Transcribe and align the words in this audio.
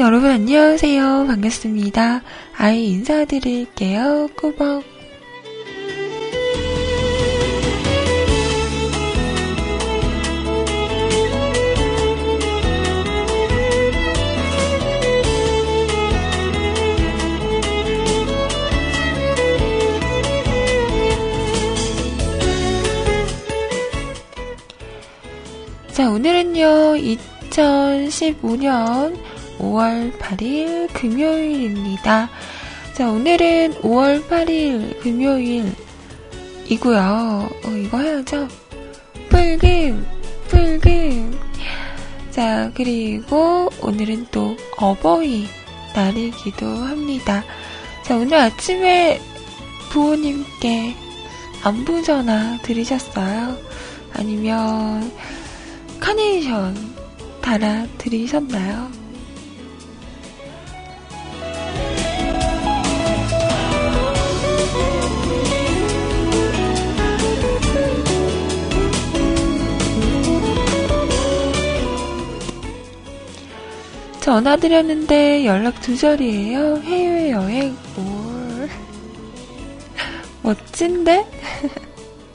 짠! 0.00 0.06
여러분 0.06 0.30
안녕하세요. 0.30 1.26
반갑습니다. 1.26 2.22
아이 2.56 2.86
인사드릴게요. 2.86 4.28
꾸벅. 4.34 4.82
자, 25.92 26.08
오늘은요, 26.08 26.96
2015년 27.50 29.29
5월 29.70 30.12
8일 30.18 30.92
금요일입니다. 30.92 32.28
자, 32.92 33.10
오늘은 33.10 33.74
5월 33.82 34.26
8일 34.26 35.00
금요일이고요. 35.00 35.70
어, 37.64 37.70
이거 37.76 37.98
해야죠. 37.98 38.48
불금, 39.28 40.04
불금. 40.48 41.38
자, 42.30 42.70
그리고 42.74 43.70
오늘은 43.80 44.26
또 44.32 44.56
어버이 44.76 45.46
날이기도 45.94 46.66
합니다. 46.66 47.44
자, 48.04 48.16
오늘 48.16 48.38
아침에 48.38 49.20
부모님께 49.90 50.96
안부 51.62 52.02
전화 52.02 52.58
들으셨어요? 52.62 53.56
아니면 54.14 55.12
카네이션 56.00 56.74
달아 57.40 57.86
드리셨나요? 57.98 58.99
전화드렸는데 74.30 75.44
연락 75.44 75.80
두절이에요. 75.80 76.76
해외여행, 76.84 77.76
뭘. 77.96 78.70
멋진데? 80.42 81.26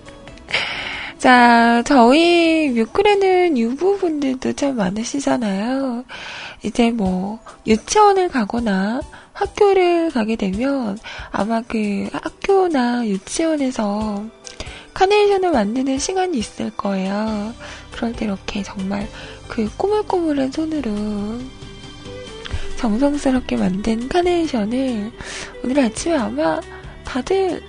자, 1.18 1.82
저희 1.86 2.70
뮤클에는 2.72 3.58
유부분들도 3.58 4.52
참 4.54 4.76
많으시잖아요. 4.76 6.04
이제 6.64 6.92
뭐, 6.92 7.40
유치원을 7.66 8.28
가거나 8.28 9.00
학교를 9.32 10.12
가게 10.12 10.36
되면 10.36 11.00
아마 11.32 11.62
그 11.62 12.10
학교나 12.12 13.08
유치원에서 13.08 14.26
카네이션을 14.94 15.52
만드는 15.52 15.98
시간이 15.98 16.38
있을 16.38 16.72
거예요. 16.72 17.54
그럴 17.92 18.12
때 18.12 18.26
이렇게 18.26 18.64
정말 18.64 19.08
그 19.48 19.70
꼬물꼬물한 19.78 20.52
손으로 20.52 20.92
정성스럽게 22.86 23.58
만든 23.58 24.08
카네이션을 24.08 25.12
오늘 25.64 25.80
아침에 25.86 26.16
아마 26.16 26.62
다들 27.04 27.60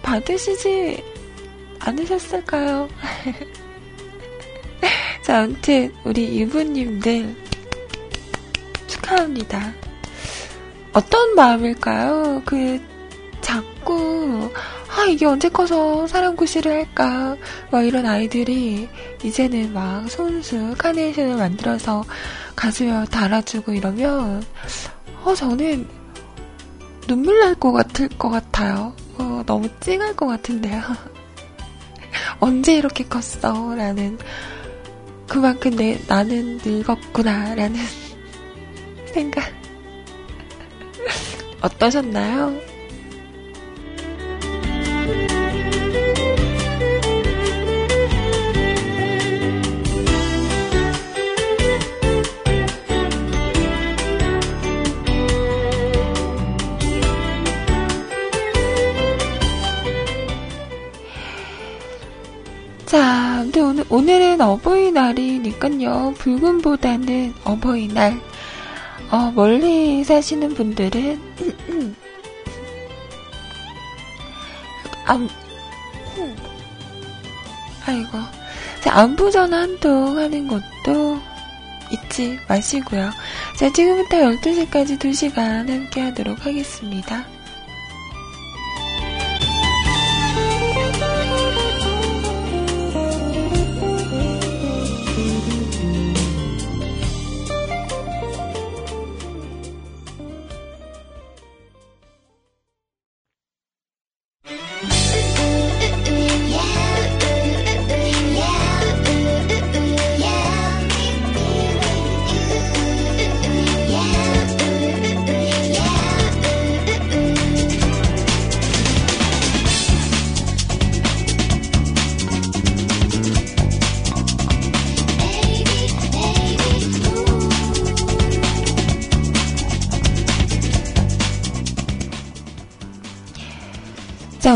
받으시지 0.00 1.04
않으셨을까요? 1.78 2.88
자, 5.20 5.42
아무튼 5.42 5.92
우리 6.04 6.40
유부님들 6.40 7.36
축하합니다. 8.86 9.74
어떤 10.94 11.34
마음일까요? 11.34 12.40
그 12.46 12.80
자꾸 13.42 14.50
아 14.96 15.04
이게 15.04 15.26
언제 15.26 15.50
커서 15.50 16.06
사람 16.06 16.34
구실을 16.34 16.72
할까? 16.72 17.36
막 17.70 17.82
이런 17.82 18.06
아이들이 18.06 18.88
이제는 19.22 19.74
막 19.74 20.10
손수 20.10 20.74
카네이션을 20.78 21.36
만들어서 21.36 22.02
가수에 22.56 23.04
달아주고 23.10 23.72
이러면 23.72 24.42
어 25.24 25.34
저는 25.34 25.86
눈물 27.06 27.38
날 27.40 27.54
것 27.56 27.72
같을 27.72 28.08
것 28.08 28.30
같아요. 28.30 28.94
어, 29.18 29.42
너무 29.46 29.68
찡할 29.80 30.14
것 30.16 30.26
같은데요. 30.26 30.82
언제 32.40 32.74
이렇게 32.74 33.04
컸어? 33.04 33.74
라는 33.74 34.18
그만큼 35.28 35.76
내 35.76 35.98
나는 36.08 36.58
늙었구나 36.64 37.54
라는 37.54 37.76
생각 39.12 39.44
어떠셨나요? 41.62 42.52
자, 62.96 63.40
근데 63.42 63.60
오늘, 63.60 63.84
오늘은 63.90 64.40
어버이날이니까요. 64.40 66.14
불금보다는 66.16 67.34
어버이날. 67.44 68.18
어, 69.10 69.30
멀리 69.34 70.02
사시는 70.02 70.54
분들은, 70.54 71.20
안, 75.04 75.28
아이고. 77.84 78.18
자, 78.80 78.98
안부 78.98 79.30
전화 79.30 79.60
한통 79.60 80.16
하는 80.16 80.48
것도 80.48 81.20
잊지 81.92 82.38
마시고요. 82.48 83.10
자, 83.58 83.70
지금부터 83.74 84.16
12시까지 84.16 84.98
2시간 84.98 85.68
함께 85.68 86.00
하도록 86.00 86.46
하겠습니다. 86.46 87.26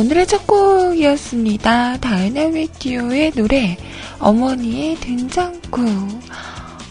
오늘의 0.00 0.26
첫 0.26 0.47
곡이었습니다. 0.47 1.99
다이나믹 1.99 2.79
듀오의 2.79 3.32
노래, 3.32 3.76
어머니의 4.19 4.97
된장국. 4.97 5.79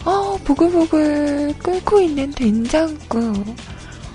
어, 0.05 0.37
보글보글 0.43 1.55
끓고 1.57 2.01
있는 2.01 2.29
된장국. 2.29 3.55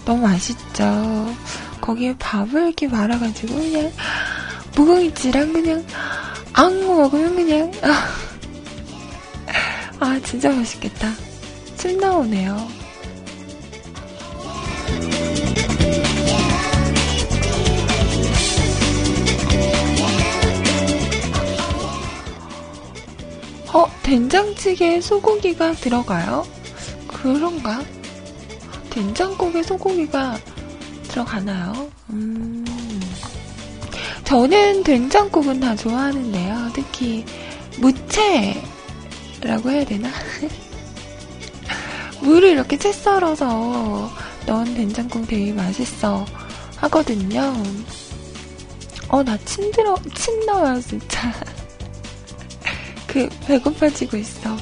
너무 0.05 0.23
맛있죠? 0.23 1.35
거기에 1.81 2.15
밥을 2.21 2.67
이렇게 2.67 2.87
말아가지고, 2.87 3.57
그냥, 3.57 3.93
묵은지랑 4.77 5.53
그냥, 5.53 5.85
앙 6.53 6.87
먹으면 6.87 7.35
그냥, 7.35 7.73
아, 7.83 8.09
아 10.07 10.21
진짜 10.23 10.51
맛있겠다. 10.51 11.11
침 11.77 11.99
나오네요. 11.99 12.84
어, 23.75 23.87
된장찌개에 24.03 25.01
소고기가 25.01 25.73
들어가요? 25.73 26.47
그런가? 27.09 27.83
된장국에 28.91 29.63
소고기가 29.65 30.39
들어가나요? 31.09 31.91
음. 32.11 32.65
저는 34.25 34.85
된장국은 34.85 35.61
다 35.61 35.75
좋아하는데요. 35.77 36.71
특히 36.75 37.25
무채라고 37.79 39.71
해야 39.71 39.85
되나? 39.85 40.09
물을 42.23 42.51
이렇게 42.51 42.79
채 42.79 42.93
썰어서 42.93 44.11
넣은 44.47 44.75
된장국 44.75 45.27
되게 45.27 45.53
맛있어 45.53 46.25
하거든요. 46.77 47.53
어, 49.09 49.23
나 49.23 49.37
침 49.45 49.71
들어, 49.73 49.95
침 50.15 50.41
나와요, 50.47 50.81
진짜. 50.81 51.33
그, 53.15 53.29
배고파지고 53.47 54.17
있어. 54.17 54.57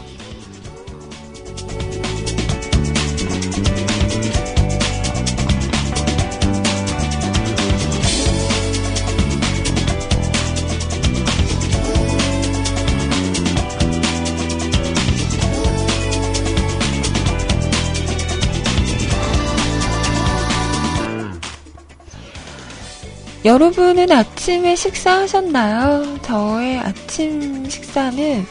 여러분은 23.44 24.12
아침에 24.12 24.76
식사하셨나요? 24.76 26.18
저의 26.22 26.78
아침 26.78 27.68
식사는 27.68 28.46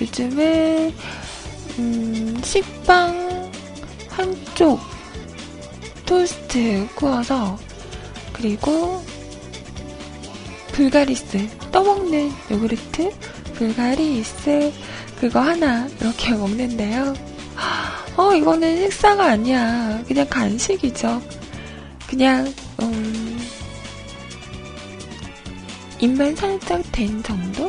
요즘은 0.00 0.94
음, 1.80 2.40
식빵 2.44 3.50
한쪽 4.08 4.78
토스트 6.06 6.86
구워서 6.94 7.58
그리고 8.32 9.04
불가리스 10.68 11.48
떠먹는 11.72 12.30
요구르트 12.48 13.10
불가리스 13.54 14.72
그거 15.18 15.40
하나 15.40 15.88
이렇게 16.00 16.30
먹는데요. 16.38 17.14
어 18.16 18.32
이거는 18.32 18.82
식사가 18.82 19.24
아니야. 19.24 20.02
그냥 20.06 20.26
간식이죠. 20.28 21.20
그냥 22.06 22.52
음, 22.80 23.38
입만 26.06 26.36
살짝 26.36 26.80
된 26.92 27.20
정도? 27.24 27.68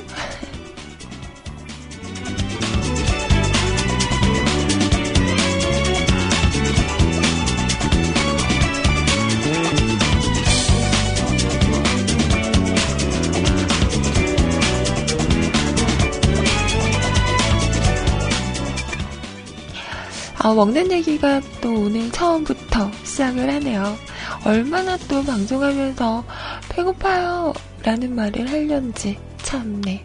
아, 20.37 20.53
먹는 20.53 20.91
얘기가 20.91 21.41
또 21.59 21.73
오늘 21.73 22.11
처음부터 22.11 22.91
시작을 23.03 23.51
하네요. 23.55 23.97
얼마나 24.45 24.95
또 25.09 25.23
방송하면서 25.23 26.23
배고파요 26.69 27.53
라는 27.87 28.15
말을 28.15 28.51
하려는지 28.51 29.17
참네. 29.43 30.03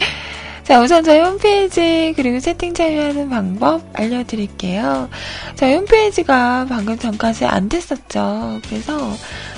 자, 0.64 0.80
우선 0.80 1.04
저희 1.04 1.20
홈페이지 1.20 2.14
그리고 2.16 2.40
채팅 2.40 2.72
참여하는 2.72 3.28
방법 3.28 3.82
알려드릴게요. 3.92 5.10
저희 5.56 5.74
홈페이지가 5.74 6.64
방금 6.66 6.96
전까지 6.96 7.44
안 7.44 7.68
됐었죠. 7.68 8.62
그래서 8.66 9.14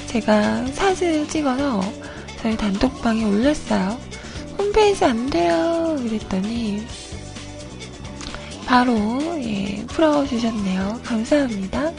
제가 0.08 0.66
사진을 0.66 1.28
찍어서 1.28 1.80
저희 2.42 2.56
단톡방에 2.56 3.24
올렸어요. 3.24 3.96
홈페이지 4.58 5.04
안 5.04 5.30
돼요. 5.30 5.96
그랬더니 6.02 6.84
바로 8.66 8.92
예, 9.44 9.86
풀어주셨네요. 9.86 11.02
감사합니다. 11.04 11.92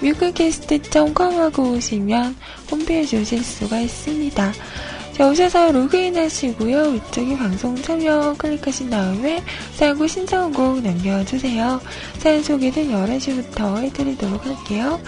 뮤클캐스트.com 0.00 1.40
하고 1.40 1.72
오시면 1.72 2.36
홈페이지 2.70 3.16
오실 3.16 3.42
수가 3.42 3.80
있습니다. 3.80 4.52
자, 5.14 5.28
오셔서 5.28 5.70
로그인 5.70 6.16
하시고요. 6.16 6.88
위쪽에 6.88 7.38
방송 7.38 7.76
참여 7.76 8.34
클릭하신 8.36 8.90
다음에 8.90 9.44
사연곡 9.76 10.10
신청곡 10.10 10.82
남겨주세요. 10.82 11.80
사연 12.18 12.42
소개는 12.42 12.88
11시부터 12.88 13.76
해드리도록 13.78 14.44
할게요. 14.44 15.00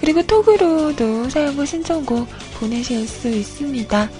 그리고 0.00 0.20
톡으로도 0.26 1.30
사연곡 1.30 1.64
신청곡 1.64 2.26
보내실 2.58 3.06
수 3.06 3.28
있습니다. 3.28 4.10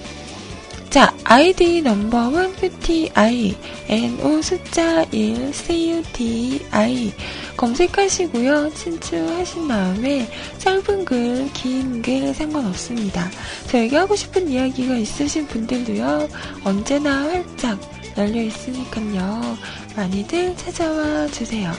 자, 0.93 1.11
아이디 1.25 1.81
넘버원 1.81 2.55
QTI, 2.57 3.57
NO 3.89 4.43
숫자 4.43 5.03
1, 5.05 5.51
CUTI 5.55 7.15
검색하시고요. 7.57 8.75
친추하신 8.75 9.69
다음에 9.69 10.29
짧은 10.59 11.07
글, 11.07 11.51
긴 11.55 12.03
글 12.03 12.35
상관없습니다. 12.35 13.31
저에게 13.69 13.97
하고 13.97 14.15
싶은 14.15 14.51
이야기가 14.51 14.95
있으신 14.97 15.47
분들도요. 15.47 16.29
언제나 16.63 17.23
활짝 17.23 17.81
열려 18.19 18.43
있으니까요. 18.43 19.57
많이들 19.97 20.55
찾아와 20.59 21.27
주세요. 21.29 21.73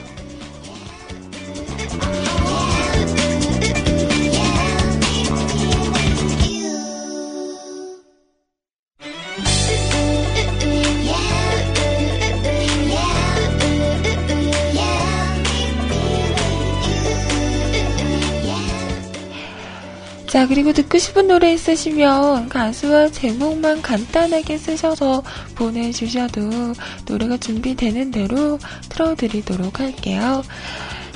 자, 20.34 20.48
그리고 20.48 20.74
듣고 20.74 20.98
싶은 20.98 21.28
노래 21.28 21.54
있으시면 21.54 22.50
가수와 22.50 23.10
제목만 23.10 23.84
간단하게 23.84 24.58
쓰셔서 24.58 25.22
보내주셔도 25.54 26.74
노래가 27.06 27.38
준비되는 27.38 28.10
대로 28.10 28.58
틀어드리도록 28.90 29.80
할게요. 29.80 30.42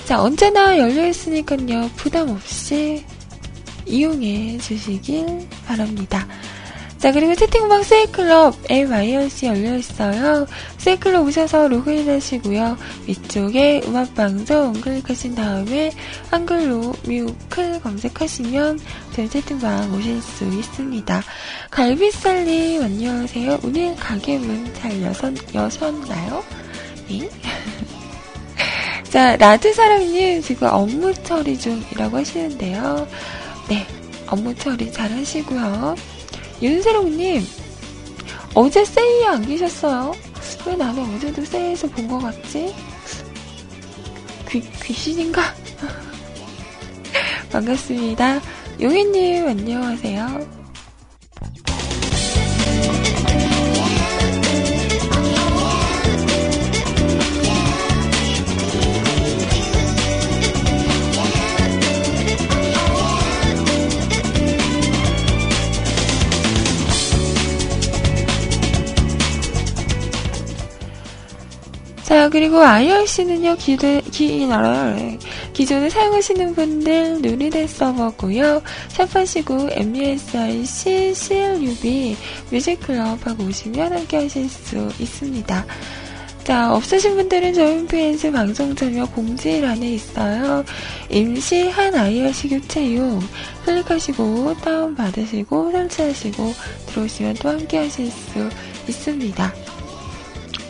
자, 0.06 0.22
언제나 0.22 0.78
열려있으니까요. 0.78 1.90
부담 1.96 2.30
없이 2.30 3.04
이용해 3.88 4.60
주시길 4.60 5.48
바랍니다. 5.66 6.28
자, 6.98 7.12
그리고 7.12 7.36
채팅방 7.36 7.84
세이클럽 7.84 8.56
LYRC 8.70 9.46
열려있어요. 9.46 10.48
세이클럽 10.80 11.28
오셔서 11.28 11.68
로그인 11.68 12.10
하시고요. 12.10 12.76
위쪽에 13.08 13.82
음악방송 13.86 14.74
클릭하신 14.82 15.36
다음에 15.36 15.92
한글로 16.32 16.96
뮤클 17.06 17.82
검색하시면 17.82 18.80
저희 19.14 19.30
채팅방 19.30 19.94
오실 19.94 20.20
수 20.22 20.46
있습니다. 20.46 21.24
갈비살님, 21.70 22.82
안녕하세요. 22.84 23.60
오늘 23.64 23.96
가게 23.96 24.38
문 24.40 24.74
잘 24.74 25.00
여셨, 25.04 25.34
여셨나요? 25.54 26.44
네. 27.10 27.30
자, 29.10 29.36
라드사랑님, 29.38 30.42
지금 30.42 30.68
업무 30.72 31.14
처리 31.24 31.58
중이라고 31.58 32.18
하시는데요. 32.18 33.08
네, 33.70 33.86
업무 34.28 34.54
처리 34.56 34.92
잘 34.92 35.12
하시고요. 35.12 35.96
윤세롱님, 36.62 37.46
어제 38.56 38.84
세이에 38.84 39.26
안 39.28 39.46
계셨어요? 39.46 40.14
왜 40.66 40.76
나는 40.76 41.16
어제도 41.16 41.44
세이에서 41.46 41.88
본 41.90 42.08
것 42.08 42.20
같지? 42.20 42.74
귀, 44.50 44.62
귀신인가? 44.84 45.42
반갑습니다. 47.52 48.42
용희님, 48.82 49.48
안녕하세요. 49.48 50.58
자, 72.08 72.30
그리고 72.30 72.60
IRC는요, 72.60 73.58
기대, 73.58 74.02
기, 74.14 74.48
기존에 75.52 75.90
사용하시는 75.90 76.56
분들 76.56 77.22
누리넷 77.22 77.68
서버고요 77.70 78.62
샵하시고 78.88 79.72
MUSIC, 79.74 81.14
CLUB 81.14 82.16
뮤직클럽 82.50 83.28
하고 83.28 83.44
오시면 83.44 83.92
함께 83.92 84.22
하실 84.22 84.48
수 84.48 84.90
있습니다. 84.98 85.66
자, 86.46 86.74
없으신 86.74 87.18
분들은 87.18 87.54
저희 87.54 87.76
홈페이지 87.76 88.32
방송 88.32 88.74
참여 88.74 89.08
공지란에 89.08 89.96
있어요. 89.96 90.64
임시 91.10 91.68
한 91.68 91.94
아이와 91.94 92.32
식유체육 92.32 93.22
클릭하시고 93.66 94.56
다운받으시고 94.62 95.74
설치하시고 95.74 96.54
들어오시면 96.86 97.36
또 97.42 97.50
함께 97.50 97.80
하실 97.80 98.10
수 98.10 98.50
있습니다. 98.88 99.67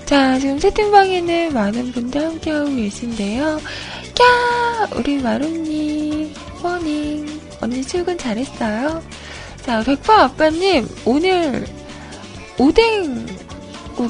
자, 0.08 0.40
지금 0.40 0.58
채팅방에는 0.58 1.54
많은 1.54 1.92
분들 1.92 2.26
함께하고 2.26 2.74
계신데요. 2.74 3.44
야! 3.44 4.88
우리 4.96 5.18
마루님, 5.22 6.34
워닝. 6.64 7.42
언니 7.60 7.84
출근 7.84 8.18
잘했어요? 8.18 9.04
자, 9.64 9.84
백파 9.84 10.24
아빠님, 10.24 10.88
오늘 11.04 11.68
오뎅국에 12.58 14.10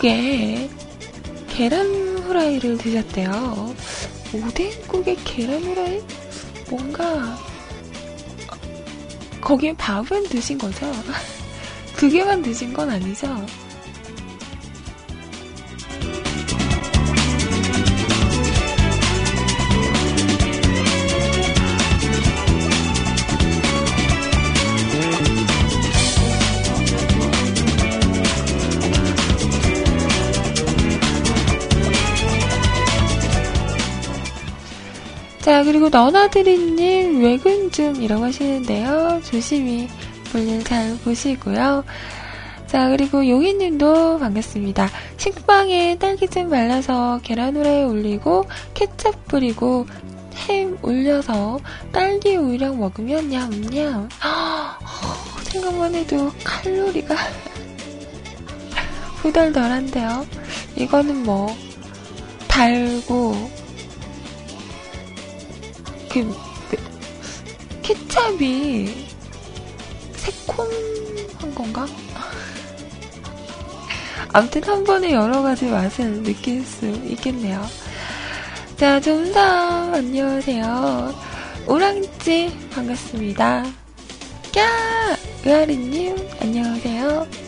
계란 1.50 1.88
후라이를 2.20 2.78
드셨대요. 2.78 3.74
오뎅국에 4.34 5.18
계란 5.26 5.64
후라이? 5.64 6.00
뭔가, 6.70 7.40
거기에 9.42 9.74
밥은 9.74 10.26
드신 10.30 10.60
거죠? 10.60 10.92
두 11.98 12.08
개만 12.08 12.44
드신 12.44 12.72
건 12.72 12.88
아니죠? 12.92 13.44
그리고 35.68 35.90
너나드리님 35.90 37.22
외근 37.22 37.70
중이라고 37.70 38.24
하시는데요. 38.24 39.20
조심히 39.26 39.90
볼일 40.32 40.64
잘 40.64 40.98
보시고요. 41.00 41.84
자, 42.68 42.88
그리고 42.88 43.28
용희님도 43.28 44.20
반갑습니다. 44.20 44.90
식빵에 45.18 45.98
딸기잼 46.00 46.50
말라서 46.50 47.20
계란 47.22 47.58
후라이 47.58 47.84
올리고 47.84 48.46
케찹 48.74 49.12
뿌리고 49.28 49.86
햄 50.48 50.78
올려서 50.82 51.60
딸기 51.92 52.38
우유랑 52.38 52.80
먹으면 52.80 53.30
냠냠. 53.30 54.08
생각만 55.52 55.96
해도 55.96 56.32
칼로리가 56.46 57.14
후덜덜한데요. 59.22 60.26
이거는 60.78 61.24
뭐 61.24 61.54
달고 62.48 63.67
그 66.10 66.36
케찹이 67.82 69.08
새콤한 70.16 71.56
건가? 71.56 71.86
아무튼 74.34 74.64
한 74.64 74.84
번에 74.84 75.14
여러 75.14 75.42
가지 75.42 75.66
맛을 75.66 76.24
느낄 76.24 76.64
수 76.64 76.86
있겠네요. 76.86 77.66
자, 78.78 79.00
좀사 79.00 79.92
안녕하세요. 79.94 81.14
오랑지 81.68 82.70
반갑습니다. 82.72 83.66
야! 84.58 85.18
의아리님 85.46 86.16
안녕하세요. 86.42 87.47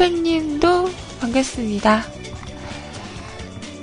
팬님도 0.00 0.88
반갑습니다. 1.20 2.06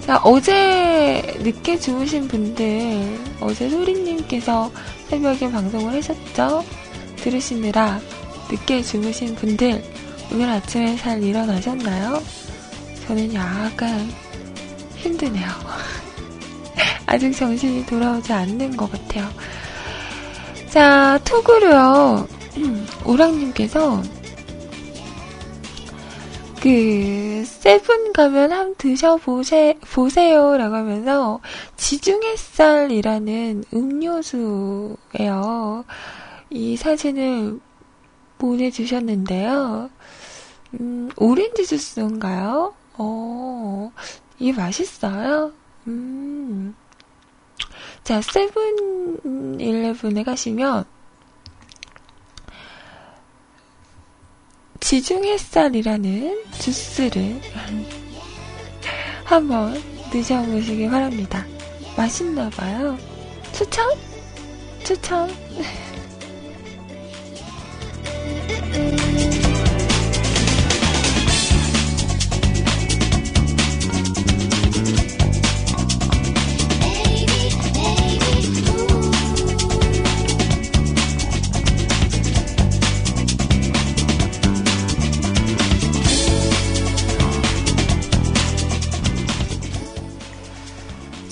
자, 0.01 0.19
어제 0.23 1.21
늦게 1.41 1.77
주무신 1.77 2.27
분들, 2.27 3.19
어제 3.39 3.69
소리님께서 3.69 4.71
새벽에 5.09 5.51
방송을 5.51 5.93
하셨죠? 5.93 6.65
들으시느라 7.17 7.99
늦게 8.49 8.81
주무신 8.81 9.35
분들, 9.35 9.83
오늘 10.31 10.49
아침에 10.49 10.95
잘 10.95 11.21
일어나셨나요? 11.21 12.19
저는 13.05 13.35
약간 13.35 14.11
힘드네요. 14.95 15.45
아직 17.05 17.31
정신이 17.31 17.85
돌아오지 17.85 18.33
않는 18.33 18.75
것 18.75 18.91
같아요. 18.91 19.29
자, 20.71 21.19
톡으로요, 21.23 22.27
오랑님께서 23.05 24.01
그 26.67 27.45
세븐 27.45 28.11
가면 28.11 28.51
한번 28.51 28.75
드셔보세 28.77 29.77
보세요라고 29.79 30.75
하면서 30.75 31.39
지중햇살이라는 31.77 33.63
음료수예요. 33.73 35.85
이 36.49 36.75
사진을 36.75 37.61
보내주셨는데요. 38.37 39.89
음, 40.81 41.09
오렌지 41.15 41.65
주스인가요? 41.65 42.73
어, 42.97 43.91
이 44.37 44.51
맛있어요? 44.51 45.53
음. 45.87 46.75
자, 48.03 48.21
세븐 48.21 49.57
일레븐에 49.61 50.25
가시면 50.25 50.83
지중햇살이라는 54.79 56.43
주스를 56.59 57.41
한번 59.23 59.81
드셔보시기 60.11 60.89
바랍니다. 60.89 61.45
맛있나봐요. 61.95 62.97
추천? 63.51 63.85
추천? 64.83 65.29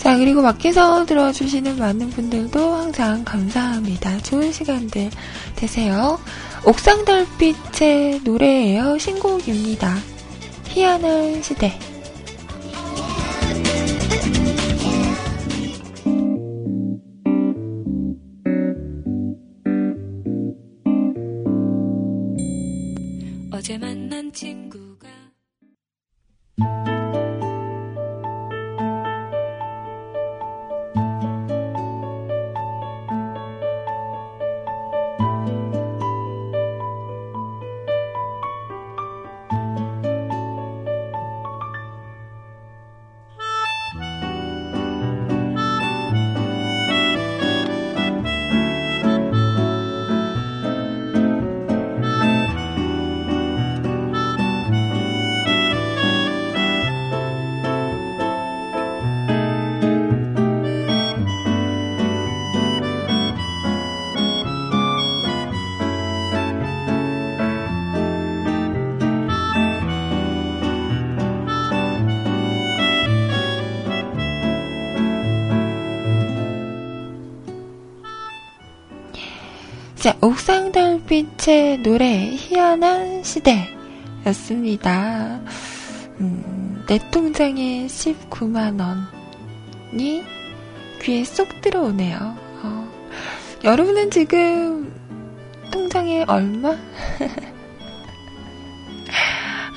자, 0.06 0.20
그리고 0.20 0.44
밖에서 0.44 1.04
들어주시는 1.08 1.80
많은 1.80 2.12
분들도 2.12 2.60
항상 2.76 3.26
감사합니다. 3.26 4.20
좋은 4.20 4.52
시간들 4.52 5.10
되세요. 5.56 6.20
옥상 6.64 7.06
달빛의 7.06 8.22
노래예요. 8.24 9.00
신곡입니다. 9.00 9.96
희한한 10.68 11.42
시대. 11.42 11.74
어제 23.52 23.80
만난 23.80 24.32
친구 24.32 24.85
자, 80.06 80.16
옥상 80.22 80.72
달빛의 80.72 81.80
노래, 81.80 82.30
희한한 82.36 83.24
시대였습니다. 84.24 85.40
음, 86.20 86.86
내 86.88 87.00
통장에 87.10 87.88
19만원이 87.88 89.08
귀에 91.02 91.24
쏙 91.24 91.60
들어오네요. 91.60 92.38
어, 92.62 92.88
여러분은 93.64 94.12
지금 94.12 94.94
통장에 95.72 96.24
얼마? 96.28 96.70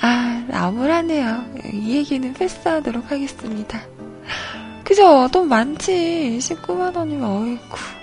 아, 0.03 0.45
나무라네요. 0.47 1.43
이 1.73 1.97
얘기는 1.97 2.35
패스하도록 2.35 3.11
하겠습니다. 3.11 3.81
그죠? 4.85 5.27
돈 5.33 5.49
많지. 5.49 6.37
19만원이면, 6.39 7.23
어이구. 7.23 7.98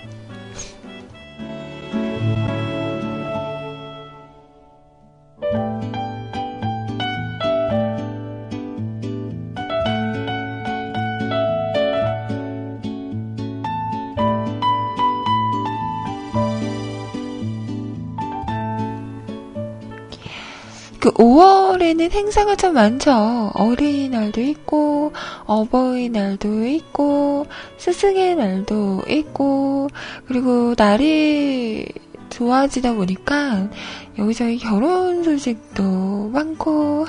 그 21.05 21.11
5월에는 21.11 22.09
행사가 22.09 22.55
참 22.55 22.73
많죠. 22.73 23.51
어린이날도 23.53 24.41
있고, 24.41 25.13
어버이날도 25.45 26.65
있고, 26.65 27.45
스승의 27.77 28.35
날도 28.35 29.03
있고, 29.07 29.87
그리고 30.27 30.73
날이 30.75 31.85
좋아지다 32.31 32.95
보니까 32.95 33.69
여기저기 34.17 34.57
결혼 34.57 35.23
소식도 35.23 36.31
많고, 36.33 37.05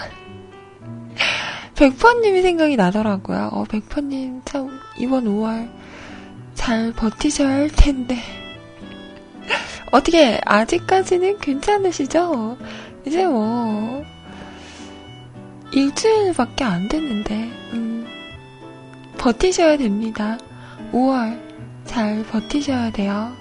백퍼님이 1.77 2.43
생각이 2.43 2.77
나더라고요. 2.77 3.49
어, 3.51 3.65
백퍼님 3.65 4.43
참 4.45 4.79
이번 4.99 5.25
5월 5.25 5.71
잘 6.53 6.93
버티셔야 6.93 7.49
할 7.49 7.71
텐데. 7.71 8.19
어떻게 9.91 10.39
아직까지는 10.45 11.39
괜찮으시죠? 11.39 12.59
이제 13.07 13.25
뭐 13.25 14.05
일주일밖에 15.73 16.65
안 16.65 16.89
됐는데 16.89 17.35
음, 17.73 18.07
버티셔야 19.17 19.77
됩니다. 19.77 20.37
5월 20.93 21.41
잘 21.85 22.25
버티셔야 22.25 22.91
돼요. 22.91 23.33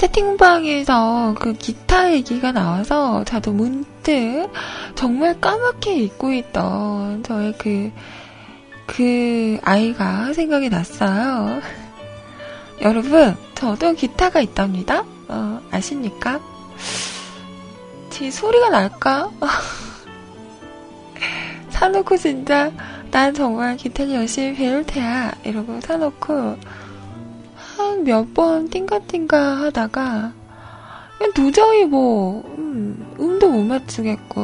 채팅방에서 0.00 1.34
그 1.38 1.52
기타 1.52 2.10
얘기가 2.14 2.52
나와서 2.52 3.22
저도 3.24 3.52
문득 3.52 4.48
정말 4.94 5.38
까맣게 5.38 5.94
잊고 5.94 6.32
있던 6.32 7.22
저의 7.22 7.52
그, 7.58 7.92
그 8.86 9.58
아이가 9.62 10.32
생각이 10.32 10.70
났어요. 10.70 11.60
여러분, 12.80 13.36
저도 13.54 13.92
기타가 13.92 14.40
있답니다. 14.40 15.04
어, 15.28 15.60
아십니까? 15.70 16.40
제 18.08 18.30
소리가 18.30 18.70
날까? 18.70 19.30
사놓고 21.68 22.16
진짜 22.16 22.72
난 23.10 23.34
정말 23.34 23.76
기타를 23.76 24.14
열심히 24.14 24.54
배울 24.54 24.86
테야 24.86 25.34
이러고 25.44 25.82
사놓고 25.82 26.56
한 27.80 28.04
몇 28.04 28.34
번 28.34 28.68
띵가띵가 28.70 29.62
하다가 29.62 30.32
도저히 31.34 31.84
뭐 31.84 32.42
음, 32.58 33.14
음도 33.20 33.48
못 33.48 33.62
맞추겠고 33.62 34.40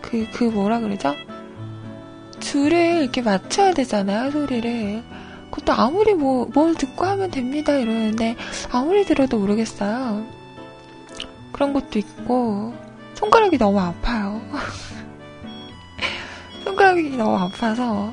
그, 0.00 0.26
그 0.32 0.44
뭐라 0.44 0.80
그러죠? 0.80 1.14
줄을 2.40 3.02
이렇게 3.02 3.22
맞춰야 3.22 3.72
되잖아요, 3.72 4.30
소리를. 4.30 5.02
그것도 5.50 5.72
아무리 5.72 6.14
뭐, 6.14 6.48
뭘 6.54 6.74
듣고 6.74 7.04
하면 7.04 7.30
됩니다, 7.30 7.72
이러는데, 7.72 8.36
아무리 8.70 9.04
들어도 9.04 9.38
모르겠어요. 9.38 10.24
그런 11.52 11.72
것도 11.72 11.98
있고, 11.98 12.74
손가락이 13.14 13.58
너무 13.58 13.80
아파요. 13.80 14.40
손가락이 16.64 17.16
너무 17.16 17.36
아파서, 17.36 18.12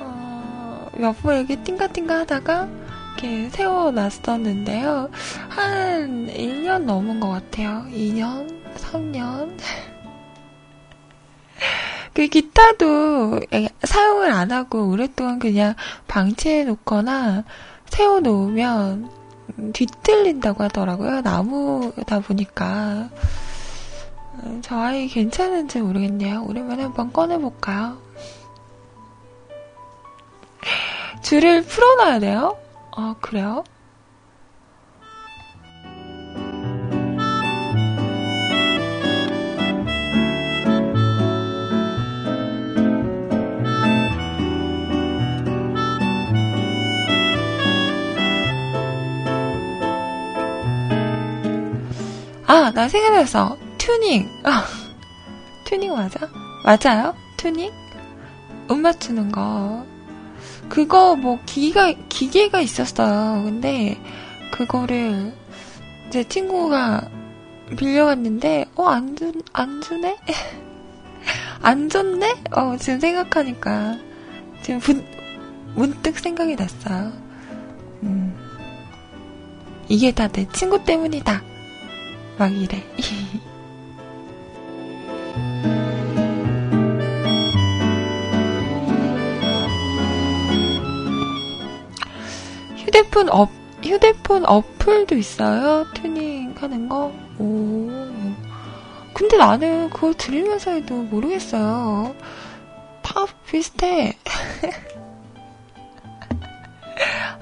어, 0.00 0.88
몇번 0.94 1.38
이렇게 1.38 1.62
띵가띵가 1.62 2.18
하다가, 2.20 2.68
이렇게 3.18 3.50
세워놨었는데요. 3.50 5.10
한 5.48 6.28
1년 6.28 6.84
넘은 6.84 7.18
것 7.18 7.28
같아요. 7.28 7.84
2년? 7.90 8.48
3년? 8.76 9.58
그 12.14 12.28
기타도 12.28 13.40
사용을 13.82 14.30
안 14.30 14.52
하고 14.52 14.88
오랫동안 14.88 15.40
그냥 15.40 15.74
방치해 16.06 16.62
놓거나 16.64 17.42
세워 17.86 18.20
놓으면 18.20 19.10
뒤틀린다고 19.72 20.62
하더라고요. 20.64 21.22
나무다 21.22 22.20
보니까. 22.20 23.08
저 24.62 24.76
아이 24.76 25.08
괜찮은지 25.08 25.80
모르겠네요. 25.80 26.44
오랜만에 26.48 26.84
한번 26.84 27.12
꺼내볼까요? 27.12 27.98
줄을 31.22 31.62
풀어놔야 31.62 32.20
돼요? 32.20 32.56
아, 33.00 33.14
그래요? 33.20 33.62
아, 52.48 52.72
나 52.74 52.88
생각났어. 52.88 53.56
튜닝. 53.78 54.28
아, 54.42 54.64
튜닝 55.62 55.92
맞아? 55.94 56.18
맞아요? 56.64 57.14
튜닝? 57.36 57.72
음 58.72 58.82
맞추는 58.82 59.30
거. 59.30 59.86
그거 60.68 61.16
뭐 61.16 61.38
기기가 61.46 61.92
기계가 62.08 62.60
있었어요. 62.60 63.42
근데 63.44 63.98
그거를 64.50 65.32
제 66.10 66.24
친구가 66.24 67.08
빌려갔는데 67.76 68.66
어안 68.76 69.16
주, 69.16 69.32
안 69.52 69.80
주네? 69.80 70.16
안 71.62 71.88
줬네? 71.88 72.34
어 72.52 72.76
지금 72.78 73.00
생각하니까 73.00 73.98
지금 74.62 74.80
문, 74.80 75.06
문득 75.74 76.18
생각이 76.18 76.56
났어요. 76.56 77.12
음 78.02 78.36
이게 79.88 80.12
다 80.12 80.28
내 80.28 80.46
친구 80.52 80.82
때문이다. 80.84 81.42
막 82.38 82.52
이래. 82.56 82.82
휴대폰 92.98 93.28
업, 93.28 93.50
휴대폰 93.80 94.44
어플도 94.44 95.14
있어요? 95.14 95.86
튜닝 95.94 96.56
하는 96.58 96.88
거? 96.88 97.12
오. 97.38 97.88
근데 99.14 99.36
나는 99.36 99.88
그걸 99.90 100.14
들으면서 100.14 100.72
해도 100.72 100.96
모르겠어요. 100.96 102.16
다 103.02 103.24
비슷해. 103.48 104.18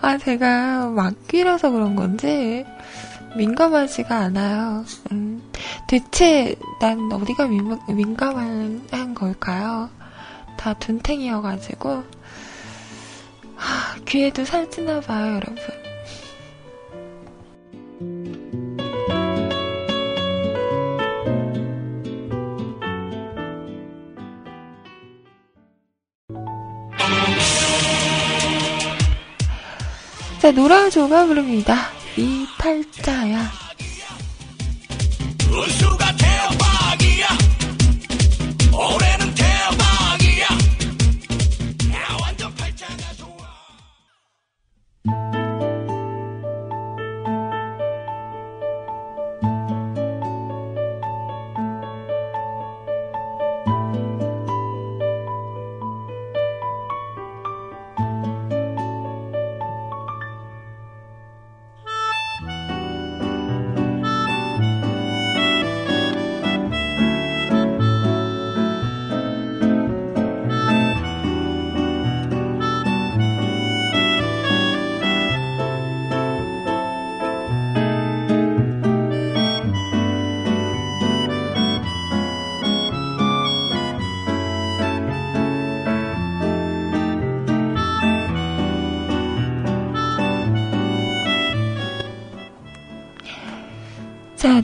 아, 0.03 0.19
제가 0.19 0.90
막귀라서 0.90 1.71
그런 1.71 1.97
건지 1.97 2.66
민감하지가 3.38 4.14
않아요. 4.14 4.85
음, 5.11 5.42
대체 5.88 6.55
난 6.83 7.11
어디가 7.11 7.47
민, 7.47 7.79
민감한 7.88 9.14
걸까요? 9.14 9.88
다 10.59 10.75
둔탱이여가지고 10.75 12.15
귀에도 14.07 14.45
살찌나 14.45 15.01
봐요, 15.01 15.35
여러분. 15.35 15.57
자, 30.40 30.53
노라조가 30.53 31.27
부릅니다. 31.27 31.90
이 32.16 32.47
팔자야. 32.59 33.51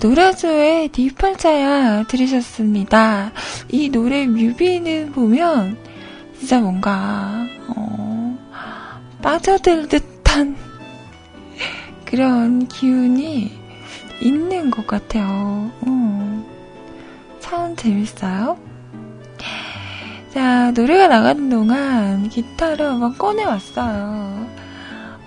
노라조의 0.02 0.88
뒷팔자야 0.88 2.08
들으셨습니다. 2.08 3.30
이 3.68 3.88
노래 3.88 4.26
뮤비는 4.26 5.12
보면 5.12 5.78
진짜 6.36 6.58
뭔가 6.60 7.46
어, 7.68 8.36
빠져들 9.22 9.86
듯한 9.86 10.56
그런 12.04 12.66
기운이 12.66 13.52
있는 14.20 14.72
것 14.72 14.88
같아요. 14.88 15.70
어, 15.86 16.46
참 17.38 17.76
재밌어요. 17.76 18.58
자, 20.34 20.72
노래가 20.72 21.06
나가는 21.06 21.48
동안 21.48 22.28
기타를 22.28 22.86
한번 22.86 23.16
꺼내왔어요. 23.16 24.48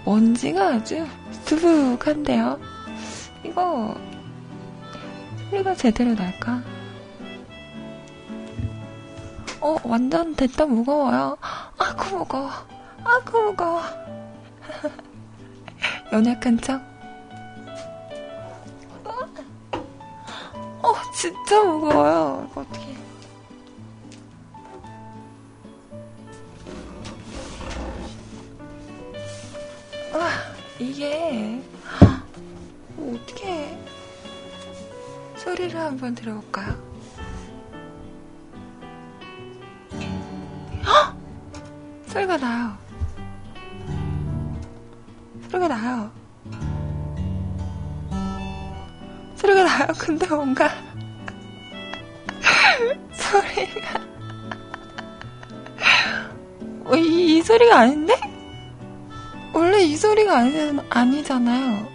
먼지가 0.04 0.74
아주 0.74 1.06
수북한데요. 1.46 2.60
이거 3.46 3.96
소리가 5.56 5.74
제대로 5.76 6.14
날까? 6.14 6.62
어, 9.62 9.78
완전 9.84 10.36
됐다 10.36 10.66
무거워요. 10.66 11.38
아구 11.78 12.18
무거워. 12.18 12.50
아구 13.04 13.42
무거워. 13.42 13.82
연약한 16.12 16.60
척? 16.60 16.82
어, 20.82 20.94
진짜 21.14 21.64
무거워요. 21.64 22.48
이거 22.52 22.62
어떻게. 22.62 22.96
아, 30.14 30.54
이게, 30.80 31.62
어떻게. 32.98 33.95
소리를 35.46 35.80
한번 35.80 36.14
들어볼까요? 36.16 36.76
헉! 40.84 41.16
소리가 42.08 42.38
나요. 42.38 42.76
소리가 45.52 45.68
나요. 45.68 46.12
소리가 49.36 49.64
나요. 49.64 49.88
근데 50.00 50.28
뭔가 50.28 50.68
소리가 53.14 54.04
어, 56.86 56.96
이, 56.96 57.38
이, 57.38 57.42
소리가 57.44 57.82
아닌데? 57.82 58.16
원래 59.54 59.84
이 59.84 59.96
소리가 59.96 60.40
아니, 60.40 60.80
아니잖아요. 60.90 61.95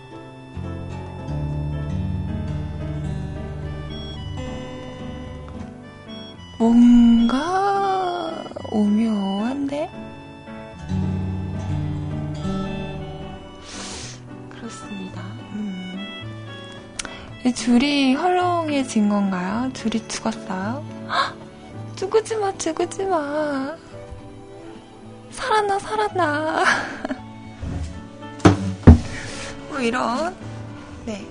뭔가 6.60 8.44
오묘한데? 8.70 9.90
그렇습니다. 14.50 15.22
음. 15.54 15.96
줄이 17.56 18.12
헐렁해진 18.12 19.08
건가요? 19.08 19.70
줄이 19.72 20.06
죽었어요? 20.06 20.84
죽지 21.96 22.36
마, 22.36 22.52
죽지 22.58 23.06
마. 23.06 23.74
살았나, 25.30 25.78
살았나. 25.78 26.64
뭐 29.70 29.80
이런. 29.80 30.36
네. 31.06 31.26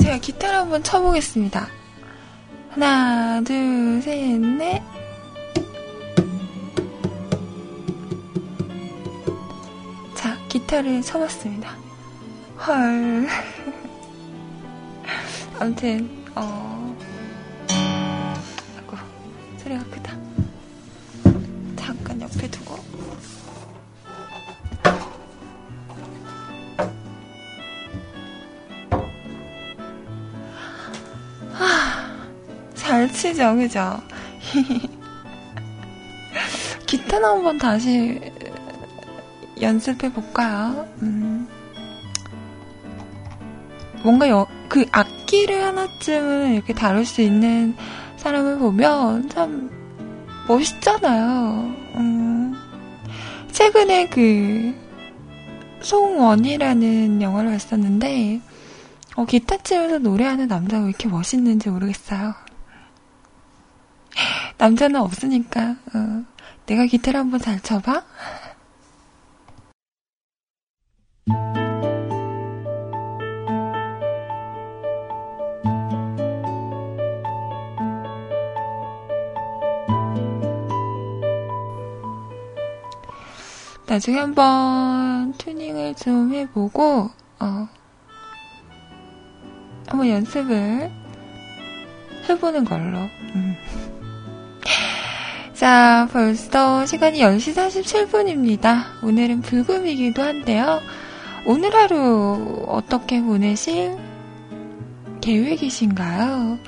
제가 0.00 0.18
기타를 0.18 0.58
한번 0.58 0.82
쳐보겠습니다. 0.82 1.79
하나, 2.70 3.40
둘, 3.42 4.00
셋, 4.00 4.38
넷. 4.38 4.80
자, 10.14 10.36
기타를 10.48 11.02
쳐봤습니다. 11.02 11.76
헐. 12.64 13.26
아무튼, 15.58 16.08
어. 16.36 16.79
잘 33.20 33.34
치죠, 33.34 33.54
그죠? 33.54 34.00
기타는 36.86 37.28
한번 37.28 37.58
다시 37.58 38.18
연습해 39.60 40.10
볼까요? 40.10 40.88
음. 41.02 41.46
뭔가 44.02 44.26
여, 44.30 44.46
그 44.68 44.86
악기를 44.90 45.62
하나쯤은 45.62 46.54
이렇게 46.54 46.72
다룰 46.72 47.04
수 47.04 47.20
있는 47.20 47.76
사람을 48.16 48.58
보면 48.58 49.28
참 49.28 49.70
멋있잖아요. 50.48 51.74
음. 51.96 52.54
최근에 53.52 54.08
그 54.08 54.74
송원이라는 55.82 57.20
영화를 57.20 57.50
봤었는데 57.50 58.40
어, 59.16 59.26
기타 59.26 59.58
치면서 59.58 59.98
노래하는 59.98 60.48
남자가 60.48 60.84
왜 60.84 60.88
이렇게 60.88 61.08
멋있는지 61.08 61.68
모르겠어요. 61.68 62.34
남자는 64.60 65.00
없으니까 65.00 65.70
어, 65.94 66.24
내가 66.66 66.84
기타를 66.84 67.18
한번 67.18 67.40
잘 67.40 67.58
쳐봐. 67.60 68.04
나중에 83.86 84.18
한번 84.20 85.32
튜닝을 85.38 85.94
좀 85.94 86.34
해보고 86.34 87.10
어, 87.40 87.68
한번 89.88 90.06
연습을 90.06 90.90
해보는 92.28 92.66
걸로. 92.66 92.98
음. 93.34 93.56
자, 95.60 96.08
벌써 96.10 96.86
시간이 96.86 97.18
10시 97.18 97.54
47분입니다. 97.54 98.82
오늘은 99.02 99.42
불금이기도 99.42 100.22
한데요. 100.22 100.80
오늘 101.44 101.74
하루 101.74 102.64
어떻게 102.66 103.20
보내실 103.20 103.94
계획이신가요? 105.20 106.58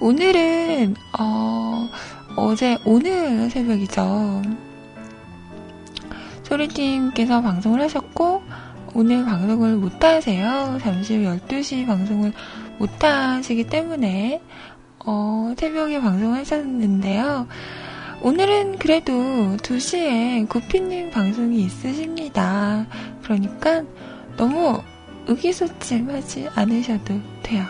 오늘은, 0.00 0.94
어, 1.18 1.90
어제, 2.36 2.78
오늘 2.86 3.50
새벽이죠. 3.50 4.40
소리팀께서 6.44 7.42
방송을 7.42 7.82
하셨고, 7.82 8.42
오늘 8.94 9.26
방송을 9.26 9.76
못 9.76 10.02
하세요. 10.02 10.78
잠시 10.80 11.18
후 11.18 11.36
12시 11.36 11.86
방송을 11.86 12.32
못 12.78 13.04
하시기 13.04 13.64
때문에, 13.64 14.40
어, 15.04 15.52
새벽에 15.58 16.00
방송을 16.00 16.38
하셨는데요. 16.38 17.46
오늘은 18.20 18.78
그래도 18.78 19.12
2시에 19.58 20.48
구피님 20.48 21.10
방송이 21.10 21.60
있으십니다. 21.62 22.86
그러니까 23.22 23.82
너무 24.36 24.82
의기소침하지 25.26 26.48
않으셔도 26.54 27.20
돼요. 27.42 27.64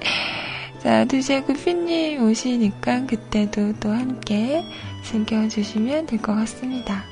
자, 0.80 1.04
2시에 1.04 1.44
구피님 1.46 2.22
오시니까 2.24 3.06
그때도 3.06 3.74
또 3.78 3.90
함께 3.90 4.64
즐겨주시면 5.04 6.06
될 6.06 6.18
것 6.22 6.34
같습니다. 6.34 7.04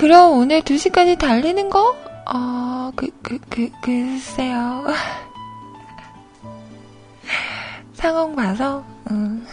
그럼 0.00 0.38
오늘 0.38 0.62
2시까지 0.62 1.18
달리는 1.18 1.68
거? 1.68 1.94
어, 2.24 2.90
그, 2.96 3.10
그, 3.20 3.38
그, 3.50 3.70
글쎄요. 3.82 4.86
상황 7.92 8.34
봐서, 8.34 8.82
음. 9.10 9.46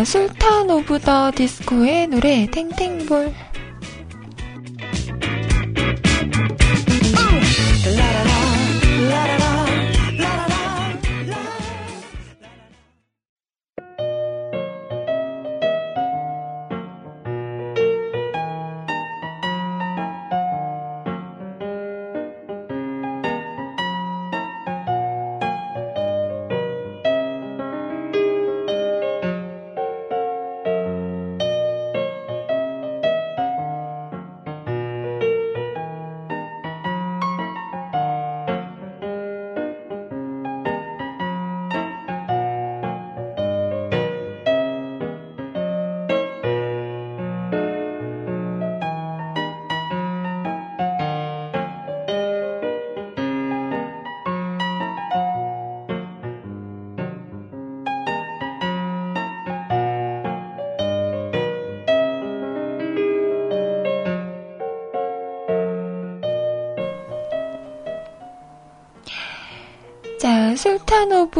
자, 0.00 0.04
술탄 0.04 0.70
오브 0.70 1.00
더 1.00 1.30
디스코의 1.30 2.06
노래 2.06 2.46
탱탱볼 2.46 3.34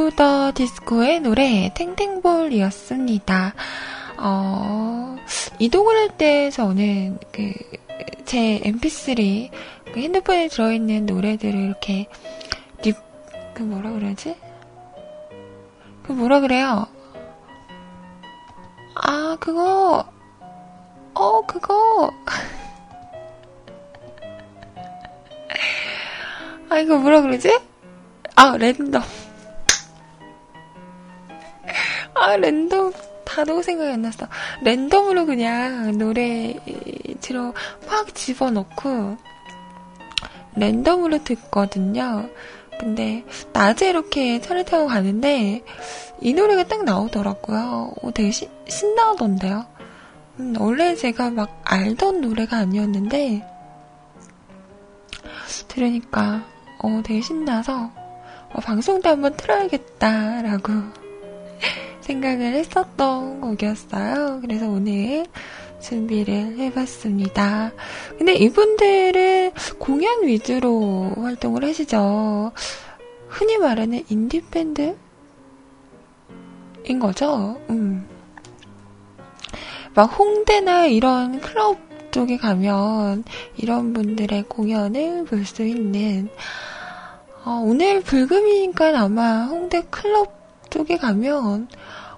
of 0.00 0.16
the 0.16 0.50
디스코의 0.54 1.20
노래 1.20 1.70
탱탱볼이었습니다. 1.74 3.52
어, 4.16 5.16
이동을 5.58 5.94
할 5.94 6.08
때 6.16 6.50
저는 6.50 7.18
그, 7.30 7.52
제 8.24 8.62
mp3, 8.64 9.50
그 9.92 10.00
핸드폰에 10.00 10.48
들어있는 10.48 11.04
노래들을 11.04 11.54
이렇게, 11.54 12.06
립, 12.82 12.96
그 13.52 13.62
뭐라 13.62 13.92
그러지? 13.92 14.36
그 16.02 16.12
뭐라 16.12 16.40
그래요? 16.40 16.86
아, 18.94 19.36
그거, 19.38 20.10
어, 21.12 21.46
그거. 21.46 22.10
아, 26.70 26.78
이거 26.78 26.96
뭐라 26.96 27.20
그러지? 27.20 27.60
아, 28.36 28.56
랜덤. 28.56 29.02
아, 32.30 32.36
랜덤. 32.36 32.92
단어 33.24 33.60
생각이 33.60 33.90
안 33.90 34.02
났어. 34.02 34.26
랜덤으로 34.62 35.26
그냥 35.26 35.98
노래 35.98 36.56
들어 37.20 37.52
확 37.86 38.14
집어넣고 38.14 39.16
랜덤으로 40.56 41.22
듣거든요. 41.24 42.28
근데 42.78 43.24
낮에 43.52 43.90
이렇게 43.90 44.40
차를 44.40 44.64
타고 44.64 44.86
가는데 44.86 45.64
이 46.20 46.32
노래가 46.32 46.64
딱 46.64 46.84
나오더라고요. 46.84 47.94
오, 48.02 48.10
되게 48.12 48.30
시, 48.30 48.48
신나던데요. 48.68 49.66
음, 50.38 50.54
원래 50.58 50.94
제가 50.94 51.30
막 51.30 51.60
알던 51.64 52.20
노래가 52.20 52.58
아니었는데 52.58 53.44
들으니까 55.68 56.44
어, 56.78 57.00
되게 57.04 57.20
신나서 57.20 57.90
어, 58.52 58.60
방송도 58.60 59.08
한번 59.08 59.36
틀어야겠다라고 59.36 60.72
생각을 62.10 62.54
했었던 62.54 63.40
곡이었어요. 63.40 64.40
그래서 64.40 64.68
오늘 64.68 65.24
준비를 65.80 66.58
해봤습니다. 66.58 67.70
근데 68.18 68.34
이분들은 68.34 69.52
공연 69.78 70.26
위주로 70.26 71.12
활동을 71.16 71.64
하시죠. 71.64 72.50
흔히 73.28 73.58
말하는 73.58 74.02
인디밴드 74.08 74.96
인 76.84 76.98
거죠. 76.98 77.60
음. 77.70 78.06
막 79.94 80.06
홍대나 80.06 80.86
이런 80.86 81.40
클럽 81.40 81.78
쪽에 82.10 82.36
가면 82.38 83.22
이런 83.56 83.92
분들의 83.92 84.44
공연을 84.48 85.24
볼 85.26 85.44
수 85.44 85.62
있는 85.62 86.28
아, 87.44 87.60
오늘 87.64 88.02
불금이니까 88.02 88.98
아마 88.98 89.44
홍대 89.44 89.82
클럽 89.90 90.40
쪽에 90.70 90.96
가면, 90.96 91.68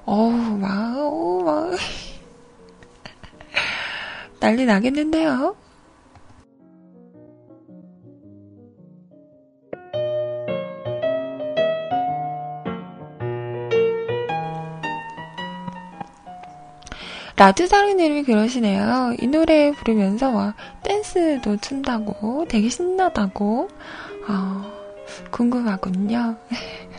어우, 0.05 0.33
막, 0.59 0.97
어우, 0.99 1.45
막, 1.45 1.71
난리 4.41 4.67
나겠는데요? 4.67 5.57
라드사르님이 17.37 18.25
그러시네요. 18.25 19.15
이 19.21 19.27
노래 19.27 19.73
부르면서 19.73 20.31
와, 20.31 20.55
댄스도 20.83 21.57
춘다고, 21.57 22.45
되게 22.49 22.69
신나다고. 22.69 23.69
아, 24.27 24.71
궁금하군요. 25.31 26.37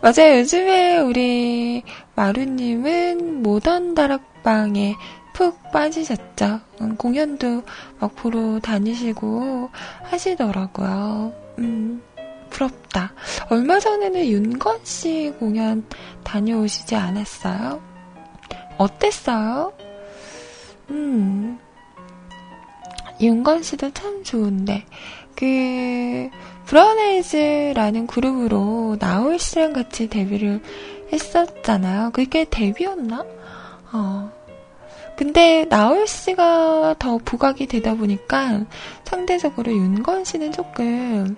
맞아요. 0.00 0.38
요즘에 0.38 0.98
우리 0.98 1.82
마루님은 2.14 3.42
모던 3.42 3.94
다락방에 3.94 4.94
푹 5.32 5.70
빠지셨죠. 5.72 6.60
음, 6.80 6.96
공연도 6.96 7.62
막 7.98 8.14
보러 8.14 8.60
다니시고 8.60 9.70
하시더라고요. 10.04 11.32
음, 11.58 12.02
부럽다. 12.50 13.12
얼마 13.50 13.78
전에는 13.78 14.26
윤건 14.26 14.80
씨 14.84 15.32
공연 15.38 15.84
다녀오시지 16.24 16.94
않았어요? 16.94 17.80
어땠어요? 18.78 19.72
음, 20.90 21.58
윤건 23.20 23.62
씨도 23.62 23.92
참 23.92 24.22
좋은데, 24.22 24.86
그, 25.34 26.30
브라운아이즈라는 26.68 28.06
그룹으로 28.06 28.98
나올 29.00 29.38
씨랑 29.38 29.72
같이 29.72 30.08
데뷔를 30.08 30.60
했었잖아요. 31.10 32.10
그게 32.12 32.44
데뷔였나? 32.44 33.24
어. 33.92 34.30
근데 35.16 35.64
나올 35.70 36.06
씨가 36.06 36.96
더 36.98 37.18
부각이 37.18 37.66
되다 37.66 37.94
보니까 37.94 38.66
상대적으로 39.04 39.72
윤건 39.72 40.24
씨는 40.24 40.52
조금, 40.52 41.36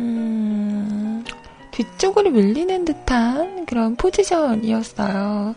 음, 0.00 1.24
뒤쪽으로 1.70 2.30
밀리는 2.30 2.84
듯한 2.84 3.66
그런 3.66 3.94
포지션이었어요. 3.94 5.54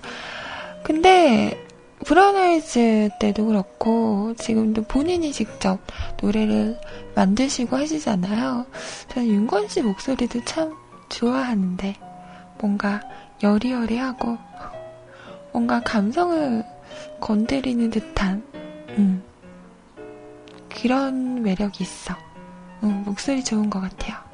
근데 0.83 1.66
브라운 2.05 2.35
아이즈 2.35 3.09
때도 3.19 3.47
그렇고 3.47 4.33
지금도 4.37 4.83
본인이 4.83 5.31
직접 5.31 5.79
노래를 6.21 6.79
만드시고 7.15 7.75
하시잖아요. 7.75 8.65
저는 9.09 9.27
윤건 9.27 9.67
씨 9.67 9.81
목소리도 9.81 10.45
참 10.45 10.75
좋아하는데 11.09 11.95
뭔가 12.59 13.01
여리여리하고 13.41 14.37
뭔가 15.51 15.81
감성을 15.81 16.63
건드리는 17.19 17.89
듯한 17.89 18.43
음, 18.97 19.23
그런 20.69 21.41
매력이 21.41 21.83
있어. 21.83 22.15
음, 22.83 23.03
목소리 23.05 23.43
좋은 23.43 23.69
것 23.69 23.81
같아요. 23.81 24.26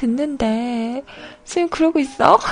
듣는데 0.00 1.04
지금 1.44 1.68
그러고 1.68 1.98
있어? 1.98 2.38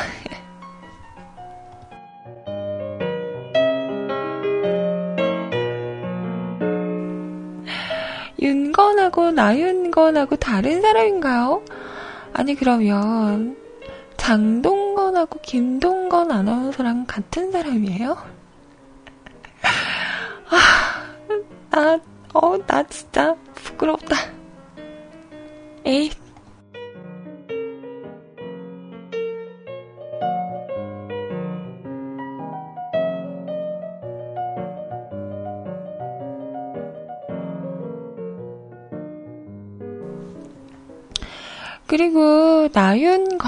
윤건하고 8.41 9.31
나윤건하고 9.33 10.37
다른 10.37 10.83
사람인가요? 10.83 11.65
아니 12.35 12.55
그러면 12.55 13.57
장동건하고 14.19 15.41
김동건 15.41 16.31
아나운서랑 16.31 17.07
같은 17.07 17.51
사람이에요? 17.51 18.17
아, 20.51 21.07
나, 21.71 21.99
어, 22.35 22.59
나 22.67 22.83
진짜 22.85 23.35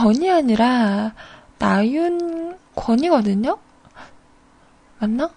건이 0.01 0.31
아니라 0.31 1.13
나윤권이거든요? 1.59 3.59
맞나? 4.99 5.29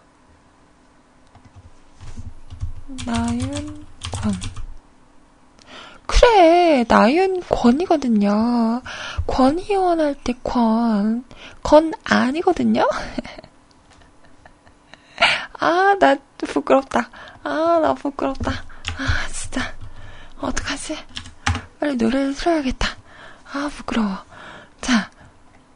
나윤권. 3.05 3.83
그래, 6.07 6.85
나윤 6.87 7.41
권이거든요. 7.49 8.81
권희원 9.27 9.99
할 9.99 10.15
때 10.23 10.33
권. 10.41 11.25
건 11.61 11.91
아니거든요? 12.05 12.87
아, 15.59 15.97
나 15.99 16.15
부끄럽다. 16.37 17.09
아, 17.43 17.79
나 17.81 17.93
부끄럽다. 17.93 18.51
아, 18.51 19.27
진짜. 19.29 19.61
어떡하지? 20.39 20.97
빨리 21.81 21.97
노래를 21.97 22.33
틀어야겠다. 22.33 22.87
아, 23.51 23.69
부끄러워. 23.75 24.19
자. 24.83 25.09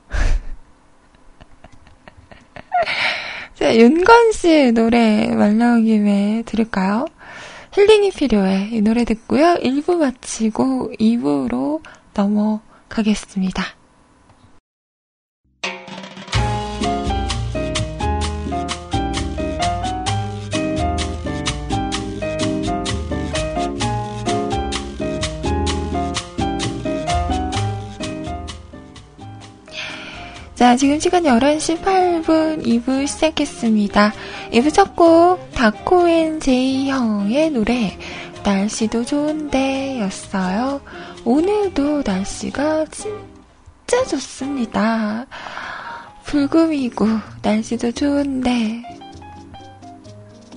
자, 3.56 3.76
윤건 3.76 4.32
씨 4.34 4.72
노래 4.74 5.34
말 5.34 5.58
나온 5.58 5.86
김에 5.86 6.44
들을까요? 6.46 7.08
힐링이 7.74 8.12
필요해. 8.12 8.70
이 8.72 8.82
노래 8.82 9.04
듣고요. 9.06 9.56
1부 9.56 9.96
마치고 9.96 10.92
2부로 11.00 11.82
넘어가겠습니다. 12.14 13.77
자, 30.58 30.76
지금 30.76 31.00
시간 31.00 31.22
11시 31.22 31.84
8분 31.84 32.66
2부 32.66 33.06
시작했습니다. 33.06 34.12
2부 34.54 34.74
첫 34.74 34.96
곡, 34.96 35.52
다코앤 35.52 36.40
제이 36.40 36.90
형의 36.90 37.52
노래, 37.52 37.96
날씨도 38.44 39.06
좋은데 39.06 40.00
였어요. 40.02 40.82
오늘도 41.24 42.02
날씨가 42.04 42.86
진짜 42.86 44.04
좋습니다. 44.10 45.28
불금이고, 46.24 47.06
날씨도 47.44 47.92
좋은데, 47.92 48.82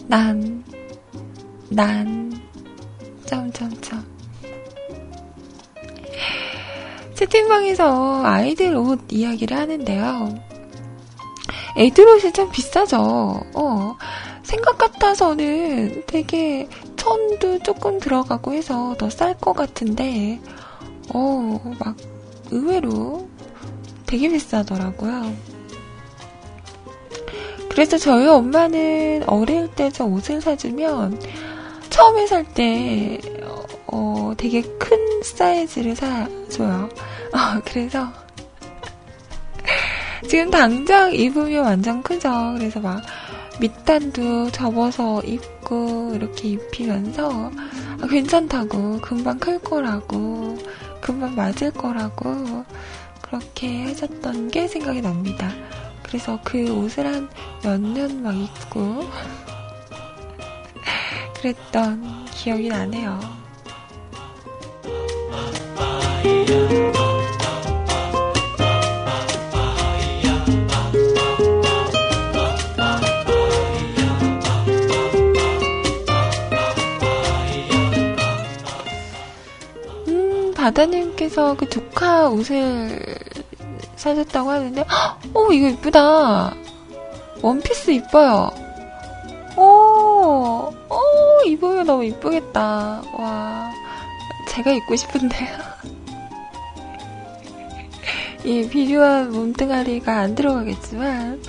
난, 0.06 0.64
난, 1.68 2.40
점점점. 3.26 4.09
채팅방에서 7.20 8.24
아이들 8.24 8.74
옷 8.76 8.98
이야기를 9.10 9.54
하는데요. 9.54 10.34
애들 11.76 12.08
옷이 12.08 12.32
참 12.32 12.50
비싸죠. 12.50 12.96
어, 13.54 13.96
생각 14.42 14.78
같아서는 14.78 16.04
되게 16.06 16.66
천도 16.96 17.58
조금 17.62 18.00
들어가고 18.00 18.54
해서 18.54 18.94
더 18.98 19.10
쌀 19.10 19.34
것 19.38 19.52
같은데, 19.52 20.40
어, 21.12 21.60
막 21.78 21.94
의외로 22.50 23.28
되게 24.06 24.30
비싸더라고요. 24.30 25.34
그래서 27.68 27.98
저희 27.98 28.26
엄마는 28.28 29.24
어릴 29.28 29.68
때 29.68 29.90
저 29.90 30.06
옷을 30.06 30.40
사주면 30.40 31.20
처음에 31.90 32.26
살 32.26 32.44
때 32.54 33.20
어, 33.86 34.32
되게 34.38 34.62
큰 34.62 35.22
사이즈를 35.22 35.94
사줘요. 35.94 36.88
어, 37.32 37.60
그래서 37.64 38.08
지금 40.28 40.50
당장 40.50 41.12
입으면 41.14 41.64
완전 41.64 42.02
크죠. 42.02 42.54
그래서 42.58 42.78
막 42.80 43.00
밑단도 43.60 44.50
접어서 44.50 45.20
입고 45.22 46.12
이렇게 46.14 46.48
입히면서 46.50 47.50
아, 48.02 48.06
괜찮다고 48.06 49.00
금방 49.00 49.38
클 49.38 49.58
거라고 49.58 50.56
금방 51.00 51.34
맞을 51.34 51.70
거라고 51.72 52.64
그렇게 53.22 53.84
하셨던 53.84 54.50
게 54.50 54.66
생각이 54.68 55.00
납니다. 55.02 55.50
그래서 56.02 56.38
그 56.44 56.70
옷을 56.72 57.06
한 57.06 57.28
몇 57.62 57.78
년 57.80 58.22
막 58.22 58.34
입고 58.34 59.08
그랬던 61.40 62.24
기억이 62.32 62.68
나네요. 62.68 63.20
바다님께서 80.60 81.56
그 81.56 81.68
조카 81.70 82.28
옷을 82.28 83.02
사셨다고 83.96 84.50
하는데, 84.50 84.84
어, 85.32 85.52
이거 85.52 85.68
이쁘다. 85.68 86.54
원피스 87.40 87.92
이뻐요. 87.92 88.50
오, 89.56 90.70
오, 90.90 91.00
입으면 91.46 91.86
너무 91.86 92.04
이쁘겠다. 92.04 93.02
와. 93.16 93.72
제가 94.48 94.72
입고 94.72 94.96
싶은데요. 94.96 95.48
이 98.44 98.68
비교한 98.68 99.32
몸뚱아리가 99.32 100.18
안 100.18 100.34
들어가겠지만, 100.34 101.42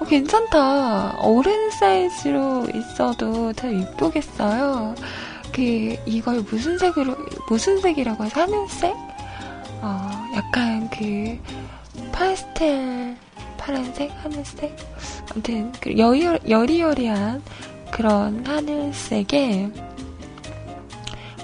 어, 0.00 0.04
괜찮다. 0.04 1.16
어른 1.20 1.70
사이즈로 1.70 2.66
있어도 2.74 3.54
참 3.54 3.80
이쁘겠어요. 3.80 4.94
그, 5.58 5.96
이걸 6.06 6.42
무슨 6.42 6.78
색으로, 6.78 7.16
무슨 7.48 7.80
색이라고 7.80 8.24
해서 8.24 8.42
하늘색? 8.42 8.94
어, 9.82 10.26
약간 10.36 10.88
그, 10.88 11.36
파스텔, 12.12 13.16
파란색? 13.56 14.12
하늘색? 14.22 14.76
아무튼, 15.32 15.72
그 15.80 15.98
여리, 15.98 16.24
여리여리한 16.48 17.42
그런 17.90 18.46
하늘색에 18.46 19.68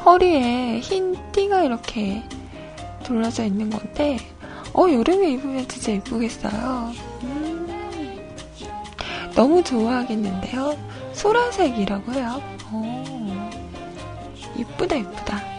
허리에 0.04 0.78
흰 0.78 1.16
띠가 1.32 1.64
이렇게 1.64 2.22
둘러져 3.02 3.46
있는 3.46 3.68
건데, 3.68 4.18
어, 4.74 4.88
여름에 4.92 5.32
입으면 5.32 5.66
진짜 5.66 5.90
예쁘겠어요. 5.90 6.92
음, 7.24 8.30
너무 9.34 9.64
좋아하겠는데요? 9.64 10.78
소라색이라고 11.14 12.12
해요. 12.12 12.40
어, 12.70 13.14
이쁘다, 14.56 14.96
이쁘다. 14.96 15.54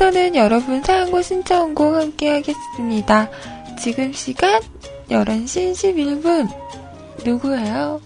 지금부터는 0.00 0.34
여러분 0.34 0.82
사연과 0.82 1.20
신청곡 1.20 1.94
함께 1.94 2.30
하겠습니다. 2.30 3.28
지금 3.78 4.12
시간 4.14 4.60
11시 5.10 5.72
11분. 5.72 6.48
누구예요? 7.24 8.00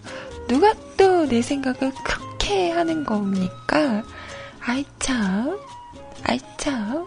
누가 0.48 0.74
또 0.96 1.26
내 1.26 1.40
생각을 1.40 1.92
그렇게 2.04 2.70
하는 2.70 3.04
겁니까? 3.04 4.02
아이 4.60 4.84
참, 4.98 5.56
아이 6.24 6.38
참. 6.58 7.06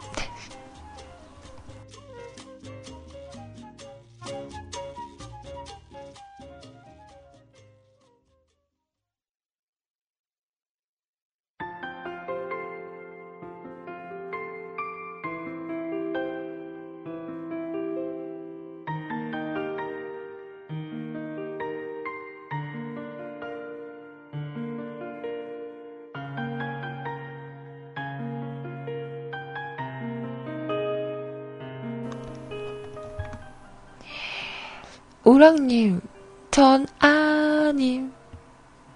우랑님, 35.38 36.02
전, 36.50 36.88
아님, 36.98 38.12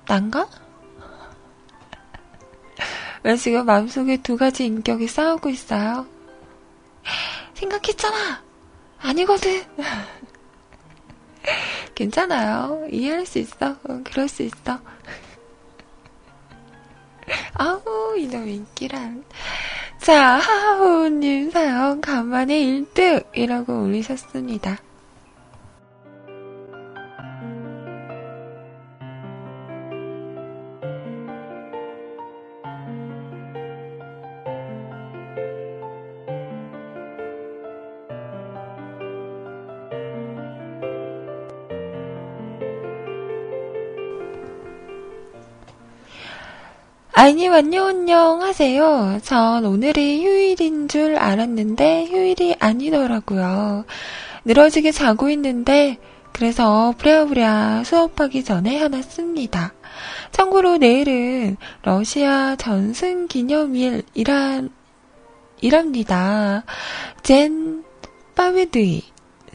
난가? 0.07 0.49
왜 3.21 3.35
지금 3.35 3.67
마음속에 3.67 4.17
두 4.23 4.37
가지 4.37 4.65
인격이 4.65 5.07
싸우고 5.07 5.49
있어요? 5.49 6.07
생각했잖아! 7.53 8.41
아니거든! 9.01 9.63
괜찮아요. 11.93 12.87
이해할 12.89 13.27
수 13.27 13.37
있어. 13.37 13.77
그럴 14.03 14.27
수 14.27 14.41
있어. 14.41 14.79
아우, 17.53 18.17
이놈 18.17 18.49
인기란. 18.49 19.23
자, 19.99 20.39
하하호님 20.39 21.51
사연 21.51 22.01
간만에 22.01 22.59
1득이라고 22.59 23.83
올리셨습니다. 23.83 24.79
아이님 47.13 47.51
안녕 47.51 47.87
안녕 47.87 48.41
하세요. 48.41 49.19
전 49.21 49.65
오늘이 49.65 50.23
휴일인 50.23 50.87
줄 50.87 51.17
알았는데 51.17 52.05
휴일이 52.05 52.55
아니더라고요. 52.57 53.83
늘어지게 54.45 54.91
자고 54.91 55.29
있는데 55.29 55.97
그래서 56.31 56.93
부랴부랴 56.97 57.83
수업하기 57.83 58.45
전에 58.45 58.79
하나 58.79 59.01
씁니다. 59.01 59.73
참고로 60.31 60.77
내일은 60.77 61.57
러시아 61.83 62.55
전승 62.55 63.27
기념일이란 63.27 64.71
이랍니다. 65.59 66.63
젠 67.23 67.83
빠베드이 68.35 69.03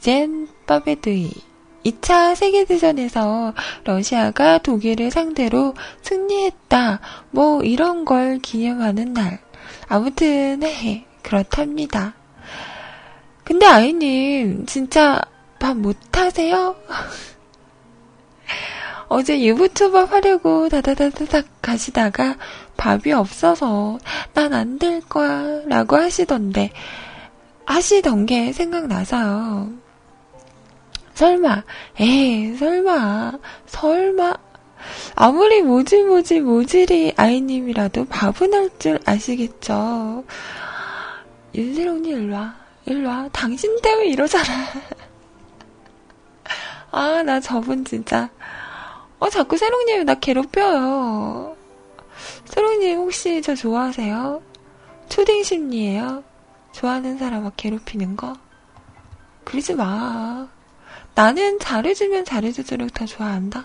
젠 0.01 0.47
빠베드이 0.67 1.46
2차 1.87 2.35
세계대전에서 2.35 3.55
러시아가 3.85 4.59
독일을 4.59 5.11
상대로 5.11 5.75
승리했다. 6.03 7.01
뭐 7.31 7.63
이런 7.63 8.05
걸 8.05 8.39
기념하는 8.39 9.13
날. 9.13 9.39
아무튼 9.89 10.61
네, 10.61 11.07
그렇답니다. 11.23 12.15
근데 13.45 13.67
아이님 13.67 14.67
진짜 14.67 15.21
밥 15.59 15.77
못하세요? 15.77 16.77
어제 19.09 19.41
유부초밥 19.41 20.13
하려고 20.13 20.69
다다다다닥 20.69 21.47
가시다가 21.63 22.37
밥이 22.77 23.13
없어서 23.13 23.99
난 24.35 24.53
안 24.53 24.79
될 24.79 25.01
거야 25.03 25.63
라고 25.67 25.97
하시던데 25.97 26.73
하시던 27.67 28.27
게 28.27 28.53
생각나서요. 28.53 29.86
설마, 31.17 31.65
에이, 31.99 32.57
설마, 32.57 33.39
설마. 33.65 34.35
아무리 35.15 35.63
모질모질 35.63 36.43
모질이 36.43 37.15
아이님이라도 37.17 38.05
밥은 38.05 38.53
할 38.53 38.69
줄 38.79 39.01
아시겠죠? 39.07 40.25
윤세롱님 41.55 42.25
일로와. 42.25 42.55
일로와. 42.85 43.31
당신 43.33 43.81
때문에 43.81 44.09
이러잖아. 44.09 44.45
아, 46.93 47.23
나 47.23 47.41
저분 47.41 47.83
진짜. 47.87 48.29
어, 49.19 49.31
자꾸 49.31 49.57
세롱님이 49.57 50.05
나 50.05 50.17
괴롭혀요. 50.17 51.57
세롱님 52.45 52.99
혹시 52.99 53.41
저 53.41 53.55
좋아하세요? 53.55 54.43
초딩 55.09 55.45
심리예요? 55.45 56.23
좋아하는 56.73 57.17
사람 57.17 57.45
막 57.45 57.55
괴롭히는 57.57 58.19
거? 58.19 58.35
그러지 59.45 59.75
마. 59.75 60.47
나는 61.17 61.59
잘해주면 61.59 62.27
잘해줄수록 62.27 62.93
더 62.93 63.07
좋아한다. 63.07 63.65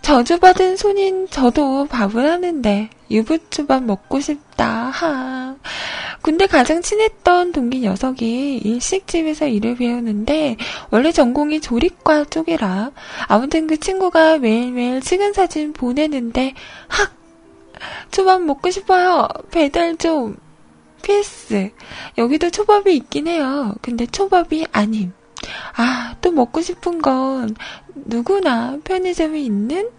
저주받은 0.00 0.76
손인 0.76 1.26
저도 1.28 1.86
밥을 1.86 2.30
하는데 2.30 2.88
유부초밥 3.10 3.82
먹고 3.82 4.20
싶다. 4.20 4.90
하. 4.90 5.56
군대 6.22 6.46
가장 6.46 6.82
친했던 6.82 7.52
동기 7.52 7.80
녀석이 7.80 8.58
일식집에서 8.64 9.48
일을 9.48 9.76
배우는데 9.76 10.56
원래 10.90 11.10
전공이 11.12 11.60
조리과 11.60 12.26
쪽이라 12.26 12.92
아무튼 13.26 13.66
그 13.66 13.78
친구가 13.78 14.38
매일매일 14.38 15.00
찍은 15.00 15.32
사진 15.32 15.72
보내는데 15.72 16.54
학 16.88 17.12
초밥 18.10 18.42
먹고 18.42 18.70
싶어요. 18.70 19.28
배달 19.50 19.96
좀. 19.96 20.36
PS. 21.02 21.70
여기도 22.16 22.48
초밥이 22.50 22.94
있긴 22.94 23.26
해요. 23.26 23.74
근데 23.82 24.06
초밥이 24.06 24.66
아님. 24.70 25.12
아, 25.76 26.14
또 26.20 26.30
먹고 26.30 26.60
싶은 26.60 27.02
건 27.02 27.56
누구나 27.94 28.78
편의점에 28.84 29.40
있는 29.40 29.90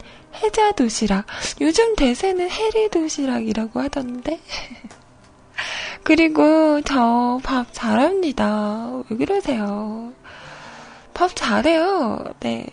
해자 0.41 0.71
도시락. 0.71 1.25
요즘 1.59 1.95
대세는 1.95 2.49
해리 2.49 2.89
도시락이라고 2.89 3.81
하던데. 3.81 4.39
그리고 6.03 6.81
저 6.81 7.39
밥 7.43 7.67
잘합니다. 7.71 9.03
왜 9.09 9.17
그러세요? 9.17 10.13
밥 11.13 11.35
잘해요. 11.35 12.23
네. 12.39 12.65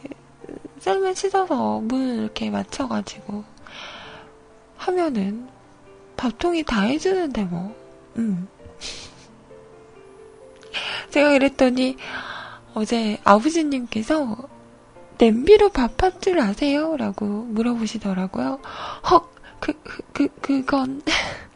쌀만 0.80 1.14
씻어서 1.14 1.80
물 1.80 2.20
이렇게 2.20 2.50
맞춰가지고 2.50 3.44
하면은 4.78 5.48
밥통이 6.16 6.64
다 6.64 6.82
해주는데 6.82 7.44
뭐. 7.44 7.74
음. 8.16 8.48
제가 11.10 11.30
그랬더니 11.30 11.96
어제 12.74 13.18
아버지님께서 13.24 14.36
냄비로 15.18 15.68
밥할 15.70 16.20
줄 16.20 16.40
아세요? 16.40 16.96
라고 16.96 17.26
물어보시더라고요. 17.26 18.60
헉, 19.10 19.30
그, 19.60 19.72
그, 19.82 20.02
그, 20.12 20.28
그건. 20.40 21.02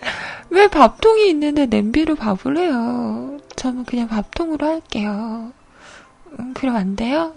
왜 0.50 0.68
밥통이 0.68 1.28
있는데 1.30 1.66
냄비로 1.66 2.16
밥을 2.16 2.56
해요? 2.58 3.38
저는 3.56 3.84
그냥 3.84 4.08
밥통으로 4.08 4.66
할게요. 4.66 5.52
음, 6.38 6.54
그럼 6.54 6.76
안 6.76 6.96
돼요? 6.96 7.34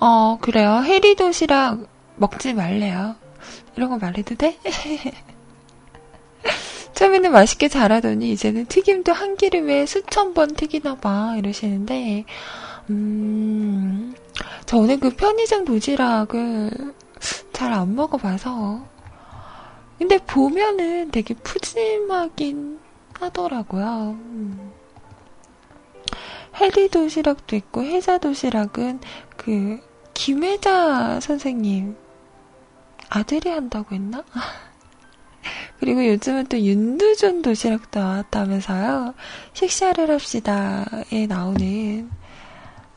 어, 0.00 0.38
그래요. 0.40 0.82
해리 0.84 1.14
도시락 1.16 1.86
먹지 2.16 2.54
말래요. 2.54 3.16
이런 3.76 3.90
거 3.90 3.98
말해도 3.98 4.34
돼? 4.36 4.58
처음에는 6.94 7.30
맛있게 7.30 7.68
자라더니 7.68 8.32
이제는 8.32 8.66
튀김도 8.66 9.12
한 9.12 9.36
기름에 9.36 9.86
수천 9.86 10.34
번 10.34 10.54
튀기나 10.54 10.96
봐 10.96 11.36
이러시는데 11.38 12.24
음 12.90 14.14
저는 14.66 14.98
그 14.98 15.10
편의점 15.10 15.64
도시락을 15.64 16.70
잘 17.52 17.72
안 17.72 17.94
먹어봐서 17.94 18.84
근데 19.98 20.18
보면은 20.18 21.10
되게 21.10 21.34
푸짐하긴 21.34 22.78
하더라고요. 23.14 24.16
음. 24.20 24.72
해리 26.60 26.88
도시락도 26.88 27.56
있고 27.56 27.82
해자 27.82 28.18
도시락은 28.18 29.00
그 29.36 29.80
김혜자 30.18 31.20
선생님 31.20 31.96
아들이 33.08 33.50
한다고 33.50 33.94
했나? 33.94 34.24
그리고 35.78 36.04
요즘은 36.04 36.46
또 36.46 36.58
윤두준 36.58 37.42
도시락도 37.42 38.00
나왔다면서요. 38.00 39.14
식사를 39.52 40.10
합시다에 40.10 41.28
나오는 41.28 42.10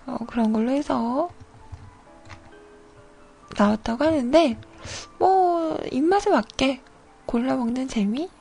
어, 0.07 0.17
그런 0.25 0.51
걸로 0.51 0.71
해서 0.71 1.29
나왔다고 3.55 4.03
하는데 4.03 4.57
뭐 5.19 5.77
입맛에 5.91 6.31
맞게 6.31 6.81
골라 7.27 7.55
먹는 7.55 7.87
재미? 7.87 8.31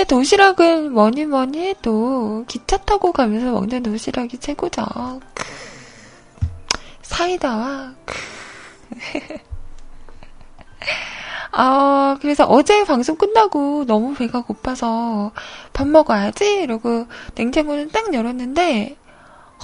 근데 0.00 0.14
도시락은 0.16 0.94
뭐니 0.94 1.26
뭐니 1.26 1.58
해도 1.58 2.46
기차 2.48 2.78
타고 2.78 3.12
가면서 3.12 3.52
먹는 3.52 3.82
도시락이 3.82 4.38
최고죠. 4.38 4.82
사이다와 7.02 7.92
아, 11.52 12.16
그래서 12.22 12.46
어제 12.46 12.82
방송 12.84 13.16
끝나고 13.16 13.84
너무 13.84 14.14
배가 14.14 14.40
고파서 14.40 15.32
밥 15.74 15.86
먹어야지 15.86 16.62
이러고 16.62 17.06
냉장고는 17.34 17.90
딱 17.90 18.14
열었는데 18.14 18.96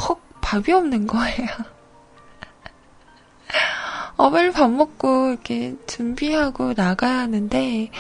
헉 0.00 0.20
밥이 0.42 0.70
없는 0.70 1.06
거예요. 1.06 1.48
어, 4.18 4.30
빨리 4.30 4.50
밥 4.52 4.70
먹고 4.70 5.28
이렇게 5.28 5.76
준비하고 5.86 6.74
나가야 6.76 7.20
하는데 7.20 7.90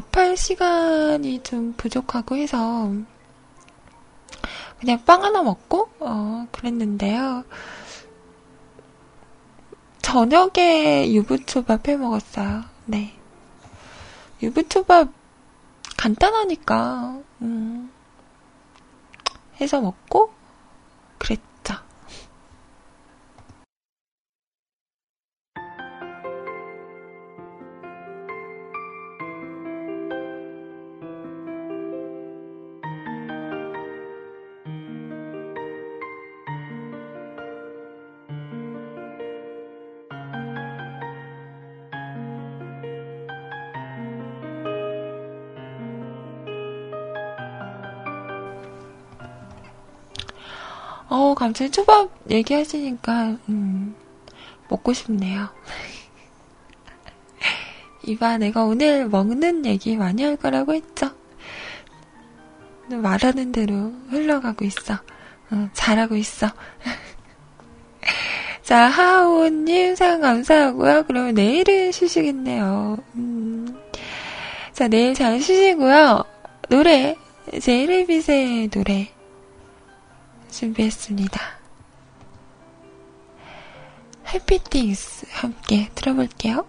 밥할 0.00 0.36
시간이 0.36 1.42
좀 1.44 1.74
부족하고 1.76 2.36
해서 2.36 2.90
그냥 4.80 5.04
빵 5.04 5.22
하나 5.22 5.42
먹고 5.42 5.88
어, 6.00 6.46
그랬는데요. 6.50 7.44
저녁에 10.02 11.12
유부초밥 11.12 11.86
해 11.88 11.96
먹었어요. 11.96 12.64
네. 12.86 13.14
유부초밥 14.42 15.12
간단하니까 15.96 17.20
음, 17.42 17.90
해서 19.60 19.80
먹고 19.80 20.32
그랬죠. 21.18 21.53
어, 51.34 51.36
갑자기 51.36 51.72
초밥 51.72 52.10
얘기하시니까, 52.30 53.38
음, 53.48 53.96
먹고 54.68 54.92
싶네요. 54.92 55.48
이봐, 58.06 58.38
내가 58.38 58.64
오늘 58.64 59.08
먹는 59.08 59.66
얘기 59.66 59.96
많이 59.96 60.22
할 60.22 60.36
거라고 60.36 60.74
했죠? 60.74 61.10
말하는 62.88 63.50
대로 63.50 63.92
흘러가고 64.10 64.64
있어. 64.64 64.94
어, 65.50 65.68
잘하고 65.72 66.14
있어. 66.14 66.46
자, 68.62 68.86
하오님 68.86 69.96
사연 69.96 70.20
감사하고요. 70.20 71.04
그러면 71.06 71.34
내일은 71.34 71.90
쉬시겠네요. 71.90 72.98
음. 73.16 73.76
자, 74.72 74.86
내일 74.86 75.14
잘 75.14 75.40
쉬시고요. 75.40 76.22
노래, 76.68 77.16
제이레빗의 77.60 78.68
노래. 78.68 79.13
준비했습니다. 80.54 81.40
해피 84.32 84.58
띵스 84.60 85.26
함께 85.30 85.90
들어볼게요. 85.94 86.64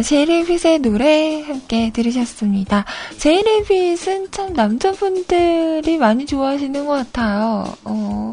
자, 0.00 0.02
제이레빗의 0.02 0.78
노래 0.78 1.42
함께 1.42 1.90
들으셨습니다. 1.92 2.86
제이레빗은 3.18 4.30
참 4.30 4.54
남자분들이 4.54 5.98
많이 5.98 6.24
좋아하시는 6.24 6.86
것 6.86 7.12
같아요. 7.12 7.70
어, 7.84 8.32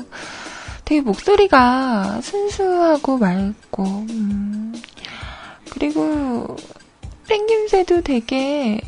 되게 0.86 1.01
목소리가 1.01 2.22
순수하고 2.22 3.18
맑고, 3.18 3.84
음, 3.84 4.82
그리고 5.70 6.55
땡김새도 7.28 8.01
되게 8.01 8.80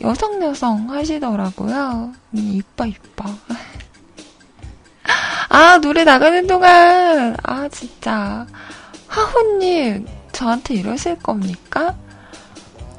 여성여성 0.00 0.90
하시더라고요. 0.90 2.12
음, 2.34 2.50
이뻐, 2.52 2.84
이뻐. 2.84 3.30
아, 5.48 5.78
노래 5.78 6.02
나가는 6.02 6.44
동안, 6.48 7.36
아, 7.44 7.68
진짜. 7.68 8.44
하호님, 9.06 10.21
저한테 10.42 10.74
이러실 10.74 11.16
겁니까? 11.20 11.94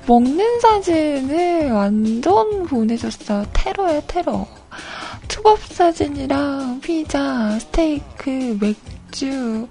먹는 0.08 0.62
사진을 0.62 1.72
완전 1.72 2.64
보내줬어요. 2.64 3.46
테러야, 3.52 4.00
테러. 4.08 4.48
초밥 5.28 5.60
사진이랑 5.60 6.80
피자, 6.80 7.60
스테이크, 7.60 8.58
맥주. 8.62 9.68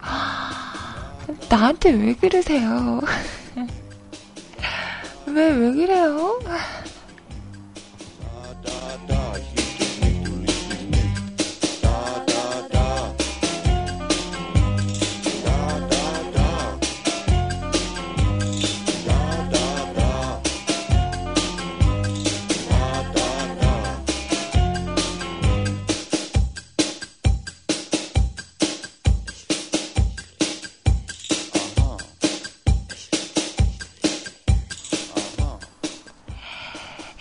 나한테 1.48 1.92
왜 1.92 2.14
그러세요? 2.14 3.00
왜, 5.26 5.50
왜 5.50 5.72
그래요? 5.72 6.38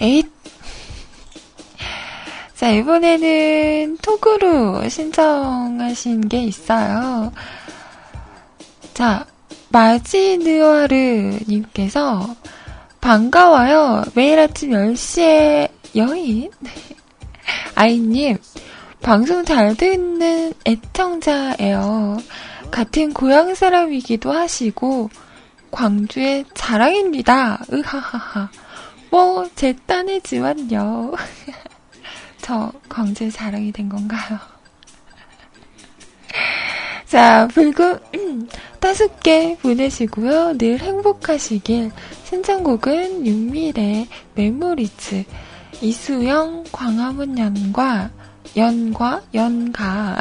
에잇! 0.02 0.30
자, 2.56 2.72
이번에는 2.72 3.97
톡으로 4.02 4.89
신청하신 4.89 6.28
게 6.28 6.41
있어요. 6.43 7.32
자, 8.95 9.28
마지느와르님께서 9.70 12.36
반가워요. 12.99 14.06
매일 14.16 14.39
아침 14.39 14.72
10시에 14.72 15.70
여인? 15.95 16.49
아이님, 17.76 18.38
방송 19.02 19.45
잘 19.45 19.76
듣는 19.76 20.56
애청자예요. 20.66 22.18
같은 22.72 23.14
고향 23.14 23.54
사람이기도 23.54 24.32
하시고, 24.32 25.12
광주의 25.72 26.45
자랑입니다. 26.54 27.64
으하하하. 27.72 28.49
뭐, 29.12 29.45
제 29.55 29.76
딴이지만요. 29.86 31.12
저 32.41 32.72
광주에 32.88 33.30
자랑이 33.30 33.72
된 33.74 33.89
건가요? 33.89 34.39
자, 37.05 37.45
불금 37.53 37.99
개 39.22 39.57
보내시고요. 39.62 40.57
늘 40.57 40.80
행복하시길. 40.80 41.91
신청곡은 42.24 43.28
윤미래 43.28 44.07
Memories 44.34 45.26
이수영 45.82 46.64
광화문 46.72 47.38
연과 47.38 48.09
연과 48.55 49.22
연가 49.34 50.18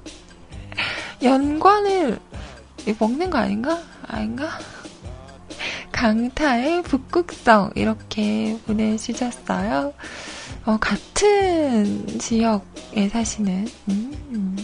연과는 1.22 2.18
먹는 2.98 3.28
거 3.28 3.38
아닌가? 3.38 3.78
아닌가? 4.06 4.48
강타의 6.00 6.82
북극성 6.84 7.72
이렇게 7.74 8.58
보내주셨어요. 8.64 9.92
어, 10.64 10.78
같은 10.80 12.18
지역에 12.18 13.10
사시는 13.10 13.68
음, 13.90 14.56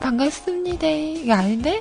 반갑습니다. 0.00 0.88
이게 0.88 1.32
아닌데? 1.32 1.80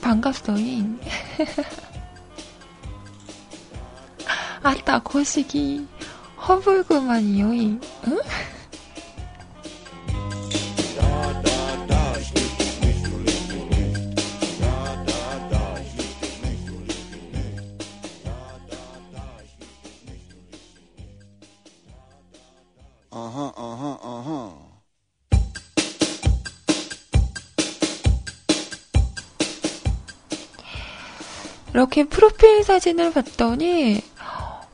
반갑소잉. 0.00 0.98
아따 4.64 5.00
거시기 5.00 5.86
허불구만이요잉. 6.48 7.80
응? 8.06 8.20
이렇게 31.96 32.10
프로필 32.10 32.62
사진을 32.62 33.10
봤더니, 33.10 34.02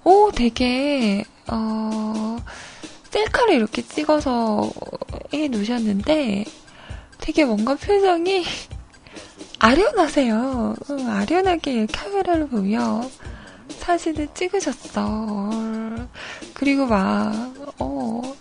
오, 0.02 0.32
되게, 0.32 1.24
어, 1.46 2.36
셀카를 3.12 3.54
이렇게 3.54 3.80
찍어서 3.80 4.68
해 5.32 5.46
놓으셨는데, 5.46 6.44
되게 7.20 7.44
뭔가 7.44 7.76
표정이 7.76 8.42
아련하세요. 9.60 10.74
응, 10.90 11.10
아련하게 11.10 11.86
카메라를 11.86 12.48
보며 12.48 13.08
사진을 13.68 14.26
찍으셨어. 14.34 15.50
그리고 16.54 16.86
막, 16.86 17.54
어, 17.78 18.34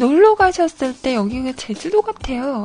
놀러 0.00 0.34
가셨을 0.34 1.00
때 1.00 1.14
여기가 1.14 1.52
제주도 1.52 2.02
같아요. 2.02 2.64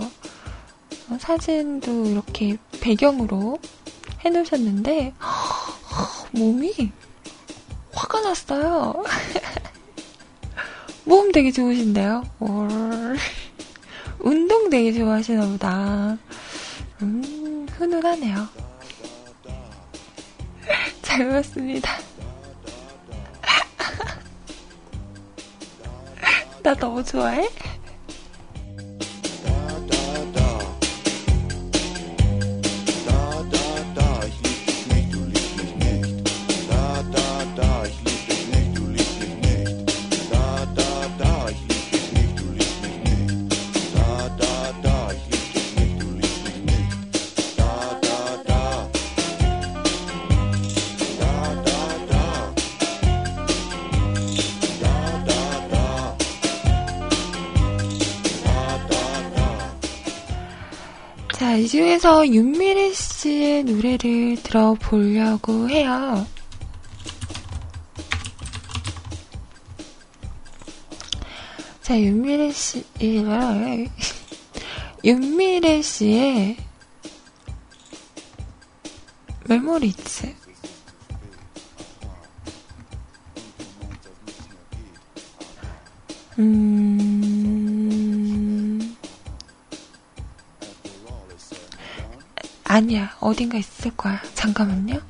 어, 1.09 1.17
사진도 1.19 2.05
이렇게 2.07 2.57
배경으로 2.81 3.59
해놓으셨는데, 4.19 5.13
몸이 6.31 6.91
화가 7.93 8.21
났어요. 8.21 9.03
몸 11.05 11.31
되게 11.31 11.51
좋으신데요? 11.51 12.23
올. 12.39 13.17
운동 14.19 14.69
되게 14.69 14.93
좋아하시나 14.93 15.47
보다. 15.47 16.17
음, 17.01 17.65
훈훈하네요. 17.71 18.47
잘 21.01 21.27
봤습니다. 21.29 21.97
나 26.61 26.75
너무 26.75 27.03
좋아해? 27.03 27.49
이 61.57 61.67
중에서 61.67 62.27
윤미래 62.27 62.93
씨의 62.93 63.63
노래를 63.63 64.37
들어보려고 64.43 65.67
해요. 65.67 66.27
자, 71.81 71.99
윤미래 71.99 72.51
씨, 72.51 72.85
윤미래 75.03 75.81
씨의 75.81 76.57
메모리즈. 79.45 80.35
음, 86.37 86.77
아니야. 92.67 93.15
어딘가 93.21 93.57
있을 93.57 93.95
거야. 93.95 94.21
잠깐만요. 94.33 95.01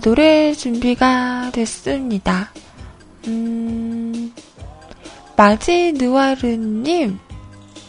노래 0.00 0.52
준비가 0.54 1.50
됐습니다. 1.52 2.50
음, 3.26 4.32
마지 5.36 5.92
느와르님, 5.92 7.18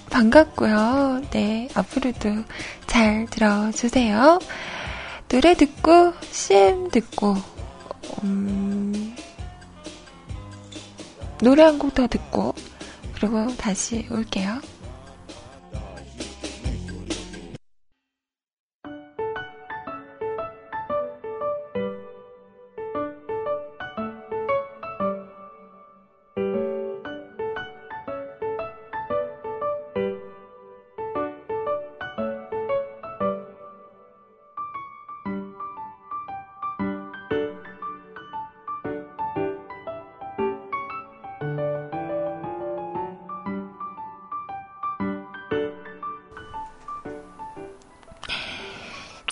반갑고요. 0.09 1.21
네, 1.31 1.67
앞으로도 1.73 2.43
잘 2.87 3.25
들어주세요. 3.29 4.39
노래 5.29 5.53
듣고, 5.55 6.13
CM 6.31 6.89
듣고, 6.89 7.35
음, 8.23 9.15
노래 11.41 11.63
한 11.63 11.77
곡 11.77 11.93
더 11.93 12.07
듣고, 12.07 12.53
그리고 13.13 13.47
다시 13.57 14.07
올게요. 14.11 14.59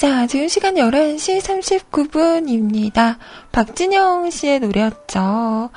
자, 0.06 0.28
지금 0.28 0.48
시간 0.48 0.76
11시 0.76 1.42
39분입니다. 1.90 3.18
박진영 3.52 4.30
씨의 4.30 4.60
노래였죠. 4.60 5.72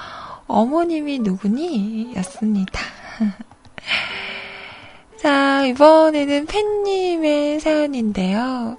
어머님이 0.46 1.20
누구니? 1.20 2.12
였습니다. 2.16 2.78
자, 5.16 5.64
이번에는 5.64 6.44
팬님의 6.44 7.60
사연인데요. 7.60 8.76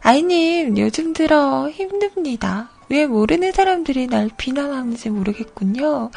아이님, 0.00 0.76
요즘 0.76 1.12
들어 1.12 1.70
힘듭니다. 1.70 2.70
왜 2.88 3.06
모르는 3.06 3.52
사람들이 3.52 4.08
날 4.08 4.28
비난하는지 4.36 5.10
모르겠군요. 5.10 6.10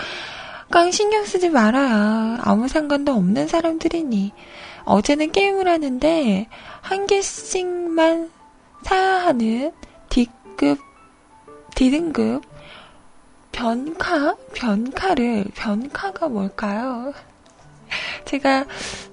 깡 0.71 0.89
신경 0.89 1.25
쓰지 1.25 1.49
말아야 1.49 2.39
아무 2.41 2.67
상관도 2.67 3.11
없는 3.11 3.47
사람들이니. 3.47 4.31
어제는 4.85 5.31
게임을 5.31 5.67
하는데 5.67 6.47
한 6.81 7.07
개씩만 7.07 8.31
사야 8.83 9.25
하는 9.25 9.71
D급, 10.09 10.79
D등급 11.75 12.43
변카? 13.51 14.35
변카를, 14.55 15.45
변카가 15.55 16.29
뭘까요? 16.29 17.13
제가 18.25 18.65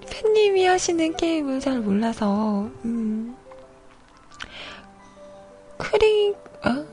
팬님이 0.08 0.64
하시는 0.64 1.16
게임을 1.16 1.60
잘 1.60 1.80
몰라서, 1.80 2.70
음, 2.84 3.36
클릭, 5.76 6.34
어? 6.64 6.86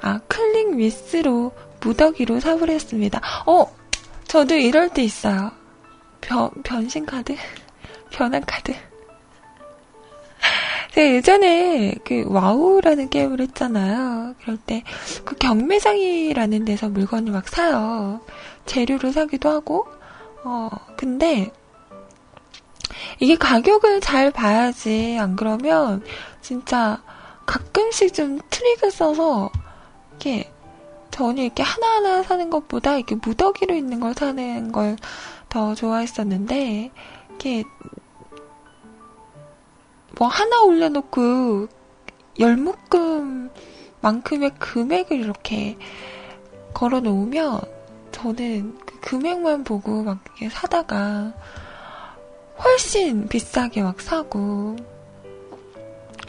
아, 0.00 0.20
클릭 0.26 0.74
미스로 0.74 1.52
무더기로 1.80 2.40
삽을 2.40 2.70
했습니다. 2.70 3.20
어! 3.46 3.66
저도 4.26 4.54
이럴 4.54 4.88
때 4.88 5.02
있어요. 5.02 5.50
변, 6.20 6.50
변신 6.62 7.04
카드? 7.04 7.36
변한 8.12 8.42
카드. 8.46 8.74
제가 10.94 11.08
예전에 11.14 11.94
그 12.04 12.24
와우라는 12.28 13.08
게임을 13.08 13.40
했잖아요. 13.40 14.34
그럴 14.42 14.58
때 14.58 14.84
그 15.24 15.36
경매장이라는 15.36 16.64
데서 16.64 16.88
물건을 16.90 17.32
막 17.32 17.48
사요. 17.48 18.20
재료를 18.66 19.12
사기도 19.12 19.48
하고, 19.48 19.86
어, 20.44 20.68
근데 20.96 21.50
이게 23.20 23.36
가격을 23.36 24.00
잘 24.00 24.30
봐야지. 24.30 25.16
안 25.18 25.36
그러면 25.36 26.02
진짜 26.42 27.02
가끔씩 27.46 28.12
좀 28.14 28.38
트릭을 28.50 28.90
써서 28.90 29.50
이렇게 30.10 30.50
저는 31.10 31.38
이렇게 31.38 31.62
하나하나 31.62 32.22
사는 32.22 32.50
것보다 32.50 32.96
이렇게 32.96 33.14
무더기로 33.16 33.74
있는 33.74 34.00
걸 34.00 34.14
사는 34.14 34.70
걸 34.72 34.96
더 35.52 35.74
좋아했었는데 35.74 36.90
이렇게 37.28 37.64
뭐 40.18 40.28
하나 40.28 40.62
올려놓고 40.62 41.68
열 42.40 42.56
묶음만큼의 42.56 44.50
금액을 44.58 45.18
이렇게 45.18 45.76
걸어 46.74 47.00
놓으면 47.00 47.60
저는 48.12 48.78
그 48.86 49.00
금액만 49.00 49.64
보고 49.64 50.02
막 50.02 50.18
이렇게 50.24 50.48
사다가 50.48 51.32
훨씬 52.62 53.28
비싸게 53.28 53.82
막 53.82 54.00
사고 54.00 54.76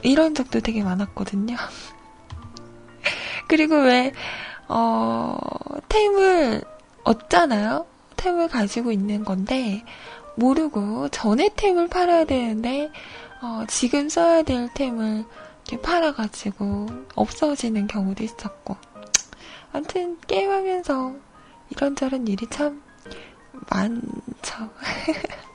이런 0.02 0.36
적도 0.36 0.60
되게 0.60 0.84
많았거든요. 0.84 1.56
그리고 3.48 3.76
왜, 3.76 4.12
어, 4.68 5.38
템을 5.90 6.64
얻잖아요? 7.04 7.86
템을 8.18 8.50
가지고 8.50 8.92
있는 8.92 9.24
건데, 9.24 9.84
모르고 10.36 11.10
전에 11.10 11.50
템을 11.56 11.88
팔아야 11.88 12.26
되는데, 12.26 12.92
어, 13.44 13.66
지금 13.68 14.08
써야 14.08 14.42
될 14.42 14.74
템을 14.74 15.26
이렇게 15.68 15.82
팔아가지고 15.82 16.88
없어지는 17.14 17.88
경우도 17.88 18.24
있었고. 18.24 18.78
아무튼 19.74 20.18
게임하면서 20.22 21.14
이런저런 21.70 22.26
일이 22.26 22.48
참 22.50 22.82
많죠. 23.70 24.70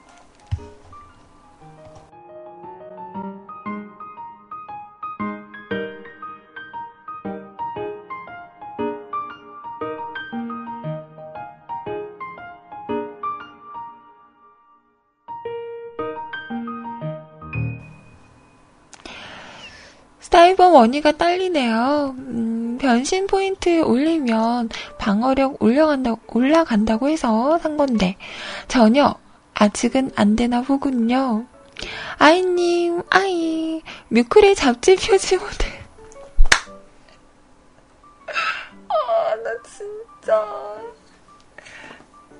사이버 20.31 20.70
머니가 20.70 21.12
딸리네요. 21.12 22.14
음, 22.18 22.79
변신 22.79 23.26
포인트 23.26 23.81
올리면 23.81 24.68
방어력 24.99 25.62
올라간다, 25.62 26.16
올라간다고 26.26 27.09
해서 27.09 27.59
산 27.59 27.79
건데, 27.79 28.16
전혀 28.68 29.14
아직은 29.55 30.11
안 30.16 30.37
되나 30.37 30.61
보군요. 30.61 31.47
아이님, 32.18 33.03
아이, 33.09 33.81
뮤클의 34.09 34.55
잡지 34.55 34.97
표지 34.97 35.37
모델. 35.39 35.79
아, 38.89 39.35
나 39.43 39.51
진짜. 39.62 40.47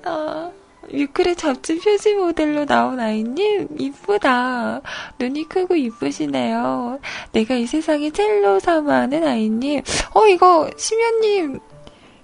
아. 0.05 0.51
뮤클의 0.91 1.35
잡지 1.35 1.79
표지 1.79 2.15
모델로 2.15 2.65
나온 2.65 2.99
아이님, 2.99 3.67
이쁘다. 3.77 4.81
눈이 5.19 5.49
크고 5.49 5.75
이쁘시네요. 5.75 6.99
내가 7.31 7.55
이 7.55 7.65
세상에 7.65 8.11
첼로 8.11 8.59
사마하는 8.59 9.25
아이님. 9.25 9.81
어, 10.13 10.27
이거, 10.27 10.69
심연님, 10.77 11.59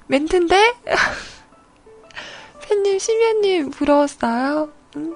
멘트인데? 0.08 0.74
팬님, 2.68 3.00
심연님, 3.00 3.70
부러웠어요? 3.72 4.72
응? 4.98 5.16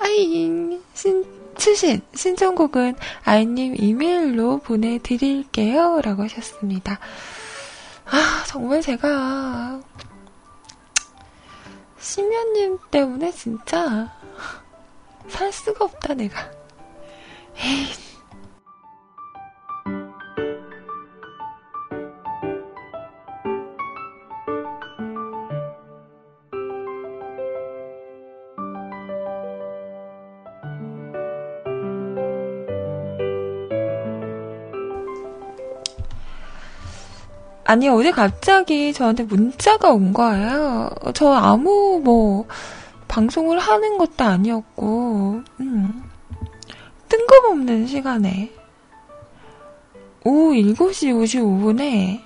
아이, 0.00 0.80
신, 0.94 1.24
추신, 1.56 2.00
신청곡은 2.14 2.96
아이님 3.24 3.74
이메일로 3.78 4.58
보내드릴게요. 4.58 6.00
라고 6.02 6.22
하셨습니다. 6.24 6.98
아, 8.06 8.44
정말 8.46 8.82
제가, 8.82 9.80
심연님 12.06 12.78
때문에 12.92 13.32
진짜, 13.32 14.16
살 15.28 15.52
수가 15.52 15.86
없다, 15.86 16.14
내가. 16.14 16.52
에이. 17.56 18.05
아니, 37.68 37.88
어제 37.88 38.12
갑자기 38.12 38.92
저한테 38.92 39.24
문자가 39.24 39.90
온 39.90 40.12
거예요. 40.12 40.88
저 41.14 41.32
아무, 41.32 42.00
뭐, 42.02 42.46
방송을 43.08 43.58
하는 43.58 43.98
것도 43.98 44.22
아니었고, 44.22 45.42
음, 45.58 46.04
뜬금없는 47.08 47.88
시간에, 47.88 48.52
오후 50.24 50.54
7시 50.54 51.12
55분에, 51.12 52.22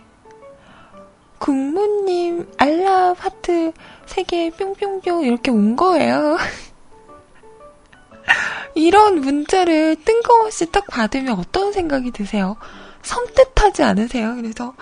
국무님 1.39 2.47
알라 2.59 3.15
하트 3.19 3.73
3개 4.05 4.55
뿅뿅뿅 4.55 5.25
이렇게 5.25 5.51
온 5.51 5.75
거예요. 5.75 6.37
이런 8.75 9.23
문자를 9.23 9.97
뜬금없이 10.05 10.71
딱 10.71 10.87
받으면 10.87 11.39
어떤 11.39 11.73
생각이 11.73 12.11
드세요? 12.11 12.59
섬뜩하지 13.01 13.83
않으세요? 13.83 14.37
그래서, 14.37 14.75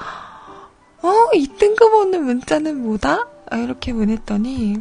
어, 1.02 1.12
이 1.34 1.46
뜬금없는 1.46 2.24
문자는 2.24 2.82
뭐다? 2.82 3.28
아, 3.50 3.56
이렇게 3.56 3.92
보냈더니, 3.92 4.76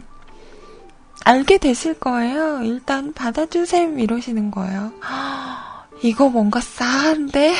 알게 1.24 1.57
되실 1.57 1.99
거예요. 1.99 2.61
일단 2.63 3.13
받아주셈 3.13 3.99
이러시는 3.99 4.51
거예요. 4.51 4.91
이거 6.03 6.30
뭔가 6.30 6.59
싸한데? 6.61 7.53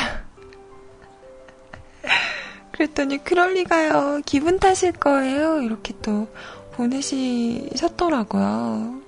그랬더니 2.72 3.24
그럴 3.24 3.54
리가요. 3.54 4.22
기분 4.26 4.60
탓일 4.60 4.94
거예요. 4.94 5.62
이렇게 5.62 5.94
또 6.02 6.28
보내시셨더라고요. 6.74 9.02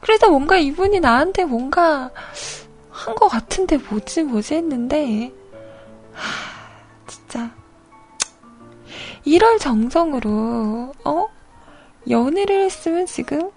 그래서 0.00 0.28
뭔가 0.30 0.56
이분이 0.56 1.00
나한테 1.00 1.44
뭔가 1.44 2.10
한 2.90 3.14
것 3.16 3.26
같은데 3.28 3.76
뭐지 3.78 4.22
뭐지 4.22 4.54
했는데 4.54 5.32
하, 6.12 7.06
진짜 7.08 7.50
이럴 9.24 9.58
정성으로 9.58 10.92
어 11.04 11.28
연애를 12.08 12.64
했으면 12.64 13.06
지금 13.06 13.50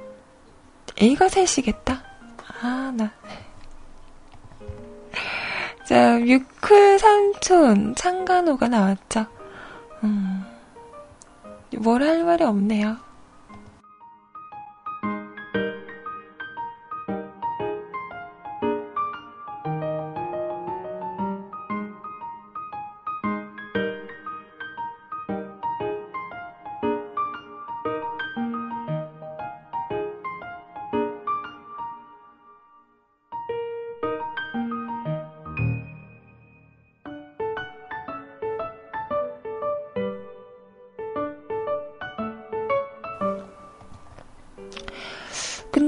애가 0.97 1.29
셋이겠다. 1.29 2.03
아, 2.61 2.91
나. 2.95 3.11
자, 5.85 6.17
뮤클 6.19 6.99
삼촌 6.99 7.95
창간호가 7.95 8.67
나왔죠. 8.67 9.25
음, 10.03 10.43
뭘 11.77 12.01
할 12.03 12.23
말이 12.23 12.43
없네요. 12.43 12.97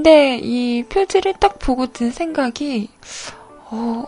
근데 0.00 0.38
이 0.38 0.82
표지를 0.84 1.34
딱 1.34 1.58
보고 1.58 1.86
든 1.86 2.10
생각이, 2.10 2.88
어, 3.70 4.06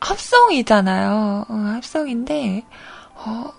합성이잖아요. 0.00 1.44
어, 1.46 1.52
합성인데, 1.52 2.64
어, 3.14 3.52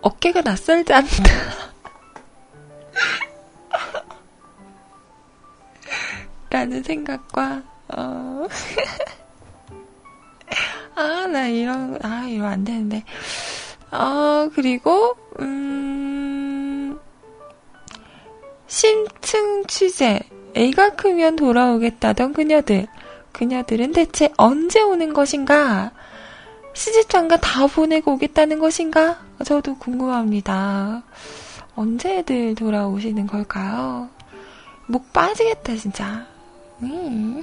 어깨가 0.00 0.42
낯설지 0.42 0.92
않다. 0.92 1.08
라는 6.48 6.84
생각과, 6.84 7.62
어, 7.96 8.46
아, 10.94 11.26
나 11.26 11.48
이런, 11.48 11.98
아, 12.04 12.28
이러면 12.28 12.52
안 12.52 12.62
되는데. 12.62 13.02
어, 13.90 14.48
그리고, 14.54 15.16
음, 15.40 16.07
심층 18.68 19.64
취재. 19.66 20.20
애가 20.54 20.90
크면 20.90 21.36
돌아오겠다던 21.36 22.34
그녀들. 22.34 22.86
그녀들은 23.32 23.92
대체 23.92 24.30
언제 24.36 24.80
오는 24.82 25.12
것인가? 25.12 25.90
시집장가 26.74 27.38
다 27.38 27.66
보내고 27.66 28.12
오겠다는 28.12 28.58
것인가? 28.58 29.18
저도 29.44 29.76
궁금합니다. 29.78 31.02
언제 31.74 32.18
애들 32.18 32.54
돌아오시는 32.54 33.26
걸까요? 33.26 34.08
목 34.86 35.12
빠지겠다, 35.12 35.74
진짜. 35.76 36.26
음. 36.82 37.42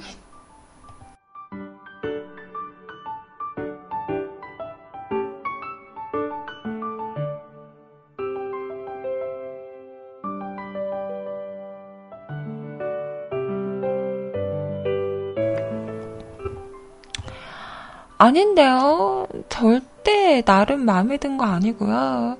아닌데요. 18.18 19.26
절대 19.48 20.42
나름 20.42 20.84
마음에 20.84 21.16
든 21.18 21.36
거 21.36 21.44
아니고요. 21.44 22.38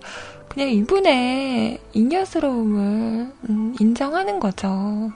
그냥 0.49 0.71
이분의 0.71 1.81
인여스러움을 1.93 3.33
음, 3.51 3.77
인정하는 3.79 4.41
거죠. 4.41 5.13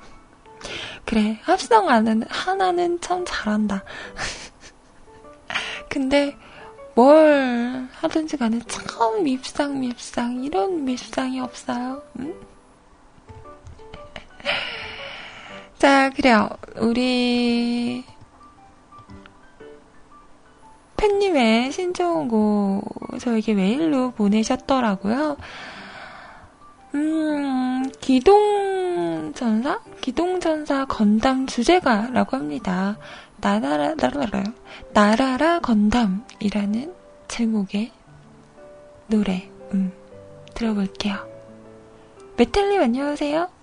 그래, 1.06 1.38
합성 1.42 1.88
하는 1.88 2.22
하나는 2.28 3.00
참 3.00 3.24
잘한다. 3.26 3.82
근데 5.88 6.36
뭘 6.94 7.88
하든지 7.92 8.36
간에 8.36 8.60
참 8.68 9.24
밉상 9.24 9.80
밉상 9.80 10.44
이런 10.44 10.84
밉상이 10.84 11.40
없어요. 11.40 12.02
응? 12.18 12.34
자, 15.78 16.10
그래요. 16.10 16.50
우리 16.76 18.04
팬님의 21.00 21.72
신청곡 21.72 23.18
저에게 23.20 23.54
메일로 23.54 24.10
보내셨더라고요. 24.10 25.38
음, 26.94 27.90
기동전사? 28.00 29.80
기동전사 30.02 30.84
건담 30.84 31.46
주제가라고 31.46 32.36
합니다. 32.36 32.98
나라라, 33.40 33.94
나라라, 33.94 34.44
나라라 34.92 35.60
건담이라는 35.60 36.92
제목의 37.28 37.92
노래, 39.06 39.48
음, 39.72 39.92
들어볼게요. 40.52 41.26
메텔님 42.36 42.82
안녕하세요. 42.82 43.59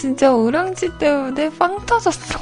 진짜 0.00 0.32
오랑지 0.32 0.96
때문에 0.96 1.50
빵 1.58 1.84
터졌어. 1.84 2.40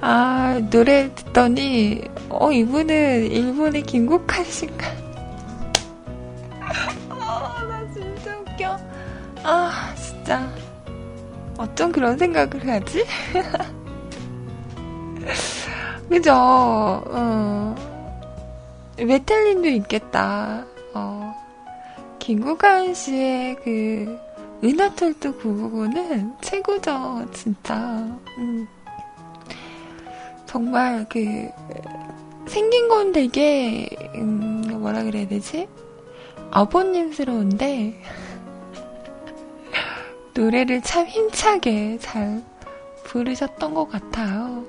아, 0.00 0.60
노래 0.70 1.12
듣더니, 1.12 2.02
어, 2.28 2.52
이분은 2.52 3.32
일본의 3.32 3.82
김국환 3.82 4.44
씨인가? 4.44 4.86
아, 7.08 7.66
나 7.68 7.92
진짜 7.92 8.38
웃겨. 8.38 8.78
아, 9.42 9.92
진짜. 9.96 10.48
어쩜 11.58 11.90
그런 11.90 12.16
생각을 12.16 12.68
하지? 12.68 13.04
그죠? 16.08 16.32
어. 16.32 17.74
메탈린도 18.96 19.68
있겠다. 19.68 20.64
어. 20.94 21.34
김국환 22.20 22.94
씨의 22.94 23.56
그, 23.64 24.29
은하철도 24.62 25.38
999는 25.38 26.40
최고죠, 26.42 27.26
진짜. 27.32 27.74
음. 28.38 28.66
정말 30.46 31.06
그 31.08 31.48
생긴 32.46 32.88
건 32.88 33.12
되게 33.12 33.88
음, 34.16 34.62
뭐라 34.80 35.04
그래야 35.04 35.26
되지? 35.28 35.68
아버님스러운데 36.50 38.02
노래를 40.34 40.82
참 40.82 41.06
힘차게 41.06 41.98
잘 42.00 42.42
부르셨던 43.04 43.74
것 43.74 43.88
같아요. 43.88 44.64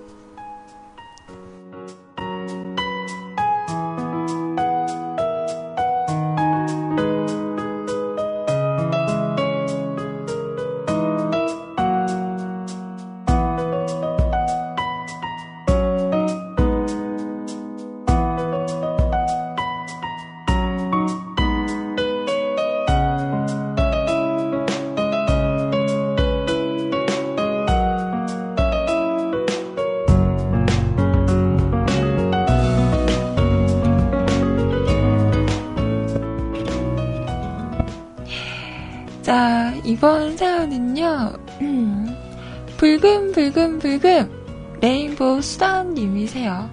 불금불금불금 43.31 44.79
레인보우 44.81 45.41
수다님이세요. 45.41 46.69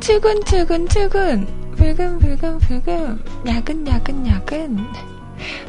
출근 0.00 0.42
출근 0.44 0.88
출근 0.88 1.46
불금 1.76 2.18
불금 2.18 2.58
불금 2.58 3.22
야근 3.46 3.86
야근 3.86 4.26
야근 4.26 4.78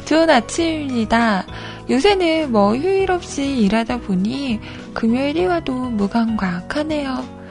좋은 0.04 0.30
아침입니다. 0.30 1.44
요새는 1.90 2.52
뭐 2.52 2.76
휴일 2.76 3.10
없이 3.10 3.58
일하다 3.58 3.98
보니 4.00 4.60
금요일이 4.94 5.46
와도 5.46 5.74
무감각하네요. 5.74 7.42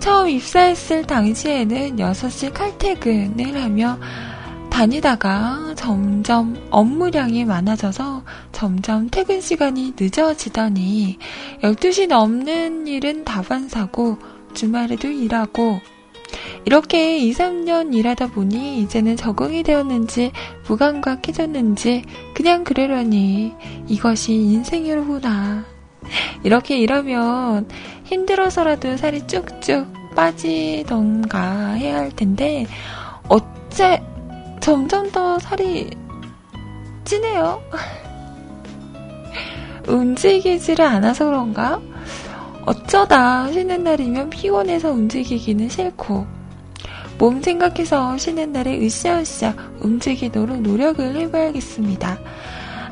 처음 0.00 0.28
입사했을 0.28 1.04
당시에는 1.04 1.96
6시 1.96 2.52
칼퇴근을 2.54 3.62
하며 3.62 3.98
다니다가 4.70 5.74
점점 5.76 6.56
업무량이 6.70 7.44
많아져서 7.44 8.17
점점 8.58 9.08
퇴근 9.08 9.40
시간이 9.40 9.94
늦어지더니 9.96 11.16
12시 11.62 12.08
넘는 12.08 12.88
일은 12.88 13.24
다반사고 13.24 14.18
주말에도 14.52 15.06
일하고 15.06 15.78
이렇게 16.64 17.18
2, 17.18 17.34
3년 17.34 17.94
일하다 17.94 18.32
보니 18.32 18.80
이제는 18.80 19.16
적응이 19.16 19.62
되었는지 19.62 20.32
무감각해졌는지 20.66 22.02
그냥 22.34 22.64
그러려니 22.64 23.54
이것이 23.86 24.34
인생이로구나. 24.34 25.64
이렇게 26.42 26.78
일하면 26.80 27.68
힘들어서라도 28.06 28.96
살이 28.96 29.24
쭉쭉 29.28 29.86
빠지던가 30.16 31.74
해야 31.74 31.98
할 31.98 32.10
텐데 32.10 32.66
어째 33.28 34.02
점점 34.58 35.12
더 35.12 35.38
살이 35.38 35.90
찌네요. 37.04 37.62
움직이지를 39.88 40.84
않아서 40.84 41.26
그런가? 41.26 41.80
어쩌다 42.66 43.50
쉬는 43.50 43.84
날이면 43.84 44.30
피곤해서 44.30 44.90
움직이기는 44.90 45.68
싫고, 45.68 46.26
몸 47.18 47.42
생각해서 47.42 48.16
쉬는 48.16 48.52
날에 48.52 48.78
으쌰으쌰 48.78 49.54
움직이도록 49.80 50.60
노력을 50.60 51.16
해봐야겠습니다. 51.16 52.18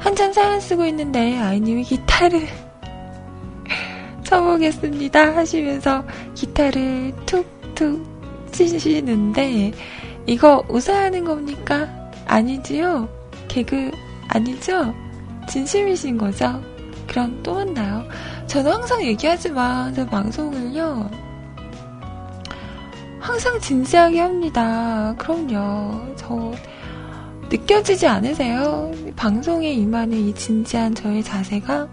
한참 0.01 0.33
사연 0.33 0.61
쓰고 0.61 0.85
있는데 0.87 1.39
아이님이 1.39 1.83
기타를 1.83 2.47
쳐보겠습니다 4.25 5.37
하시면서 5.37 6.05
기타를 6.35 7.13
툭툭 7.27 8.05
치시는데 8.53 9.73
이거 10.27 10.65
웃어야 10.69 11.05
하는 11.05 11.25
겁니까? 11.25 11.89
아니지요? 12.27 13.09
개그 13.49 13.91
아니죠? 14.29 14.95
진심이신 15.49 16.19
거죠? 16.19 16.61
그럼 17.07 17.41
또 17.43 17.55
만나요. 17.55 18.05
저는 18.47 18.73
항상 18.73 19.03
얘기하지만 19.03 19.95
제 19.95 20.07
방송을요. 20.07 21.11
항상 23.21 23.59
진지하게 23.61 24.21
합니다. 24.21 25.15
그럼요. 25.19 26.15
저 26.17 26.53
느껴지지 27.49 28.07
않으세요? 28.07 28.91
방송에 29.17 29.73
임하는 29.73 30.17
이 30.17 30.35
진지한 30.35 30.95
저의 30.95 31.23
자세가 31.23 31.89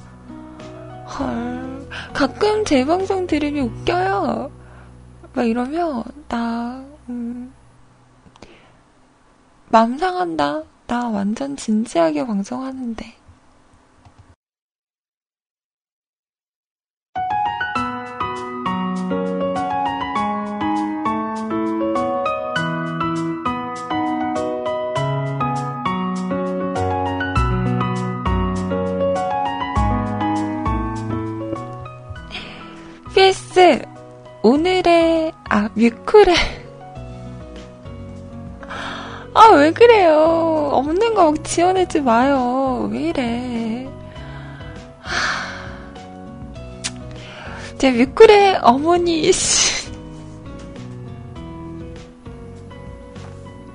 헐 1.06 1.88
가끔 2.14 2.66
제 2.66 2.86
방송 2.86 3.28
들으면 3.28 3.66
웃겨요. 3.66 4.52
막 5.34 5.44
이러면 5.46 6.04
나 6.28 6.84
음, 7.10 7.54
맘 9.70 9.98
상한다. 9.98 10.64
나 10.86 11.10
완전 11.10 11.56
진지하게 11.56 12.26
방송하는데. 12.26 13.23
PS 33.14 33.86
오늘의 34.42 35.32
아 35.48 35.70
뮤클의 35.76 36.36
아, 39.36 39.50
왜 39.56 39.72
그래요? 39.72 40.70
없는 40.74 41.14
거 41.14 41.32
지어내지 41.44 42.02
마요. 42.02 42.90
왜 42.92 43.10
이래. 43.10 43.88
제 47.80 47.92
뮤클의 47.92 48.60
어머니, 48.62 49.32
씨. 49.32 49.92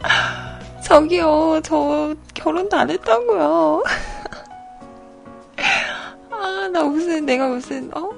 저기요, 0.85 1.61
저 1.65 2.15
결혼도 2.35 2.77
안 2.77 2.91
했다고요. 2.91 3.83
아, 6.31 6.69
나 6.73 6.85
무슨, 6.85 7.27
내가 7.27 7.49
무슨, 7.49 7.91
어? 7.97 8.11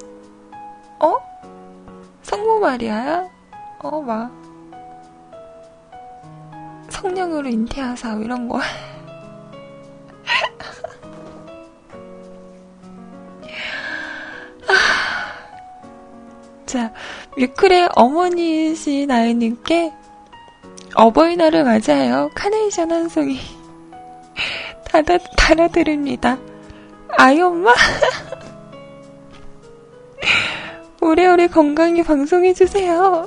어? 1.00 1.16
성모 2.22 2.60
말이야? 2.60 3.28
어, 3.82 4.00
막. 4.02 4.30
성령으로 6.90 7.48
인태하사 7.48 8.14
이런 8.16 8.48
거. 8.48 8.60
자, 16.66 16.92
뮤클의 17.36 17.88
어머니이신 17.96 19.10
아이님께 19.10 19.92
어버이날을 20.94 21.64
맞아요. 21.64 22.30
카네이션 22.34 22.92
한 22.92 23.08
송이 23.08 23.38
달아, 24.86 25.18
달아드립니다. 25.36 26.38
아이 27.16 27.40
엄마? 27.40 27.72
오래오래 31.00 31.48
건강히 31.48 32.02
방송해주세요. 32.02 33.26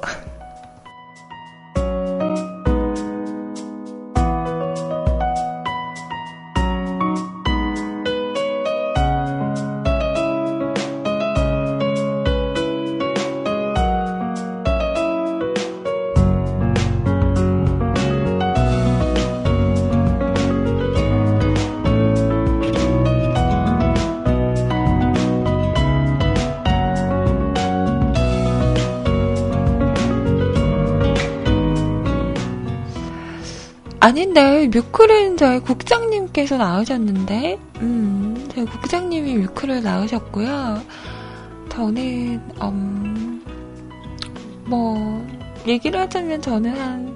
아닌데, 34.14 34.68
뮤클은 34.68 35.38
저희 35.38 35.60
국장님께서 35.60 36.57
나오셨는데, 36.57 37.57
음, 37.77 38.48
저희 38.53 38.64
국장님이 38.64 39.38
뮤클을 39.38 39.81
나오셨고요. 39.81 40.84
저는, 41.69 42.40
음, 42.61 43.44
뭐, 44.65 45.27
얘기를 45.65 45.99
하자면 45.99 46.44
저는 46.44 46.80
한, 46.80 47.11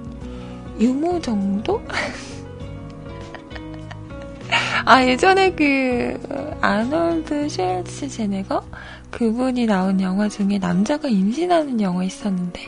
유모 0.80 1.20
정도? 1.20 1.80
아, 4.84 5.06
예전에 5.06 5.52
그, 5.52 6.18
아놀드 6.60 7.48
쉘츠제네거? 7.48 8.64
그분이 9.12 9.66
나온 9.66 10.00
영화 10.00 10.28
중에 10.28 10.58
남자가 10.58 11.06
임신하는 11.06 11.80
영화 11.80 12.02
있었는데, 12.02 12.60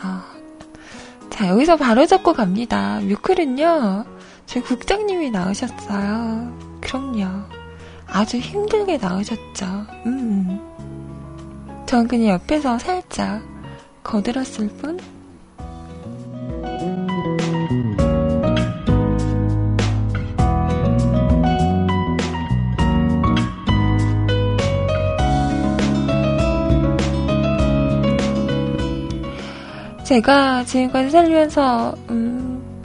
아, 0.00 0.27
자, 1.38 1.46
여기서 1.50 1.76
바로 1.76 2.04
잡고 2.04 2.32
갑니다. 2.32 2.98
뮤클은요, 2.98 4.04
저희 4.46 4.60
국장님이 4.60 5.30
나오셨어요. 5.30 6.52
그럼요. 6.80 7.28
아주 8.08 8.38
힘들게 8.38 8.96
나오셨죠. 8.96 9.64
음. 10.06 10.58
전 11.86 12.08
그냥 12.08 12.30
옆에서 12.30 12.80
살짝 12.80 13.40
거들었을 14.02 14.66
뿐? 14.80 14.98
제가 30.08 30.64
지금까지 30.64 31.10
살면서 31.10 31.94
음, 32.08 32.82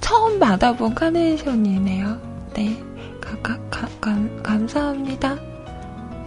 처음 0.00 0.38
받아본 0.38 0.94
카네이션이네요. 0.94 2.18
네, 2.54 2.82
가, 3.20 3.36
가, 3.42 3.58
가, 3.68 3.86
감, 4.00 4.42
감사합니다. 4.42 5.34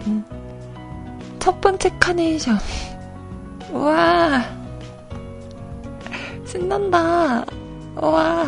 음, 0.06 0.24
첫 1.40 1.60
번째 1.60 1.90
카네이션. 1.98 2.56
와, 3.74 4.44
신난다. 6.46 7.44
와, 7.96 8.46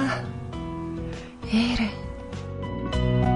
얘를. 1.53 3.32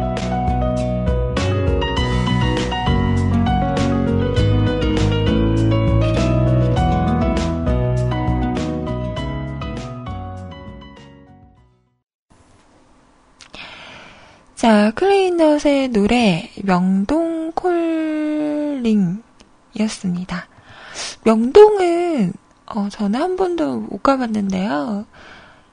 자, 14.66 14.90
클레이넛의 14.97 15.90
노래 15.90 16.51
명동 16.64 17.52
콜링이었습니다. 17.52 19.22
명동은 21.22 22.32
어, 22.74 22.88
저는 22.88 23.20
한 23.22 23.36
번도 23.36 23.82
못 23.82 24.02
가봤는데요. 24.02 25.06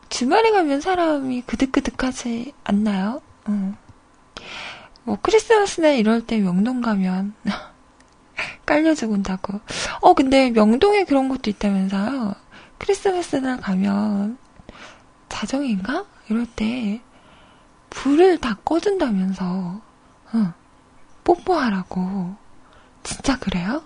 주말에 0.09 0.51
가면 0.51 0.81
사람이 0.81 1.41
그득그득하지 1.41 2.53
않나요? 2.63 3.23
어. 3.47 3.73
뭐 5.05 5.17
크리스마스나 5.23 5.89
이럴 5.89 6.23
때 6.23 6.37
명동 6.37 6.81
가면 6.81 7.33
깔려 8.67 8.93
죽은다고. 8.93 9.59
어, 10.01 10.13
근데 10.13 10.51
명동에 10.51 11.05
그런 11.05 11.29
것도 11.29 11.49
있다면서요. 11.49 12.35
크리스마스 12.77 13.37
날 13.37 13.57
가면 13.59 14.37
자정인가? 15.29 16.05
이럴 16.29 16.45
때 16.45 17.01
불을 17.93 18.39
다 18.39 18.55
꺼준다면서, 18.65 19.79
응, 20.33 20.53
뽀뽀하라고. 21.23 22.35
진짜 23.03 23.37
그래요? 23.37 23.83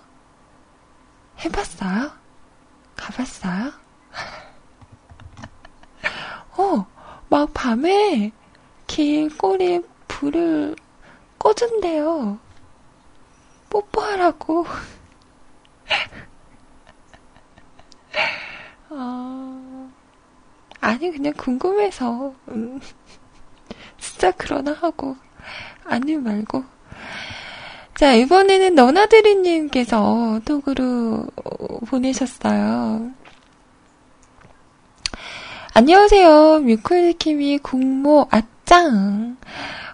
해봤어요? 1.44 2.10
가봤어요? 2.96 3.72
어, 6.56 6.86
막 7.28 7.52
밤에 7.52 8.32
길거리에 8.86 9.82
불을 10.08 10.74
꺼준대요. 11.38 12.38
뽀뽀하라고. 13.70 14.66
어, 18.90 19.90
아니, 20.80 21.10
그냥 21.12 21.34
궁금해서. 21.34 22.34
음. 22.48 22.80
진짜 24.18 24.32
그러나 24.36 24.72
하고 24.72 25.16
아니 25.84 26.16
말고 26.16 26.64
자 27.94 28.14
이번에는 28.14 28.74
너나드리님께서 28.74 30.40
톡으로 30.44 31.24
보내셨어요. 31.86 33.12
안녕하세요. 35.72 36.58
뮤클키미 36.60 37.58
국모 37.58 38.26
아짱. 38.30 39.36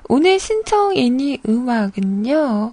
오늘 0.08 0.38
신청 0.38 0.96
애니 0.96 1.40
음악은요. 1.46 2.72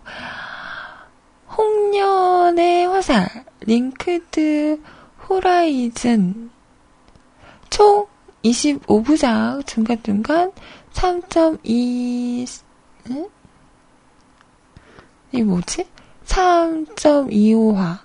홍련의 1.57 2.87
화살, 2.87 3.27
링크드 3.59 4.81
호라이즌, 5.27 6.49
총 7.69 8.07
25부작 8.43 9.67
중간중간 9.67 10.51
3.2, 10.93 12.63
응? 13.09 13.29
이 15.31 15.41
뭐지? 15.43 15.87
3.25화, 16.25 17.99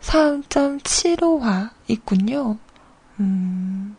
3.75화 0.00 1.70
있군요. 1.88 2.58
음. 3.20 3.96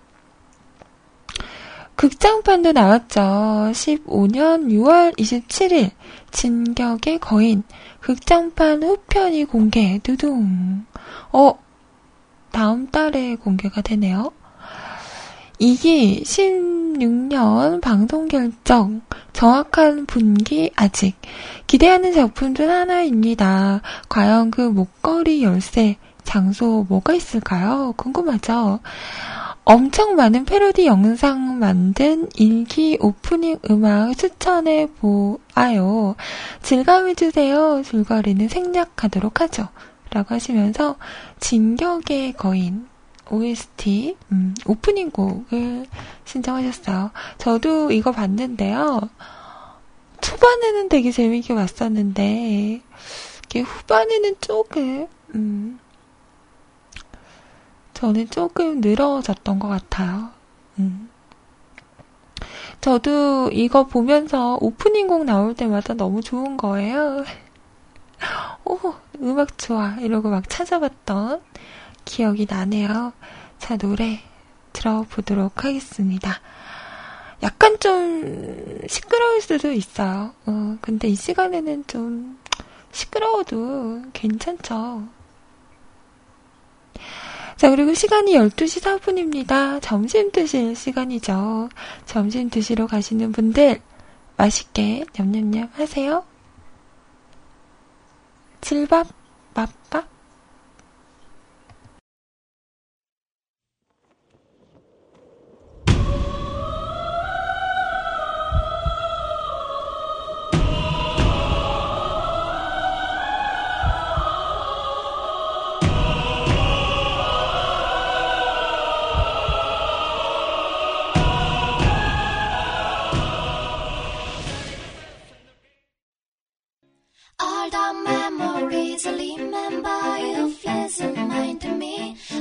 극장판도 2.00 2.72
나왔죠. 2.72 3.20
15년 3.74 4.70
6월 4.70 5.18
27일 5.18 5.91
진격의 6.32 7.20
거인 7.20 7.64
극장판 8.00 8.84
후편이 8.84 9.44
공개 9.44 10.00
두둥. 10.02 10.86
어 11.34 11.60
다음 12.52 12.88
달에 12.90 13.36
공개가 13.36 13.82
되네요. 13.82 14.32
이기 15.61 16.23
16년 16.23 17.81
방송 17.81 18.30
결정, 18.30 19.02
정확한 19.34 20.06
분기 20.06 20.72
아직. 20.77 21.15
기대하는 21.68 22.14
작품 22.14 22.56
중 22.56 22.69
하나입니다. 22.69 23.81
과연 24.07 24.52
그 24.52 24.61
목걸이 24.61 25.44
열쇠, 25.44 25.98
장소 26.23 26.86
뭐가 26.88 27.14
있을까요? 27.14 27.94
궁금하죠? 27.98 28.80
엄청 29.65 30.15
많은 30.15 30.45
패러디 30.45 30.86
영상 30.86 31.60
만든 31.60 32.30
일기 32.38 32.98
오프닝 33.02 33.60
음악 33.69 34.18
추천해 34.18 34.88
보아요. 35.02 36.15
질감을 36.64 37.15
주세요. 37.15 37.84
줄거리는 37.84 38.48
생략하도록 38.48 39.41
하죠. 39.41 39.68
라고 40.11 40.34
하시면서 40.34 40.95
진격의 41.41 42.34
거인 42.34 42.89
OST, 43.30 44.18
음, 44.31 44.56
오프닝 44.65 45.11
곡을 45.11 45.85
신청하셨어요. 46.26 47.11
저도 47.38 47.91
이거 47.91 48.11
봤는데요. 48.11 49.01
초반에는 50.22 50.89
되게 50.89 51.11
재밌게 51.11 51.56
봤었는데, 51.56 52.81
이게 53.45 53.60
후반에는 53.61 54.35
조금, 54.41 55.07
음, 55.35 55.80
저는 57.93 58.30
조금 58.30 58.80
늘어졌던 58.80 59.60
것 59.60 59.68
같아요. 59.68 60.30
음. 60.77 61.10
저도 62.80 63.49
이거 63.51 63.88
보면서 63.88 64.57
오프닝 64.61 65.07
곡 65.07 65.26
나올 65.26 65.53
때마다 65.53 65.93
너무 65.93 66.22
좋은 66.22 66.56
거예요. 66.56 67.26
오, 68.64 68.80
음악 69.22 69.57
좋아. 69.57 69.95
이러고 69.99 70.30
막 70.30 70.47
찾아봤던 70.47 71.41
기억이 72.10 72.48
나네요. 72.49 73.14
자, 73.60 73.77
노래 73.77 74.19
들어보도록 74.73 75.64
하겠습니다. 75.64 76.41
약간 77.44 77.77
좀 77.80 78.81
시끄러울 78.88 79.41
수도 79.41 79.72
있어요. 79.72 80.34
어, 80.48 80.77
근데 80.81 81.07
이 81.07 81.15
시간에는 81.15 81.86
좀 81.86 82.40
시끄러워도 82.91 84.02
괜찮죠. 84.14 85.07
자, 87.56 87.69
그리고 87.69 87.94
시간이 87.94 88.34
12시 88.34 88.81
4분입니다. 88.81 89.80
점심 89.80 90.31
드실 90.31 90.76
시간이죠. 90.76 91.69
점심 92.07 92.49
드시러 92.49 92.88
가시는 92.88 93.31
분들 93.31 93.81
맛있게 94.36 95.06
냠냠냠 95.14 95.69
하세요. 95.73 96.26
칠밥, 98.61 99.07
맛밥, 99.53 100.19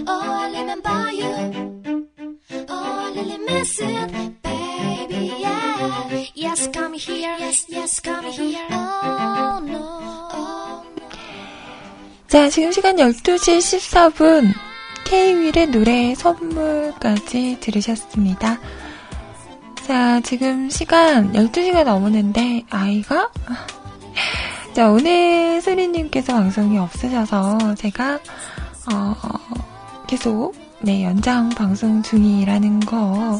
all 0.08 0.50
remember 0.50 1.12
you 1.12 1.32
all 2.68 3.14
really 3.14 3.38
miss 3.44 3.78
it 3.80 4.08
baby 4.42 5.32
yeah 5.44 6.24
yes 6.34 6.68
come 6.72 6.94
here 6.94 7.36
yes 7.38 7.66
yes 7.68 8.00
come 8.00 8.24
here 8.32 8.66
oh 8.70 9.60
no 9.60 9.84
oh 10.32 10.82
no 10.96 11.08
자 12.26 12.48
지금 12.48 12.72
시간 12.72 12.96
12시 12.96 13.60
14분 13.60 14.54
K-윌의 15.08 15.68
노래 15.68 16.14
선물까지 16.14 17.58
들으셨습니다. 17.60 18.58
자, 19.86 20.20
지금 20.20 20.68
시간 20.68 21.32
12시가 21.32 21.82
넘었는데, 21.82 22.64
아이가? 22.68 23.30
자, 24.74 24.90
오늘 24.90 25.62
소리님께서 25.62 26.34
방송이 26.34 26.76
없으셔서 26.76 27.74
제가, 27.76 28.20
어, 28.92 29.14
계속, 30.08 30.54
네, 30.80 31.04
연장 31.04 31.50
방송 31.50 32.02
중이라는 32.02 32.80
거. 32.80 33.38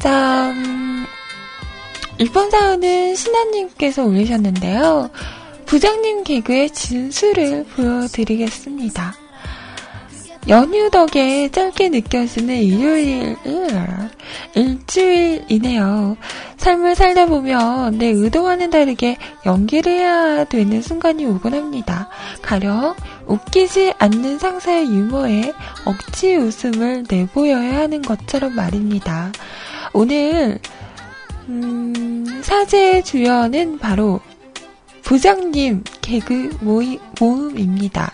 자, 0.00 0.50
음, 0.50 1.06
이번 2.18 2.50
사연은 2.50 3.14
신하님께서 3.14 4.04
올리셨는데요. 4.04 5.08
부장님 5.66 6.24
개그의 6.24 6.70
진수를 6.70 7.64
보여드리겠습니다. 7.76 9.14
연휴 10.48 10.90
덕에 10.90 11.50
짧게 11.50 11.90
느껴지는 11.90 12.56
일요일, 12.56 13.36
일주일이네요. 14.54 16.16
삶을 16.56 16.94
살다 16.94 17.26
보면 17.26 17.98
내 17.98 18.06
의도와는 18.06 18.70
다르게 18.70 19.16
연기를 19.44 19.92
해야 19.92 20.44
되는 20.44 20.82
순간이 20.82 21.26
오곤 21.26 21.54
합니다. 21.54 22.08
가령 22.42 22.94
웃기지 23.26 23.94
않는 23.98 24.38
상사의 24.38 24.86
유머에 24.86 25.52
억지 25.84 26.36
웃음을 26.36 27.04
내보여야 27.08 27.80
하는 27.80 28.02
것처럼 28.02 28.54
말입니다. 28.54 29.32
오늘 29.92 30.58
음, 31.48 32.40
사제의 32.42 33.04
주연은 33.04 33.78
바로 33.78 34.20
부장님 35.02 35.82
개그 36.00 36.58
모임, 36.60 36.98
모음입니다. 37.18 38.12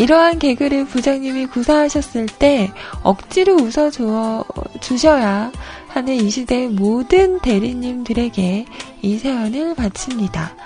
이러한 0.00 0.38
개그를 0.38 0.86
부장님이 0.86 1.44
구사하셨을 1.48 2.24
때 2.24 2.72
억지로 3.02 3.56
웃어 3.56 3.90
주셔야 4.80 5.52
하는 5.88 6.14
이 6.14 6.30
시대의 6.30 6.68
모든 6.68 7.38
대리님들에게 7.40 8.64
이 9.02 9.18
사연을 9.18 9.74
바칩니다. 9.74 10.56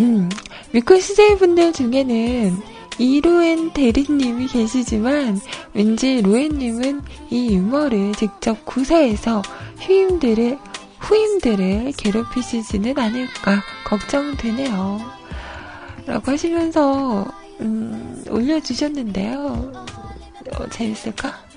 음, 0.00 0.28
미코 0.72 0.98
CJ분들 0.98 1.72
중에는 1.72 2.56
이로엔 2.98 3.72
대리님이 3.74 4.48
계시지만 4.48 5.40
왠지 5.72 6.20
로엔님은 6.20 7.02
이 7.30 7.54
유머를 7.54 8.16
직접 8.16 8.64
구사해서 8.64 9.40
휴임들을 9.82 10.58
후임들을 10.98 11.92
괴롭히시지는 11.96 12.98
않을까 12.98 13.62
걱정되네요. 13.84 14.98
라고 16.06 16.32
하시면서 16.32 17.39
음, 17.60 18.24
올려주셨는데요. 18.28 19.72
어, 20.56 20.68
재밌을까? 20.70 21.50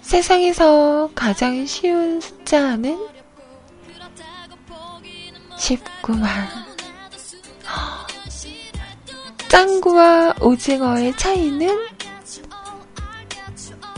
세상에서 0.00 1.10
가장 1.14 1.64
쉬운 1.66 2.20
숫자는 2.20 3.08
19만. 5.56 6.71
짱구와 9.52 10.36
오징어의 10.40 11.14
차이는 11.18 11.68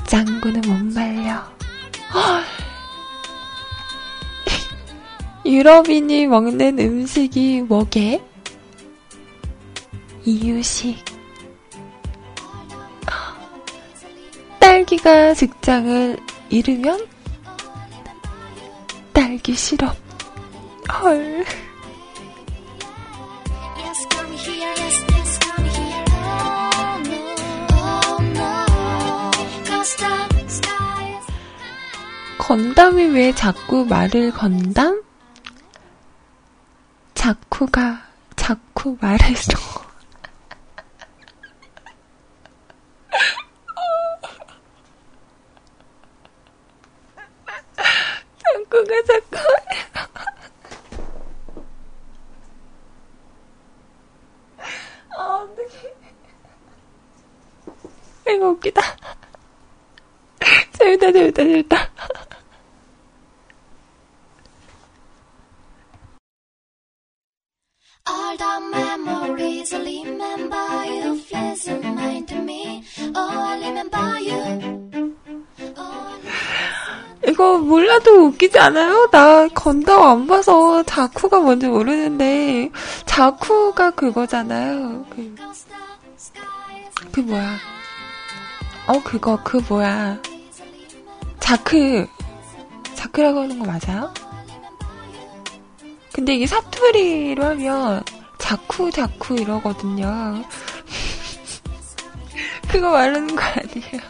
짱구는 0.04 0.60
못 0.62 0.92
말려. 0.92 1.44
유럽인이 5.46 6.26
먹는 6.26 6.80
음식이 6.80 7.62
뭐게? 7.68 8.20
이유식. 10.24 11.04
딸기가 14.58 15.34
직장을 15.34 16.18
잃으면 16.50 17.06
딸기 19.12 19.54
시럽. 19.54 19.94
헐. 21.00 21.44
건담이 32.38 33.04
왜 33.08 33.34
자꾸 33.34 33.84
말을 33.84 34.30
건담? 34.30 35.02
자쿠가 37.14 38.02
자꾸 38.34 38.96
말해서. 39.00 39.58
자꾸가 48.38 49.02
자꾸 49.06 49.38
아, 55.16 55.22
어떡해. 55.22 55.94
이거 58.34 58.48
웃기다. 58.48 58.80
재밌다, 60.78 61.12
재밌다, 61.12 61.42
재밌다. 61.42 61.90
All 68.06 68.36
the 68.36 68.60
memories 68.70 69.72
I 69.74 69.80
remember 69.80 70.84
you 70.84 71.18
please 71.26 71.70
remind 71.72 72.30
me 72.44 72.84
Oh 73.16 73.58
remember 73.58 74.18
you 74.20 74.84
이거 77.26 77.56
몰라도 77.58 78.26
웃기지 78.26 78.58
않아요? 78.58 79.08
나 79.10 79.48
건담 79.48 80.02
안 80.02 80.26
봐서 80.26 80.82
자쿠가 80.82 81.40
뭔지 81.40 81.66
모르는데 81.66 82.70
자쿠가 83.06 83.92
그거잖아요. 83.92 85.06
그, 85.08 85.34
그 87.10 87.20
뭐야? 87.20 87.56
어 88.88 89.02
그거 89.02 89.38
그 89.42 89.62
뭐야? 89.66 90.20
자크 91.44 92.08
자크라고 92.94 93.40
하는 93.40 93.58
거 93.58 93.66
맞아요? 93.66 94.14
근데 96.10 96.36
이게 96.36 96.46
사투리로 96.46 97.44
하면 97.44 98.02
자쿠 98.38 98.90
자쿠 98.90 99.34
이러거든요. 99.36 100.42
그거 102.66 102.90
말하는 102.92 103.36
거 103.36 103.42
아니에요. 103.42 104.00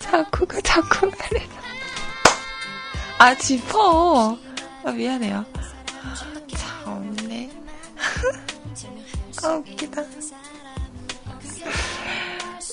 자쿠가 0.00 0.60
자꾸 0.62 1.06
말해. 1.06 1.46
아 3.18 3.32
지퍼. 3.36 4.36
아 4.84 4.90
미안해요. 4.90 5.44
참네. 6.56 7.48
아 9.44 9.48
웃기다. 9.52 10.02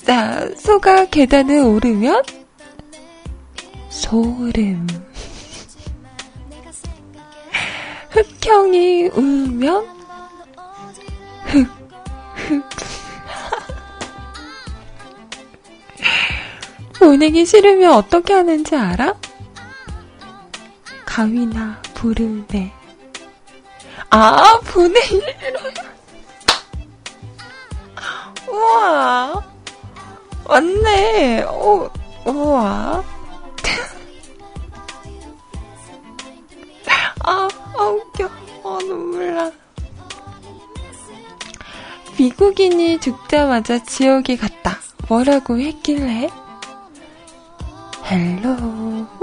자 0.08 0.48
소가 0.56 1.06
계단을 1.08 1.66
오르면 1.66 2.24
소름. 3.90 4.88
흑형이 8.12 9.08
울면 9.08 9.86
흑, 11.44 11.68
흑. 12.36 12.64
보내기 17.00 17.46
싫으면 17.46 17.92
어떻게 17.92 18.34
하는지 18.34 18.78
알아? 18.78 19.14
가위나 21.06 21.82
불을 21.96 22.48
내. 22.48 22.72
아, 24.10 24.58
보내기 24.62 25.20
싫어요. 25.20 25.74
우와. 28.48 29.57
맞네. 30.48 31.44
오, 31.44 31.90
우와. 32.26 33.04
아, 37.24 37.48
아, 37.78 37.84
웃겨. 37.84 38.26
아, 38.64 38.78
눈물 38.80 39.36
나. 39.36 39.52
미국인이 42.18 43.00
죽자마자 43.00 43.84
지옥에 43.84 44.38
갔다. 44.38 44.80
뭐라고 45.10 45.60
했길래? 45.60 46.30
헬로. 48.10 49.18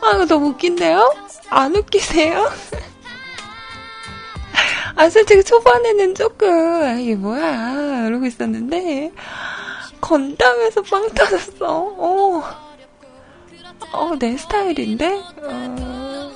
아, 0.00 0.24
너무 0.26 0.48
웃긴데요? 0.48 1.14
안 1.48 1.74
웃기세요? 1.74 2.50
아, 4.96 5.10
솔직히 5.10 5.42
초반에는 5.42 6.14
조금, 6.14 7.00
이게 7.00 7.16
뭐야, 7.16 8.06
이러고 8.06 8.26
있었는데, 8.26 9.10
건담에서 10.00 10.82
빵 10.82 11.08
터졌어. 11.10 11.52
어, 11.60 12.42
어, 13.92 14.16
내 14.18 14.36
스타일인데? 14.36 15.20
어, 15.42 16.30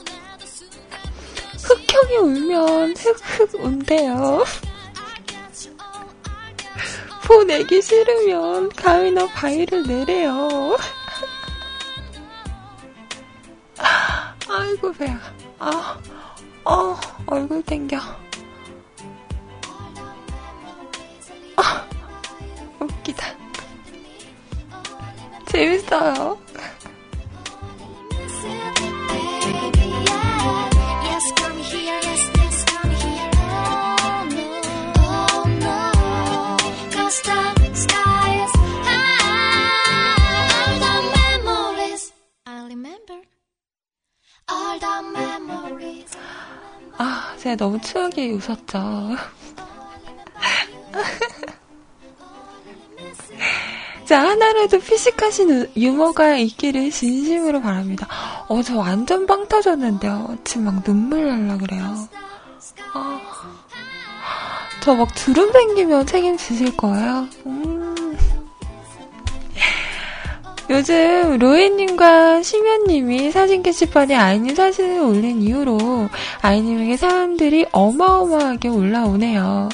흑형이 1.63 2.17
울면 2.17 2.95
흑흑 2.97 3.55
운대요. 3.63 4.43
보 7.29 7.45
내기 7.45 7.83
싫으면 7.83 8.71
가위나 8.71 9.27
바위를 9.27 9.83
내래요. 9.83 10.79
아이고, 14.49 14.91
배야. 14.95 15.21
아, 15.59 16.01
어, 16.65 16.97
얼굴 17.27 17.63
땡겨. 17.65 17.99
아, 21.57 21.87
웃기다. 22.81 23.27
재밌어요. 25.49 26.39
아, 46.99 47.35
제가 47.39 47.57
너무 47.57 47.81
추하게 47.81 48.33
웃었죠. 48.33 49.17
자, 54.05 54.21
하나라도 54.27 54.79
피식하신 54.81 55.71
유머가 55.77 56.37
있기를 56.37 56.91
진심으로 56.91 57.61
바랍니다. 57.61 58.09
어, 58.49 58.63
저 58.63 58.79
완전 58.79 59.27
빵 59.27 59.47
터졌는데요. 59.47 60.39
지금 60.45 60.65
막 60.65 60.83
눈물 60.83 61.27
날라 61.27 61.59
그래요. 61.59 62.09
아, 62.95 63.21
저막 64.81 65.15
주름 65.15 65.53
생기면 65.53 66.07
책임지실 66.07 66.77
거예요? 66.77 67.29
음. 67.47 67.78
요즘 70.71 71.39
로에님과 71.39 72.43
심연님이 72.43 73.31
사진 73.31 73.63
게시판에 73.63 74.15
아이님 74.15 74.55
사진을 74.55 75.01
올린 75.01 75.41
이후로 75.41 76.11
아이님에게 76.43 76.99
사람들이 76.99 77.67
어마어마하게 77.73 78.69
올라오네요. 78.69 79.71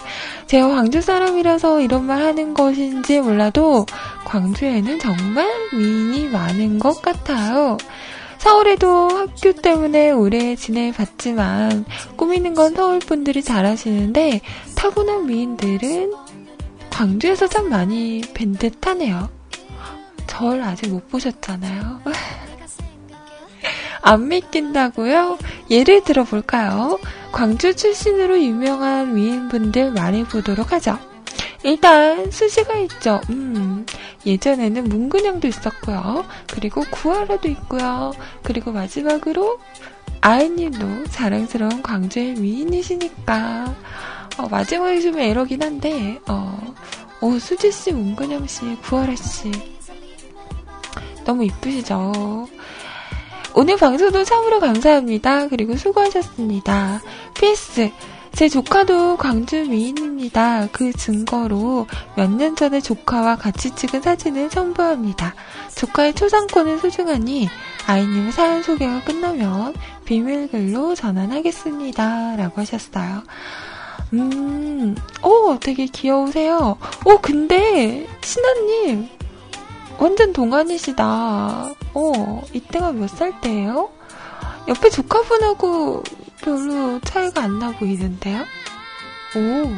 제가 0.47 0.69
광주 0.69 1.01
사람이라서 1.01 1.81
이런 1.81 2.05
말 2.05 2.23
하는 2.23 2.55
것인지 2.55 3.21
몰라도 3.21 3.87
광주에는 4.25 5.01
정말 5.01 5.49
미인이 5.73 6.29
많은 6.29 6.79
것 6.79 7.03
같아요. 7.03 7.77
서울에도 8.39 9.09
학교 9.09 9.53
때문에 9.53 10.13
오래 10.13 10.55
지내봤지만 10.55 11.87
꾸미는 12.17 12.55
건 12.55 12.75
서울 12.75 13.01
분들이 13.01 13.43
잘 13.43 13.67
하시는데 13.67 14.43
타고난 14.77 15.27
미인들은 15.27 16.13
광주에서 16.91 17.49
참 17.49 17.69
많이 17.69 18.21
뵌 18.33 18.53
듯하네요. 18.53 19.29
절 20.37 20.61
아직 20.63 20.89
못 20.89 21.09
보셨잖아요. 21.09 22.01
안 24.03 24.29
믿긴다고요? 24.29 25.39
예를 25.71 26.03
들어볼까요? 26.03 26.99
광주 27.31 27.75
출신으로 27.77 28.43
유명한 28.43 29.15
위인분들 29.15 29.93
말해보도록 29.93 30.73
하죠. 30.73 30.99
일단 31.63 32.33
수지가 32.33 32.75
있죠. 32.79 33.21
음, 33.31 33.87
예전에는 34.27 34.85
문근영도 34.85 35.47
있었고요. 35.47 36.25
그리고 36.53 36.83
구하라도 36.91 37.49
있고요. 37.49 38.13
그리고 38.43 38.73
마지막으로 38.73 39.61
아이님도 40.21 41.05
자랑스러운 41.11 41.81
광주의 41.81 42.43
위인이시니까 42.43 43.75
어, 44.39 44.49
마지막에 44.49 45.01
좀 45.01 45.17
에러긴 45.17 45.63
한데 45.63 46.19
어, 46.27 46.75
어 47.21 47.39
수지 47.39 47.71
씨, 47.71 47.93
문근영 47.93 48.49
씨, 48.49 48.77
구하라 48.83 49.15
씨 49.15 49.74
너무 51.25 51.45
이쁘시죠? 51.45 52.49
오늘 53.55 53.77
방송도 53.77 54.25
참으로 54.25 54.61
감사합니다. 54.61 55.49
그리고 55.49 55.77
수고하셨습니다. 55.77 57.01
PS, 57.35 57.91
제 58.33 58.49
조카도 58.49 59.17
광주 59.17 59.65
미인입니다. 59.65 60.67
그 60.73 60.93
증거로 60.93 61.87
몇 62.17 62.31
년 62.31 62.57
전에 62.57 62.81
조카와 62.81 63.37
같이 63.37 63.71
찍은 63.77 64.03
사진을 64.03 64.51
첨부합니다. 64.51 65.35
조카의 65.77 66.15
초상권은 66.15 66.79
소중하니 66.79 67.49
아이님 67.87 68.33
사연 68.33 68.63
소개가 68.65 69.05
끝나면 69.05 69.75
비밀글로 70.05 70.97
전환하겠습니다. 70.97 72.35
라고 72.37 72.61
하셨어요. 72.61 73.23
음, 74.15 74.97
오, 75.23 75.59
되게 75.61 75.87
귀여우세요. 75.87 76.77
오, 77.05 77.19
근데, 77.19 78.07
신하님, 78.23 79.09
완전 79.99 80.33
동안이시다. 80.33 81.05
어, 81.95 82.43
이때가 82.53 82.93
몇 82.93 83.09
살 83.09 83.41
때예요? 83.41 83.91
옆에 84.69 84.91
조카분하고 84.91 86.03
별로 86.43 87.01
차이가 87.01 87.43
안 87.43 87.59
나 87.59 87.71
보이는데요? 87.73 88.45
오. 89.37 89.71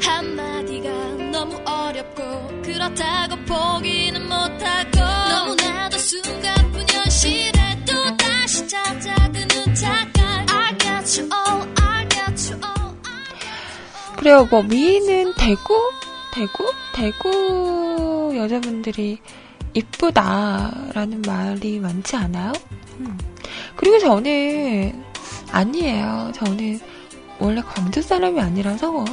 한마디가 0.00 0.88
너무 1.30 1.56
어렵고 1.64 2.22
그렇다고 2.62 3.36
포기는 3.46 4.22
못하고 4.22 4.98
너무나도 5.28 5.98
숨가쁜 5.98 6.86
현실에 6.88 7.84
또 7.86 8.16
다시 8.16 8.66
찾아드는 8.68 9.74
착각 9.74 10.50
I 10.50 10.78
got 10.78 11.20
you 11.20 11.30
all 11.32 11.81
그래요, 14.22 14.46
뭐, 14.48 14.62
미인은 14.62 15.34
대구? 15.34 15.74
대구? 16.32 16.72
대구 16.94 18.32
여자분들이 18.36 19.18
이쁘다라는 19.74 21.22
말이 21.26 21.80
많지 21.80 22.14
않아요? 22.14 22.52
음. 23.00 23.18
그리고 23.74 23.98
저는, 23.98 25.04
아니에요. 25.50 26.30
저는 26.36 26.78
원래 27.40 27.60
광주 27.62 28.00
사람이 28.00 28.40
아니라서, 28.40 29.04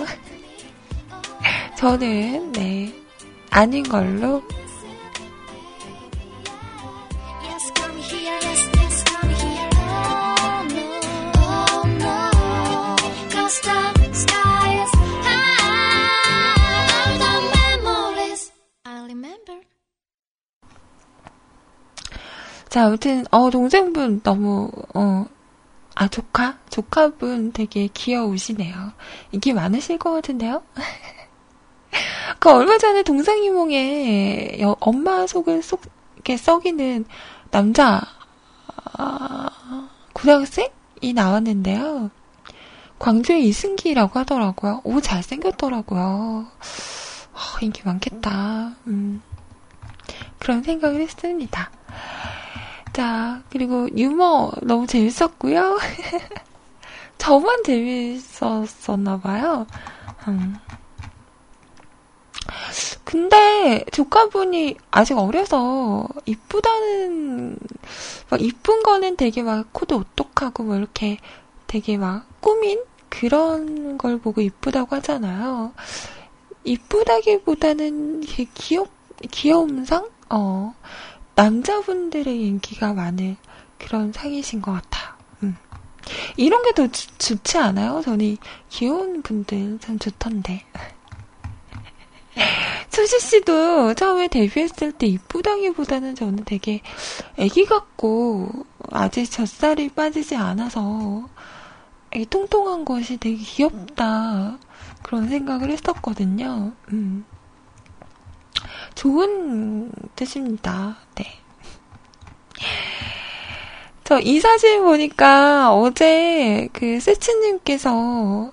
저는, 1.75 2.51
네, 2.51 2.93
아닌 3.49 3.81
걸로 3.81 4.43
Yes, 13.31 13.98
자, 22.69 22.85
아무튼, 22.85 23.25
어, 23.31 23.49
동생분 23.49 24.21
너무, 24.21 24.71
어, 24.93 25.25
아, 25.95 26.07
조카? 26.07 26.57
조카분 26.69 27.51
되게 27.51 27.87
귀여우시네요. 27.87 28.93
인기 29.31 29.53
많으실 29.53 29.97
것 29.97 30.11
같은데요? 30.11 30.61
그 32.39 32.49
얼마 32.51 32.77
전에 32.77 33.01
동상이몽에 33.03 34.59
여- 34.61 34.77
엄마 34.79 35.25
속을 35.25 35.63
쏙, 35.63 35.81
이렇게 36.15 36.37
썩이는 36.37 37.05
남자, 37.49 38.01
아, 38.97 39.89
고등학생이 40.13 41.13
나왔는데요. 41.15 42.11
광주의 42.99 43.47
이승기라고 43.47 44.19
하더라고요. 44.19 44.81
오, 44.83 45.01
잘생겼더라고요. 45.01 46.45
어, 47.59 47.65
인기 47.65 47.81
많겠다. 47.83 48.73
음, 48.87 49.21
그런 50.39 50.63
생각을 50.63 51.01
했습니다. 51.01 51.69
자, 52.93 53.41
그리고 53.51 53.87
유머 53.95 54.51
너무 54.61 54.87
재밌었고요. 54.87 55.77
저만 57.17 57.63
재밌었었나봐요. 57.63 59.67
음. 60.29 60.59
근데 63.03 63.83
조카분이 63.91 64.77
아직 64.91 65.17
어려서 65.17 66.07
이쁘다는 66.25 67.57
막 68.29 68.41
이쁜 68.41 68.83
거는 68.83 69.17
되게 69.17 69.43
막 69.43 69.67
코도 69.73 69.97
오똑하고 69.97 70.63
뭐 70.63 70.77
이렇게 70.77 71.17
되게 71.67 71.97
막 71.97 72.25
꾸민 72.41 72.81
그런 73.09 73.97
걸 73.97 74.19
보고 74.19 74.41
이쁘다고 74.41 74.95
하잖아요. 74.97 75.73
이쁘다기보다는 76.63 78.21
귀엽 78.53 78.89
귀여움상 79.31 80.09
어 80.29 80.73
남자분들의 81.35 82.41
인기가 82.41 82.93
많은 82.93 83.37
그런 83.77 84.11
상이신 84.11 84.61
것 84.61 84.73
같아요. 84.73 85.13
음. 85.43 85.55
이런 86.37 86.61
게 86.63 86.71
더 86.73 86.87
좋지 87.17 87.57
않아요? 87.57 88.01
저는 88.03 88.37
귀여운 88.69 89.21
분들 89.21 89.79
참 89.79 89.97
좋던데. 89.99 90.63
수지 92.89 93.19
씨도 93.19 93.93
처음에 93.93 94.27
데뷔했을 94.27 94.91
때 94.91 95.07
이쁘다기보다는 95.07 96.15
저는 96.15 96.43
되게 96.43 96.81
애기 97.37 97.65
같고 97.65 98.49
아직 98.91 99.25
젖살이 99.29 99.89
빠지지 99.89 100.35
않아서 100.35 101.27
이 102.13 102.25
통통한 102.25 102.83
것이 102.85 103.17
되게 103.17 103.37
귀엽다 103.37 104.57
그런 105.01 105.27
생각을 105.29 105.71
했었거든요. 105.71 106.73
음. 106.91 107.25
좋은 108.95 109.91
뜻입니다. 110.15 110.97
네. 111.15 111.25
저 114.03 114.19
이 114.21 114.39
사진 114.39 114.83
보니까 114.83 115.71
어제 115.73 116.67
그 116.73 116.99
세치님께서 116.99 118.51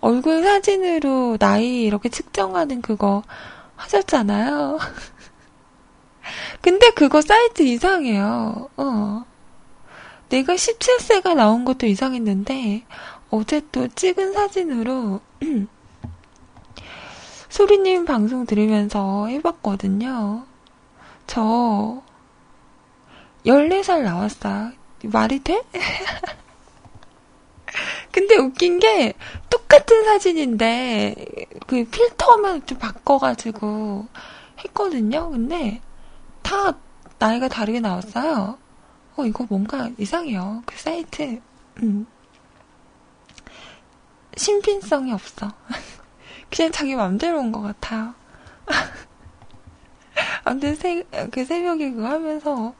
얼굴 0.00 0.42
사진으로 0.44 1.36
나이 1.38 1.82
이렇게 1.82 2.08
측정하는 2.08 2.82
그거 2.82 3.22
하셨잖아요. 3.76 4.78
근데 6.62 6.90
그거 6.90 7.20
사이트 7.20 7.62
이상해요. 7.62 8.68
어. 8.76 9.24
내가 10.28 10.54
17세가 10.54 11.34
나온 11.34 11.64
것도 11.64 11.86
이상했는데, 11.86 12.84
어제 13.30 13.60
또 13.70 13.88
찍은 13.88 14.32
사진으로, 14.32 15.20
소리님 17.52 18.06
방송 18.06 18.46
들으면서 18.46 19.26
해봤거든요. 19.26 20.46
저, 21.26 22.02
14살 23.44 24.04
나왔어요. 24.04 24.72
말이 25.04 25.38
돼? 25.40 25.62
근데 28.10 28.38
웃긴 28.38 28.78
게 28.78 29.12
똑같은 29.50 30.02
사진인데 30.04 31.14
그 31.66 31.84
필터만 31.84 32.64
좀 32.64 32.78
바꿔가지고 32.78 34.06
했거든요. 34.64 35.28
근데 35.28 35.82
다 36.40 36.78
나이가 37.18 37.48
다르게 37.48 37.80
나왔어요. 37.80 38.56
어 39.16 39.24
이거 39.26 39.44
뭔가 39.46 39.90
이상해요. 39.98 40.62
그 40.64 40.78
사이트 40.78 41.38
음. 41.82 42.06
신빙성이 44.38 45.12
없어. 45.12 45.52
그냥 46.54 46.70
자기 46.72 46.94
맘대로 46.94 47.40
온 47.40 47.52
것 47.52 47.62
같아요. 47.62 48.14
아무튼 50.44 50.74
새, 50.76 51.02
그 51.30 51.44
새벽에 51.44 51.90
그거 51.92 52.08
하면서 52.08 52.74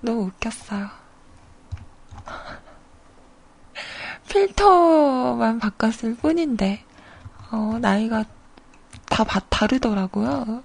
너무 0.00 0.24
웃겼어요. 0.24 0.88
필터만 4.28 5.58
바꿨을 5.60 6.16
뿐인데, 6.16 6.84
어, 7.50 7.78
나이가 7.80 8.24
다 9.08 9.24
바, 9.24 9.40
다르더라고요. 9.48 10.62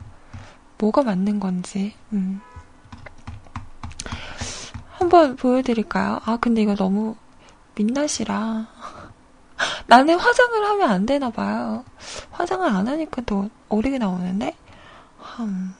뭐가 0.77 1.03
맞는 1.03 1.39
건지, 1.39 1.93
음. 2.13 2.41
한번 4.97 5.35
보여드릴까요? 5.35 6.19
아, 6.25 6.37
근데 6.37 6.61
이거 6.61 6.75
너무 6.75 7.15
민낯이라. 7.75 8.67
나는 9.87 10.19
화장을 10.19 10.65
하면 10.65 10.89
안 10.89 11.05
되나 11.05 11.29
봐요. 11.29 11.83
화장을 12.31 12.67
안 12.67 12.87
하니까 12.87 13.21
더 13.25 13.49
어리게 13.69 13.97
나오는데? 13.97 14.55
음. 15.39 15.75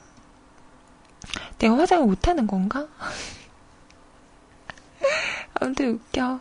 내가 1.58 1.78
화장을 1.78 2.06
못 2.06 2.28
하는 2.28 2.46
건가? 2.46 2.86
아무튼 5.54 5.94
웃겨. 5.94 6.40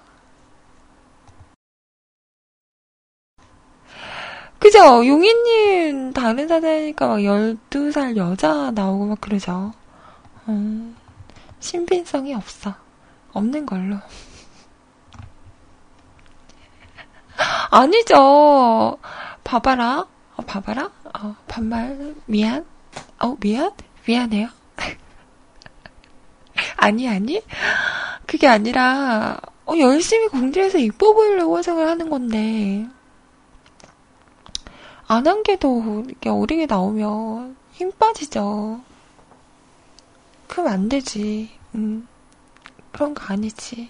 그죠? 4.60 5.06
용인님 5.06 6.12
다른 6.12 6.48
사자니까 6.48 7.08
막 7.08 7.18
12살 7.18 8.18
여자 8.18 8.72
나오고 8.72 9.06
막 9.06 9.22
그러죠. 9.22 9.72
음, 10.50 10.96
신빙성이 11.60 12.34
없어. 12.34 12.74
없는 13.32 13.66
걸로. 13.66 13.98
아니죠. 17.72 18.98
봐봐라. 19.44 20.06
어, 20.36 20.42
봐봐라. 20.44 20.90
어, 21.20 21.36
반말 21.48 22.16
미안. 22.26 22.66
어, 23.20 23.36
미안? 23.40 23.72
미안해요. 24.06 24.50
아니, 26.78 27.08
아니. 27.08 27.42
그게 28.26 28.48
아니라, 28.48 29.40
어, 29.66 29.74
열심히 29.80 30.28
공들여서 30.28 30.78
이뻐 30.78 31.14
보이려고 31.14 31.58
화장을 31.58 31.88
하는 31.88 32.10
건데, 32.10 32.88
안 35.08 35.26
한게더 35.26 36.04
이렇게 36.08 36.30
어리게 36.30 36.68
나오면 36.68 37.56
힘 37.72 37.92
빠지죠. 37.94 38.82
그럼 40.48 40.68
안 40.68 40.90
되지. 40.90 41.50
음, 41.74 42.08
그런 42.92 43.14
거 43.14 43.34
아니지. 43.34 43.90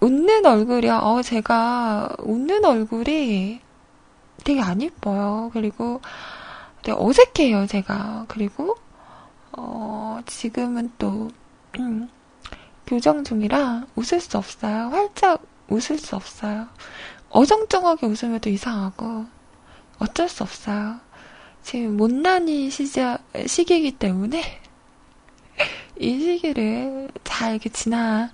웃는 0.00 0.46
얼굴이요. 0.46 0.96
어, 0.96 1.22
제가 1.22 2.16
웃는 2.20 2.64
얼굴이 2.64 3.60
되게 4.44 4.60
안 4.60 4.80
예뻐요. 4.80 5.50
그리고 5.52 6.00
되게 6.82 6.96
어색해요, 6.98 7.66
제가. 7.66 8.24
그리고 8.28 8.76
어, 9.52 10.20
지금은 10.26 10.92
또 10.98 11.30
음, 11.78 12.08
교정 12.86 13.24
중이라 13.24 13.86
웃을 13.94 14.20
수 14.20 14.38
없어요. 14.38 14.88
활짝 14.88 15.42
웃을 15.68 15.98
수 15.98 16.16
없어요. 16.16 16.66
어정쩡하게 17.30 18.06
웃으면 18.06 18.40
또 18.40 18.50
이상하고 18.50 19.26
어쩔 19.98 20.28
수 20.28 20.42
없어요. 20.42 20.98
지금 21.62 21.96
못난이 21.96 22.70
시절, 22.70 23.18
시기이기 23.46 23.92
때문에 23.92 24.42
이 26.00 26.18
시기를 26.18 27.10
잘 27.22 27.52
이렇게 27.52 27.68
지나 27.68 28.32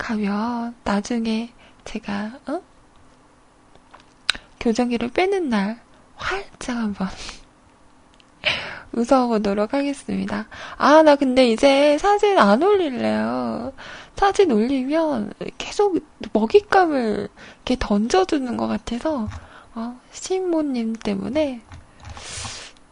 가면 0.00 0.74
나중에 0.82 1.52
제가 1.84 2.32
어? 2.48 2.62
교정기를 4.58 5.10
빼는 5.10 5.50
날 5.50 5.80
활짝 6.16 6.76
한번 6.78 7.08
웃어보도록 8.92 9.74
하겠습니다. 9.74 10.46
아, 10.76 11.02
나 11.02 11.16
근데 11.16 11.48
이제 11.48 11.96
사진 11.98 12.38
안 12.38 12.62
올릴래요. 12.62 13.72
사진 14.16 14.50
올리면 14.50 15.32
계속 15.58 15.98
먹잇감을 16.32 17.28
이렇게 17.56 17.76
던져주는 17.78 18.56
것 18.56 18.66
같아서, 18.66 19.28
어, 19.74 20.00
시모님 20.10 20.94
때문에 20.94 21.60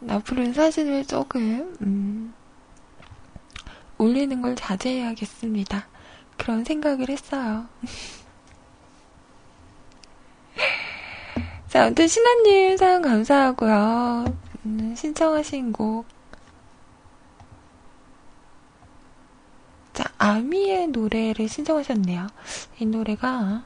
앞으로는 0.07 0.53
사진을 0.53 1.05
조금, 1.05 1.75
음, 1.81 2.33
올리는 3.97 4.41
걸 4.41 4.55
자제해야겠습니다. 4.55 5.87
그런 6.39 6.63
생각을 6.63 7.09
했어요. 7.09 7.67
자, 11.69 11.85
아무튼 11.85 12.07
신하님 12.07 12.77
사연 12.77 13.01
감사하고요. 13.01 14.25
음, 14.65 14.95
신청하신 14.95 15.71
곡. 15.71 16.05
자, 19.93 20.05
아미의 20.17 20.87
노래를 20.87 21.47
신청하셨네요. 21.47 22.27
이 22.79 22.85
노래가 22.85 23.63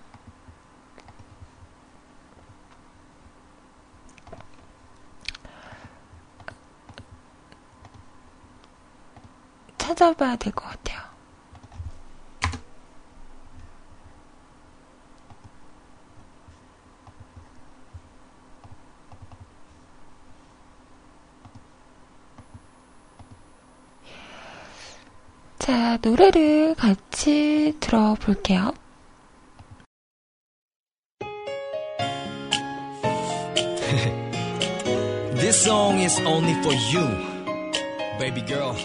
찾아봐야 9.77 10.35
될 10.37 10.51
것 10.53 10.63
같아요. 10.65 11.12
자, 25.63 25.97
노래를 26.01 26.75
같이 26.75 27.73
들어볼게요. 27.79 28.73
This 35.35 35.63
song 35.63 36.01
is 36.01 36.19
only 36.25 36.51
for 36.55 36.75
you, 36.91 37.07
baby 38.19 38.45
girl. 38.45 38.75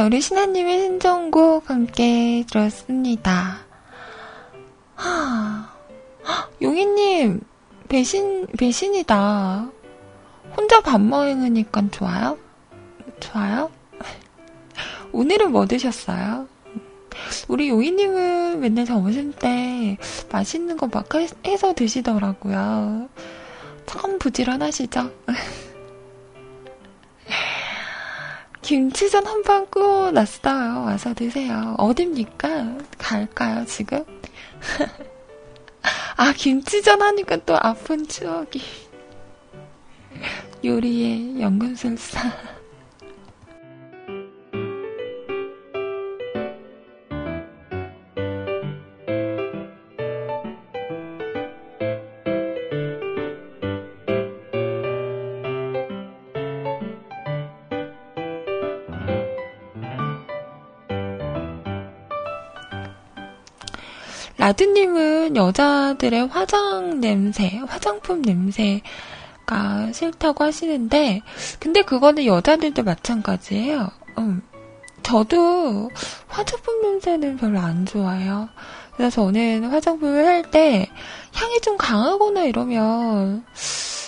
자, 0.00 0.06
우리 0.06 0.22
신하님의 0.22 0.80
신청곡 0.80 1.68
함께 1.68 2.42
들었습니다. 2.50 3.58
하, 4.94 5.68
용희님, 6.62 7.42
배신, 7.86 8.46
배신이다. 8.58 9.70
혼자 10.56 10.80
밥 10.80 11.02
먹으니까 11.02 11.82
좋아요? 11.90 12.38
좋아요? 13.20 13.70
오늘은 15.12 15.52
뭐 15.52 15.66
드셨어요? 15.66 16.48
우리 17.48 17.68
용희님은 17.68 18.58
맨날 18.58 18.86
점심 18.86 19.34
때 19.34 19.98
맛있는 20.32 20.78
거 20.78 20.86
막 20.86 21.10
해서 21.46 21.74
드시더라고요. 21.74 23.10
참 23.84 24.18
부지런하시죠? 24.18 25.10
김치전 28.70 29.26
한판 29.26 29.66
구워놨어요. 29.66 30.84
와서 30.84 31.12
드세요. 31.12 31.74
어딥니까? 31.76 32.78
갈까요, 32.98 33.66
지금? 33.66 34.04
아, 36.16 36.32
김치전 36.32 37.02
하니까 37.02 37.38
또 37.38 37.56
아픈 37.56 38.06
추억이. 38.06 38.62
요리의 40.64 41.40
연금술사. 41.40 42.59
라드님은 64.50 65.36
여자들의 65.36 66.26
화장 66.28 67.00
냄새, 67.00 67.60
화장품 67.68 68.20
냄새가 68.22 69.92
싫다고 69.92 70.42
하시는데, 70.42 71.22
근데 71.60 71.82
그거는 71.82 72.24
여자들도 72.24 72.82
마찬가지예요. 72.82 73.90
음. 74.18 74.42
저도 75.04 75.90
화장품 76.28 76.82
냄새는 76.82 77.36
별로 77.36 77.60
안 77.60 77.86
좋아해요. 77.86 78.48
그래서 78.96 79.22
저는 79.26 79.64
화장품을 79.70 80.26
할 80.26 80.42
때 80.50 80.90
향이 81.32 81.60
좀 81.60 81.76
강하거나 81.78 82.42
이러면 82.44 83.44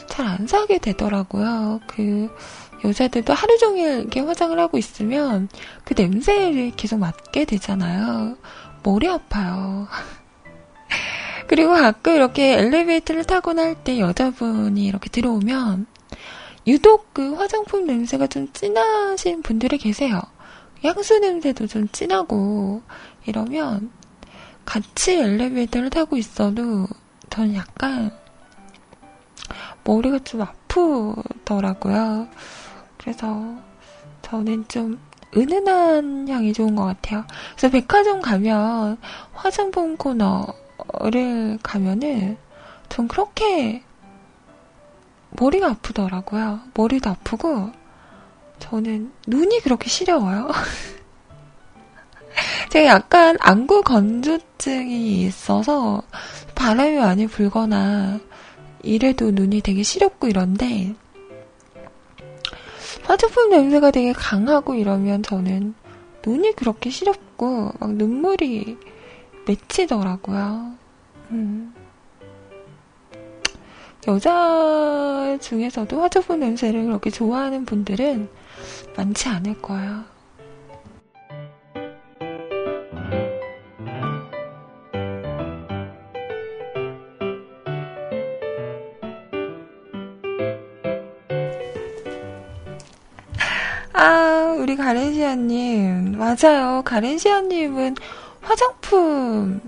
잘 0.09 0.27
안 0.27 0.47
사게 0.47 0.79
되더라고요. 0.79 1.81
그 1.87 2.29
여자들도 2.85 3.33
하루 3.33 3.59
종일 3.59 4.01
이렇게 4.01 4.21
화장을 4.21 4.59
하고 4.59 4.77
있으면 4.77 5.49
그 5.85 5.95
냄새를 5.97 6.73
계속 6.77 6.99
맡게 6.99 7.45
되잖아요. 7.47 8.37
머리 8.83 9.09
아파요. 9.09 9.87
그리고 11.49 11.73
가끔 11.75 12.15
이렇게 12.17 12.59
엘리베이터를 12.59 13.25
타거나 13.25 13.63
할 13.63 13.75
때 13.85 13.99
여자분이 13.99 14.85
이렇게 14.85 15.11
들어오면 15.11 15.87
유독 16.67 17.13
그 17.13 17.35
화장품 17.35 17.87
냄새가 17.87 18.29
좀 18.29 18.53
진하신 18.53 19.43
분들이 19.43 19.79
계세요. 19.79 20.21
향수 20.85 21.19
냄새도 21.19 21.67
좀 21.67 21.89
진하고 21.89 22.83
이러면 23.27 23.91
같이 24.65 25.19
엘리베이터를 25.19 25.91
타고 25.91 26.17
있어도 26.17 26.87
저는 27.31 27.55
약간 27.57 28.11
머리가 29.85 30.21
좀 30.21 30.43
아프더라고요. 30.43 32.29
그래서 32.99 33.57
저는 34.23 34.67
좀 34.69 35.01
은은한 35.37 36.29
향이 36.29 36.53
좋은 36.53 36.77
것 36.77 36.85
같아요. 36.85 37.25
그래서 37.57 37.71
백화점 37.71 38.21
가면 38.21 38.99
화장품 39.33 39.97
코너 39.97 40.47
를 41.01 41.59
가면은 41.63 42.37
전 42.89 43.09
그렇게 43.09 43.83
머리가 45.31 45.69
아프더라고요. 45.69 46.61
머리도 46.75 47.11
아프고 47.11 47.71
저는 48.59 49.13
눈이 49.27 49.61
그렇게 49.61 49.89
시려워요. 49.89 50.51
제가 52.71 52.87
약간 52.87 53.37
안구 53.41 53.83
건조증이 53.83 55.23
있어서 55.23 56.03
바람이 56.55 56.97
많이 56.97 57.27
불거나 57.27 58.21
이래도 58.83 59.31
눈이 59.31 59.63
되게 59.63 59.83
시렵고 59.83 60.29
이런데 60.29 60.95
화장품 63.05 63.51
냄새가 63.51 63.91
되게 63.91 64.13
강하고 64.13 64.75
이러면 64.75 65.23
저는 65.23 65.75
눈이 66.25 66.53
그렇게 66.53 66.91
시렵고 66.91 67.73
막 67.79 67.95
눈물이 67.95 68.79
맺히더라고요. 69.47 70.73
음. 71.31 71.75
여자 74.09 75.39
중에서도 75.41 76.01
화장품 76.01 76.41
냄새를 76.41 76.85
그렇게 76.87 77.11
좋아하는 77.11 77.65
분들은 77.65 78.29
많지 78.97 79.29
않을 79.29 79.63
거예요. 79.63 80.05
아, 93.93 94.57
우리 94.59 94.75
가렌시아님. 94.75 96.19
맞아요. 96.19 96.83
가렌시아님은 96.85 97.95
화장품 98.43 99.61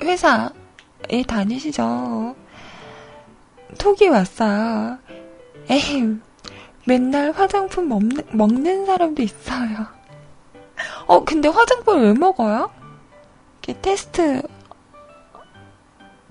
회사에 0.00 1.22
다니시죠. 1.26 2.36
톡이 3.78 4.08
왔어요. 4.08 4.98
에헴, 5.68 6.22
맨날 6.86 7.32
화장품 7.32 7.88
먹는, 7.88 8.22
먹는 8.32 8.86
사람도 8.86 9.22
있어요. 9.22 9.86
어, 11.06 11.24
근데 11.24 11.48
화장품 11.48 12.02
왜 12.02 12.12
먹어요? 12.12 12.70
이렇게 13.62 13.80
테스트, 13.80 14.42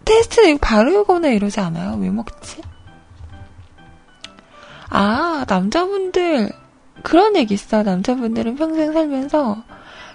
테스트 0.06 0.58
바르거나 0.58 1.30
이러지 1.30 1.60
않아요? 1.60 1.98
왜 2.00 2.10
먹지? 2.10 2.62
아, 4.90 5.46
남자분들, 5.48 6.52
그런 7.04 7.36
얘기 7.38 7.54
있어. 7.54 7.84
남자분들은 7.84 8.56
평생 8.58 8.92
살면서 8.92 9.64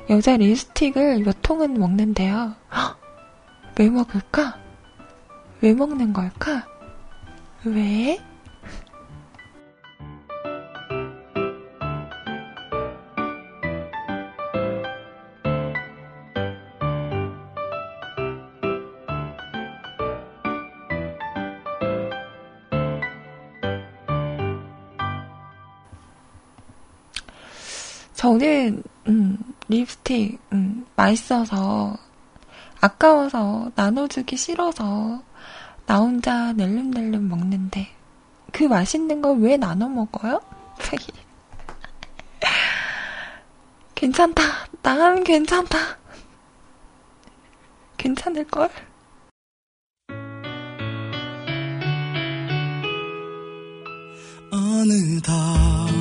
여자 0.09 0.37
립스틱을 0.37 1.25
몇 1.25 1.43
통은 1.43 1.75
먹는데요. 1.75 2.55
헉, 2.73 2.97
왜 3.79 3.91
먹을까? 3.91 4.57
왜 5.61 5.73
먹는 5.73 6.13
걸까? 6.13 6.65
왜? 7.65 8.21
저는 28.15 28.83
음, 29.09 29.39
립스틱 29.69 30.39
음, 30.53 30.87
맛있어서 30.97 31.97
아까워서 32.81 33.71
나눠주기 33.75 34.37
싫어서 34.37 35.23
나 35.87 35.99
혼자 35.99 36.53
낼름낼름 36.53 37.29
먹는데 37.29 37.89
그 38.53 38.65
맛있는 38.65 39.23
걸 39.23 39.37
왜 39.39 39.57
나눠 39.57 39.89
먹어요? 39.89 40.41
괜찮다. 43.95 44.43
난 44.83 45.25
괜찮다. 45.25 45.79
괜찮을걸? 47.97 48.69
어느덧 54.53 55.96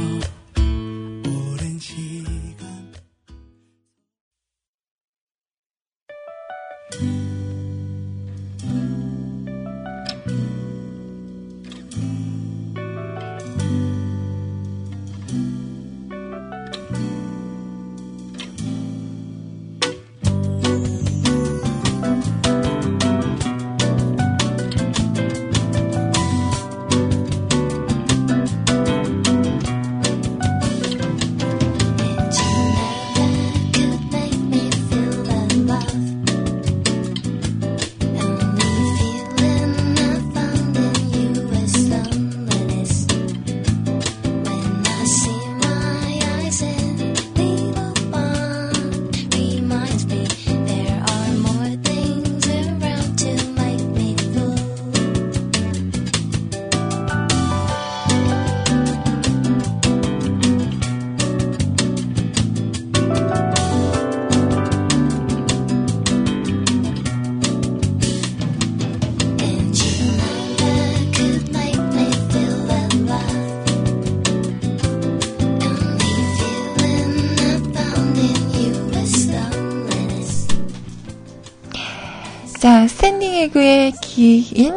리그의 84.15 84.41
기인 84.41 84.73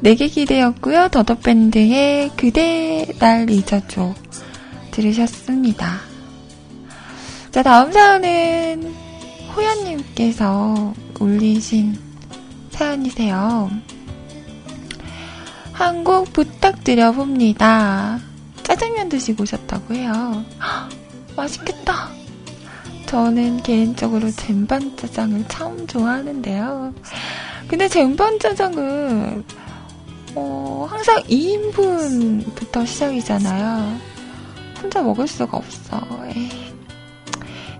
내게 0.00 0.28
기대였고요. 0.28 1.08
더더밴드의 1.08 2.30
그대 2.36 3.06
날 3.18 3.50
잊어줘 3.50 4.14
들으셨습니다. 4.90 6.00
자 7.50 7.62
다음 7.62 7.90
사연은 7.92 8.94
호연님께서 9.56 10.94
올리신 11.18 11.98
사연이세요. 12.70 13.70
한 15.72 16.04
곡 16.04 16.32
부탁드려 16.32 17.12
봅니다. 17.12 18.18
짜장면 18.64 19.08
드시고 19.08 19.42
오셨다고 19.44 19.94
해요. 19.94 20.44
맛있겠다. 21.36 22.08
저는 23.06 23.62
개인적으로 23.62 24.30
쟁반짜장을 24.30 25.44
참 25.48 25.86
좋아하는데요. 25.86 26.92
근데 27.68 27.88
쟁반짜장은 27.88 29.44
어, 30.34 30.86
항상 30.90 31.22
2인분부터 31.24 32.86
시작이잖아요. 32.86 33.98
혼자 34.80 35.02
먹을 35.02 35.26
수가 35.26 35.56
없어. 35.56 36.00
에이. 36.34 36.72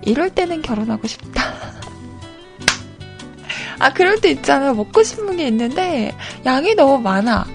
이럴 0.03 0.29
때는 0.29 0.61
결혼하고 0.61 1.07
싶다. 1.07 1.41
아, 3.79 3.93
그럴 3.93 4.19
때 4.19 4.31
있잖아요. 4.31 4.73
먹고 4.73 5.03
싶은 5.03 5.37
게 5.37 5.47
있는데, 5.47 6.13
양이 6.45 6.75
너무 6.75 6.99
많아. 6.99 7.45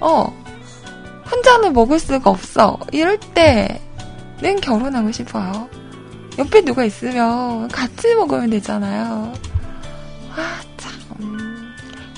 어. 0.00 0.32
혼자는 1.30 1.72
먹을 1.72 1.98
수가 1.98 2.30
없어. 2.30 2.78
이럴 2.92 3.18
때는 3.18 4.60
결혼하고 4.60 5.10
싶어요. 5.12 5.68
옆에 6.38 6.60
누가 6.62 6.84
있으면 6.84 7.68
같이 7.68 8.14
먹으면 8.14 8.50
되잖아요. 8.50 9.32
아, 10.34 10.60
참. 10.62 10.71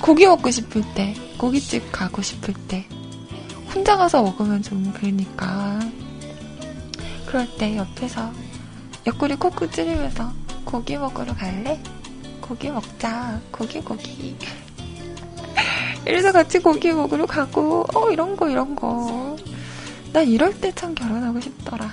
고기 0.05 0.27
먹고 0.27 0.51
싶을 0.51 0.83
때, 0.93 1.15
고깃집 1.39 1.91
가고 1.91 2.21
싶을 2.21 2.53
때, 2.67 2.87
혼자 3.73 3.97
가서 3.97 4.21
먹으면 4.21 4.61
좀 4.61 4.93
그러니까. 4.93 5.79
그럴 7.25 7.47
때 7.57 7.75
옆에서 7.75 8.31
옆구리 9.07 9.35
콕콕 9.37 9.71
찌르면서 9.71 10.31
고기 10.63 10.95
먹으러 10.95 11.33
갈래? 11.33 11.81
고기 12.39 12.69
먹자. 12.69 13.41
고기, 13.49 13.81
고기. 13.81 14.37
이래서 16.05 16.31
같이 16.31 16.59
고기 16.59 16.91
먹으러 16.93 17.25
가고, 17.25 17.87
어, 17.95 18.11
이런 18.11 18.37
거, 18.37 18.47
이런 18.47 18.75
거. 18.75 19.35
나 20.13 20.21
이럴 20.21 20.53
때 20.61 20.71
참 20.73 20.93
결혼하고 20.93 21.41
싶더라. 21.41 21.89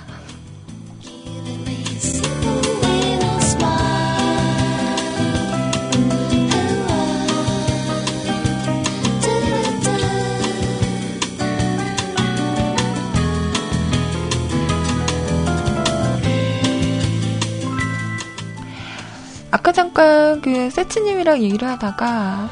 아까 19.53 19.71
잠깐 19.71 20.41
그 20.41 20.71
세츠님이랑 20.71 21.43
얘기를 21.43 21.67
하다가 21.67 22.49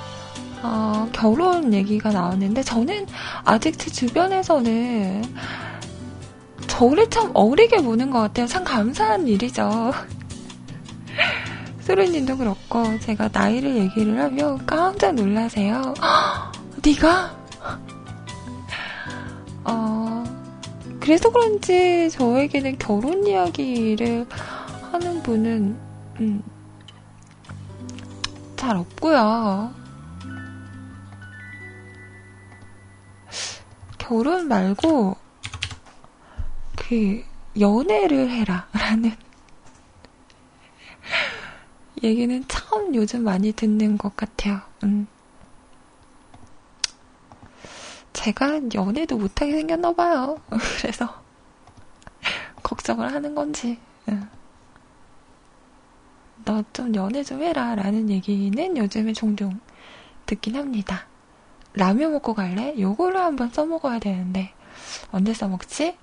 어, 0.62 1.10
결혼 1.12 1.74
얘기가 1.74 2.12
나왔는데 2.12 2.62
저는 2.62 3.08
아직 3.44 3.80
제 3.80 3.90
주변에서는 3.90 5.24
저를 6.68 7.10
참 7.10 7.32
어리게 7.34 7.78
보는 7.78 8.12
것 8.12 8.20
같아요. 8.20 8.46
참 8.46 8.64
감사한 8.64 9.28
일이죠. 9.28 9.92
소르님도 11.82 12.38
그렇고 12.38 13.00
제가 13.00 13.30
나이를 13.34 13.78
얘기를 13.78 14.22
하면 14.22 14.64
깜짝 14.68 15.16
놀라세요. 15.16 15.96
네가? 16.86 17.36
어, 19.66 20.24
그래서 21.00 21.32
그런지 21.32 22.12
저에게는 22.12 22.78
결혼 22.78 23.26
이야기를 23.26 24.28
하는 24.92 25.24
분은 25.24 25.76
음, 26.20 26.44
잘 28.62 28.78
없고요. 28.78 29.74
결혼 33.98 34.48
말고 34.48 35.18
그 36.76 37.26
연애를 37.60 38.30
해라라는 38.30 39.16
얘기는 42.04 42.46
참 42.48 42.94
요즘 42.94 43.24
많이 43.24 43.52
듣는 43.52 43.98
것 43.98 44.16
같아요. 44.16 44.62
음. 44.84 45.08
제가 48.14 48.62
연애도 48.76 49.18
못하게 49.18 49.54
생겼나 49.54 49.92
봐요. 49.94 50.40
그래서 50.78 51.20
걱정을 52.62 53.12
하는 53.12 53.34
건지. 53.34 53.80
음. 54.08 54.41
너 56.52 56.64
좀 56.74 56.94
연애 56.96 57.24
좀 57.24 57.42
해라 57.42 57.76
라는 57.76 58.10
얘기는 58.10 58.78
요즘에 58.78 59.14
종종 59.14 59.60
듣긴 60.26 60.56
합니다. 60.58 61.08
라면 61.74 62.12
먹고 62.12 62.34
갈래? 62.34 62.76
요거를 62.78 63.18
한번 63.20 63.50
써먹어야 63.50 64.00
되는데 64.00 64.52
언제 65.12 65.34
써먹지? 65.34 65.96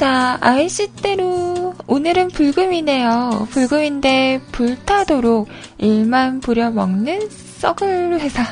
자, 0.00 0.38
아이씨대로 0.40 1.74
오늘은 1.86 2.28
불금이네요. 2.28 3.48
불금인데 3.50 4.40
불타도록 4.50 5.46
일만 5.76 6.40
부려먹는 6.40 7.28
썩을 7.28 8.18
회사. 8.18 8.42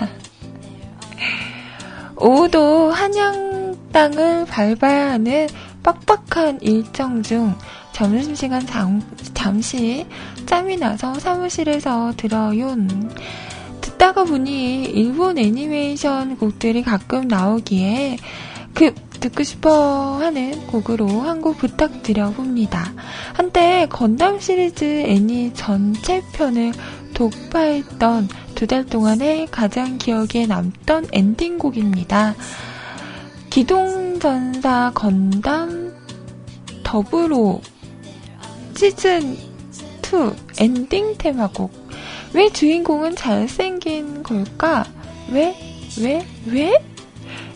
오후도 2.17 2.91
한양 2.93 3.79
땅을 3.93 4.45
밟아야 4.45 5.13
하는 5.13 5.49
빡빡한 5.83 6.59
일정 6.61 7.23
중 7.23 7.55
점심시간 7.93 8.67
잠, 8.67 9.01
잠시 9.33 10.05
짬이 10.45 10.77
나서 10.77 11.15
사무실에서 11.15 12.13
들어윤. 12.19 13.11
듣다가 13.81 14.25
보니 14.25 14.85
일본 14.85 15.39
애니메이션 15.39 16.37
곡들이 16.37 16.83
가끔 16.83 17.27
나오기에 17.27 18.19
그 18.75 18.95
듣고 19.21 19.43
싶어 19.43 20.19
하는 20.19 20.67
곡으로 20.69 21.09
한 21.23 21.41
곡 21.41 21.59
부탁드려 21.59 22.31
봅니다. 22.33 22.93
한때 23.35 23.87
건담 23.91 24.41
시리즈 24.41 24.85
애니 24.85 25.55
전체 25.55 26.23
편을 26.33 26.73
독파했던 27.15 28.29
두 28.55 28.67
달 28.67 28.85
동안에 28.85 29.47
가장 29.51 29.99
기억에 29.99 30.47
남던 30.49 31.09
엔딩곡입니다. 31.13 32.35
기동전사 33.51 34.93
건담 34.95 35.95
더불어 36.83 37.61
시즌 38.77 39.37
2 40.03 40.33
엔딩 40.61 41.15
테마곡. 41.19 41.73
왜 42.35 42.51
주인공은 42.51 43.17
잘생긴 43.17 44.23
걸까? 44.23 44.85
왜? 45.31 45.57
왜? 46.01 46.27
왜? 46.47 46.73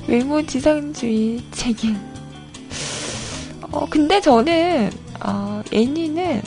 외모 0.06 0.44
지상주의 0.44 1.42
책임. 1.52 1.96
어, 3.70 3.86
근데 3.88 4.20
저는, 4.20 4.90
어, 5.24 5.62
애니는 5.72 6.42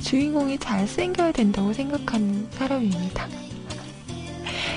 주인공이 0.00 0.58
잘생겨야 0.58 1.32
된다고 1.32 1.72
생각하는 1.72 2.46
사람입니다. 2.52 3.26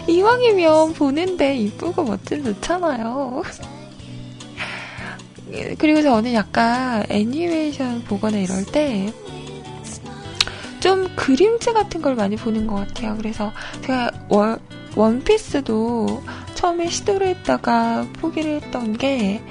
이왕이면 0.08 0.94
보는데 0.94 1.56
이쁘고 1.58 2.04
멋진 2.04 2.44
좋잖아요. 2.44 3.44
그리고 5.78 6.02
저는 6.02 6.34
약간 6.34 7.06
애니메이션 7.10 8.04
보거나 8.04 8.38
이럴 8.38 8.66
때, 8.66 9.14
좀 10.80 11.08
그림체 11.16 11.72
같은 11.72 12.02
걸 12.02 12.16
많이 12.16 12.36
보는 12.36 12.68
것 12.68 12.76
같아요. 12.76 13.16
그래서 13.16 13.52
제가 13.82 14.12
원, 14.28 14.60
원피스도 14.96 16.22
처음에 16.64 16.88
시도를 16.88 17.28
했다가 17.28 18.08
포기를 18.14 18.62
했던 18.62 18.94
게, 18.94 19.44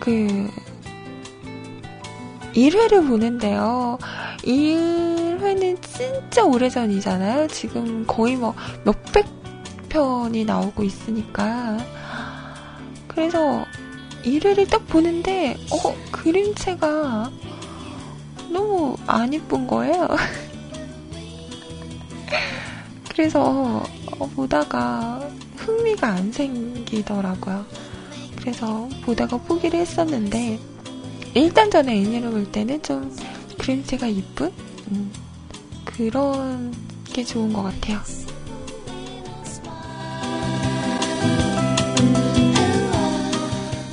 그, 0.00 0.50
1회를 2.52 3.08
보는데요. 3.08 3.96
1회는 4.42 5.80
진짜 5.80 6.44
오래전이잖아요. 6.44 7.48
지금 7.48 8.04
거의 8.06 8.36
뭐 8.36 8.54
몇백 8.84 9.24
편이 9.88 10.44
나오고 10.44 10.82
있으니까. 10.82 11.78
그래서 13.08 13.64
1회를 14.22 14.68
딱 14.68 14.86
보는데, 14.88 15.56
어, 15.70 15.94
그림체가 16.12 17.30
너무 18.50 18.94
안 19.06 19.32
이쁜 19.32 19.66
거예요. 19.66 20.06
그래서 23.16 23.82
어, 24.18 24.28
보다가 24.36 25.26
흥미가 25.56 26.06
안 26.06 26.30
생기더라고요. 26.30 27.64
그래서 28.36 28.86
보다가 29.06 29.38
포기를 29.38 29.80
했었는데, 29.80 30.60
일단 31.32 31.70
저는 31.70 31.94
애니를 31.94 32.30
볼 32.30 32.52
때는 32.52 32.82
좀 32.82 33.16
그림체가 33.58 34.06
이쁜? 34.06 34.52
음, 34.90 35.10
그런 35.86 36.74
게 37.06 37.24
좋은 37.24 37.54
것 37.54 37.62
같아요. 37.62 38.00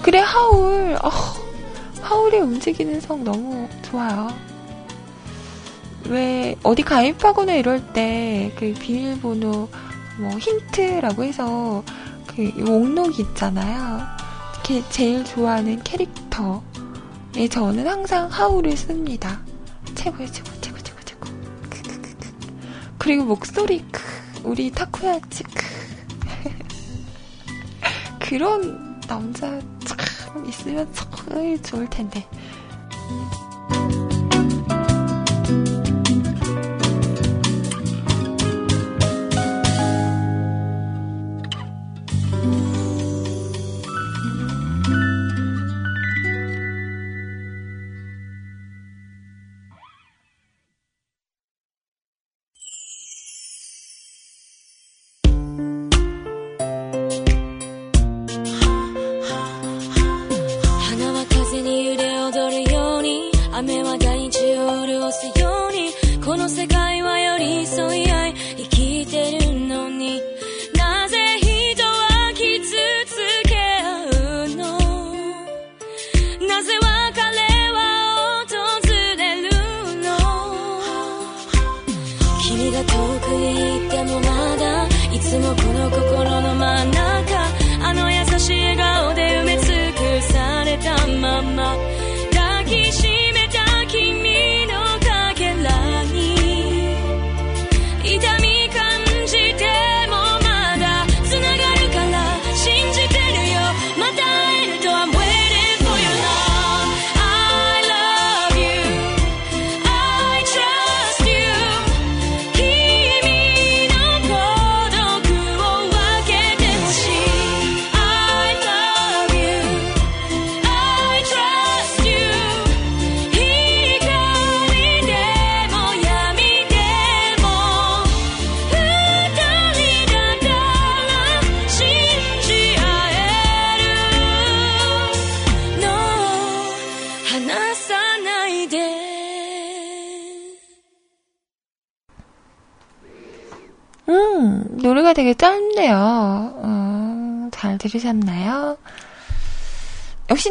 그래, 0.01 0.19
하울. 0.19 0.97
어, 1.01 1.09
하울이 2.01 2.39
움직이는 2.39 2.99
성 2.99 3.23
너무 3.23 3.69
좋아요. 3.83 4.27
왜, 6.09 6.55
어디 6.63 6.83
가입하거나 6.83 7.53
이럴 7.53 7.93
때, 7.93 8.51
그 8.57 8.73
비밀번호, 8.73 9.69
뭐, 10.19 10.29
힌트라고 10.37 11.23
해서, 11.23 11.83
그, 12.27 12.41
목록 12.41 13.19
있잖아요. 13.19 14.01
이렇게 14.53 14.83
제일 14.89 15.23
좋아하는 15.23 15.81
캐릭터. 15.83 16.61
예, 17.35 17.47
저는 17.47 17.87
항상 17.87 18.29
하울을 18.29 18.75
씁니다. 18.77 19.41
최고의 19.95 20.31
최고, 20.31 20.49
최고, 20.61 20.77
최고, 20.79 20.99
최고. 21.03 21.27
그리고 22.97 23.25
목소리, 23.25 23.83
우리 24.43 24.71
타쿠야치, 24.71 25.43
그런 28.19 28.99
남자 29.07 29.59
참 29.85 30.45
있으면 30.47 30.87
참 30.93 31.61
좋을 31.61 31.89
텐데. 31.89 32.25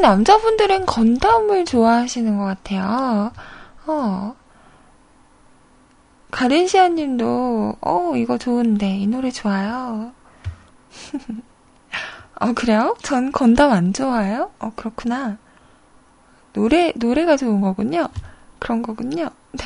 남자분들은 0.03 0.85
건담을 0.85 1.65
좋아하시는 1.65 2.37
것 2.37 2.45
같아요. 2.45 3.33
어. 3.87 4.37
가렌시아 6.31 6.89
님도, 6.89 7.77
어, 7.81 8.13
이거 8.17 8.37
좋은데, 8.37 8.99
이 8.99 9.07
노래 9.07 9.31
좋아요. 9.31 10.13
어, 12.41 12.53
그래요? 12.55 12.97
전 13.03 13.31
건담 13.33 13.71
안 13.71 13.93
좋아해요? 13.93 14.51
어, 14.59 14.73
그렇구나. 14.75 15.39
노래, 16.53 16.93
노래가 16.97 17.37
좋은 17.37 17.61
거군요. 17.61 18.09
그런 18.59 18.83
거군요. 18.83 19.31
네. 19.53 19.65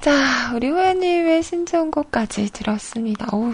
자, 0.00 0.52
우리 0.54 0.70
호연님의 0.70 1.42
신청곡까지 1.42 2.50
들었습니다. 2.52 3.26
어휴, 3.32 3.52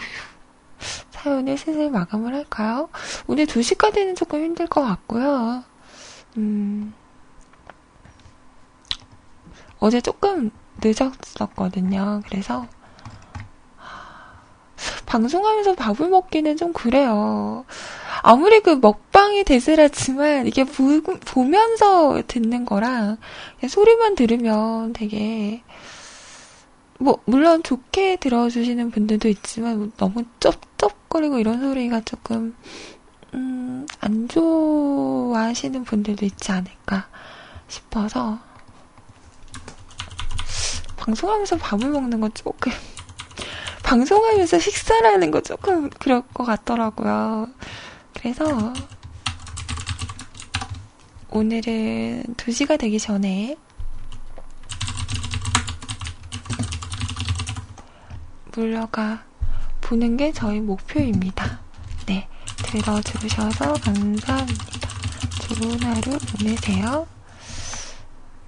사연을 1.26 1.58
슬슬 1.58 1.90
마감을 1.90 2.32
할까요? 2.34 2.88
오늘 3.26 3.46
2시까지는 3.46 4.14
조금 4.14 4.44
힘들 4.44 4.68
것 4.68 4.80
같고요. 4.82 5.64
음, 6.36 6.94
어제 9.80 10.00
조금 10.00 10.52
늦었었거든요. 10.80 12.22
그래서, 12.28 12.68
방송하면서 15.06 15.74
밥을 15.74 16.10
먹기는 16.10 16.56
좀 16.56 16.72
그래요. 16.72 17.64
아무리 18.22 18.60
그 18.60 18.70
먹방이 18.70 19.42
대세라지만 19.42 20.46
이게 20.46 20.62
보, 20.62 21.02
보면서 21.24 22.22
듣는 22.28 22.64
거랑 22.64 23.16
소리만 23.68 24.14
들으면 24.14 24.92
되게 24.92 25.62
뭐, 26.98 27.18
물론 27.26 27.62
좋게 27.62 28.16
들어주시는 28.16 28.90
분들도 28.90 29.28
있지만, 29.28 29.78
뭐 29.78 29.88
너무 29.96 30.24
쩝쩝 30.40 30.95
거리고 31.16 31.38
이런 31.38 31.60
소리가 31.60 32.02
조금, 32.02 32.54
음, 33.32 33.86
안 34.00 34.28
좋아하시는 34.28 35.84
분들도 35.84 36.26
있지 36.26 36.52
않을까 36.52 37.08
싶어서, 37.68 38.38
방송하면서 40.98 41.56
밥을 41.56 41.88
먹는 41.88 42.20
건 42.20 42.30
조금, 42.34 42.70
방송하면서 43.82 44.58
식사를 44.58 45.06
하는 45.06 45.30
건 45.30 45.42
조금 45.42 45.88
그럴 45.88 46.20
것 46.34 46.44
같더라고요. 46.44 47.48
그래서, 48.12 48.74
오늘은 51.30 52.24
2시가 52.36 52.78
되기 52.78 52.98
전에 52.98 53.56
물러가 58.52 59.25
보는 59.86 60.16
게 60.16 60.32
저희 60.32 60.60
목표입니다. 60.60 61.60
네. 62.06 62.28
들어주셔서 62.56 63.74
감사합니다. 63.74 64.46
좋은 65.42 65.80
하루 65.80 66.18
보내세요. 66.18 67.06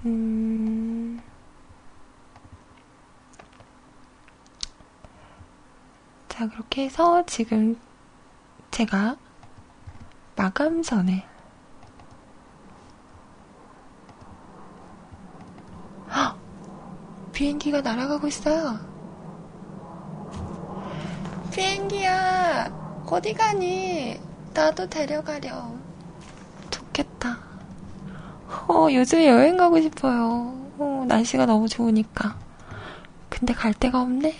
음. 0.03 1.21
자, 6.27 6.49
그렇게 6.49 6.83
해서 6.83 7.25
지금 7.25 7.79
제가 8.71 9.15
마감 10.35 10.83
전에 10.83 11.25
헉! 16.13 16.37
비행기가 17.31 17.79
날아가고 17.79 18.27
있어요. 18.27 18.88
비행기야, 21.51 22.71
어디 23.05 23.33
가니? 23.33 24.19
나도 24.53 24.87
데려가렴. 24.87 25.81
좋겠다. 26.69 27.39
어, 28.67 28.87
요즘 28.91 29.23
여행 29.23 29.57
가고 29.57 29.81
싶어요. 29.81 30.55
어, 30.77 31.05
날씨가 31.07 31.45
너무 31.45 31.67
좋으니까. 31.67 32.37
근데 33.29 33.53
갈 33.53 33.73
데가 33.73 34.01
없네. 34.01 34.35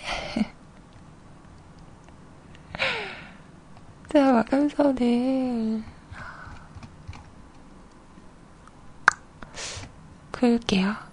자, 4.12 4.32
마감선을 4.32 5.82
그을게요. 10.32 11.09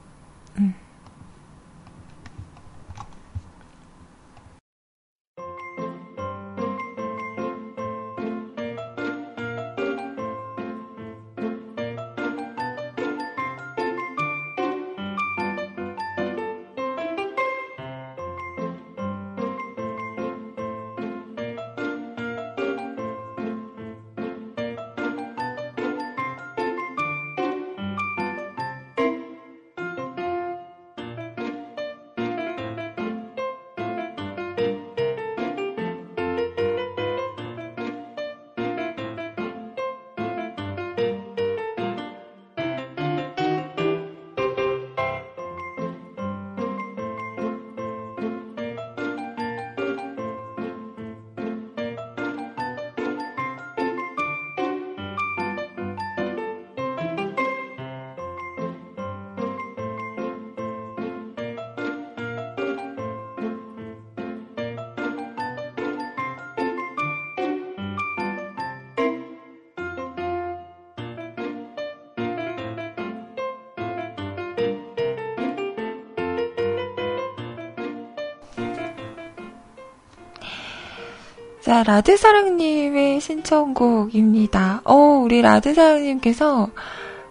자, 81.67 81.83
라드사랑님의 81.83 83.19
신청곡입니다. 83.19 84.83
어, 84.85 84.93
우리 84.95 85.41
라드사랑님께서 85.41 86.69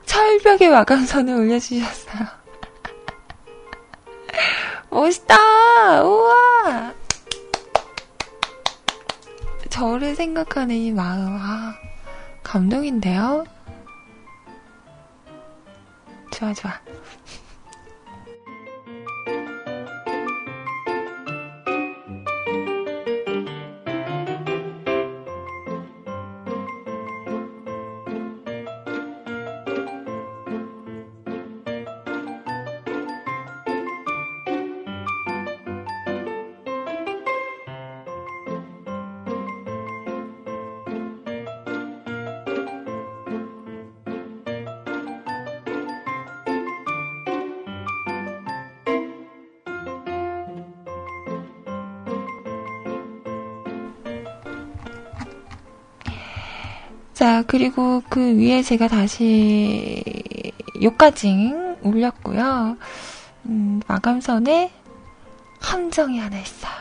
철벽의 0.05 0.69
마감선을 0.69 1.35
올려주셨어요. 1.35 2.27
멋있다! 4.91 6.05
우와! 6.05 6.93
저를 9.71 10.15
생각하는 10.15 10.75
이 10.77 10.93
마음, 10.93 11.39
아, 11.41 11.75
감동인데요? 12.43 13.47
좋아, 16.31 16.53
좋아. 16.53 16.79
그리고 57.47 58.03
그 58.09 58.39
위에 58.39 58.63
제가 58.63 58.89
다시 58.89 60.03
요까징 60.83 61.77
올렸고요. 61.83 62.77
음, 63.47 63.81
마감선에 63.87 64.73
함정이 65.61 66.19
하나 66.19 66.39
있어요. 66.39 66.73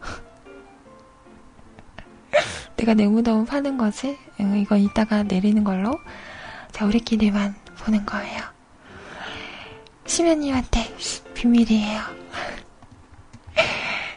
내가 2.76 2.94
내 2.94 3.06
무덤 3.06 3.46
파는 3.46 3.78
거지? 3.78 4.18
응, 4.40 4.58
이건 4.58 4.80
이따가 4.80 5.22
내리는 5.22 5.62
걸로. 5.64 5.98
자, 6.72 6.84
우리끼리만 6.84 7.54
보는 7.78 8.04
거예요. 8.04 8.42
시면님한테 10.06 10.94
비밀이에요. 11.34 12.25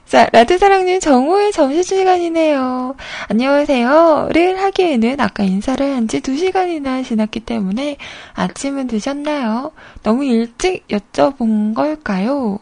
자, 0.10 0.28
라드사랑님 0.34 1.00
정오의 1.00 1.52
점심시간이네요. 1.52 2.96
안녕하세요.를 3.28 4.60
하기에는 4.60 5.20
아까 5.20 5.44
인사를 5.44 5.86
한 5.96 6.08
지 6.08 6.20
2시간이나 6.22 7.06
지났기 7.06 7.42
때문에 7.42 7.98
아침은 8.34 8.88
드셨나요? 8.88 9.72
너무 10.02 10.26
일찍 10.26 10.88
여쭤본 10.88 11.76
걸까요? 11.76 12.58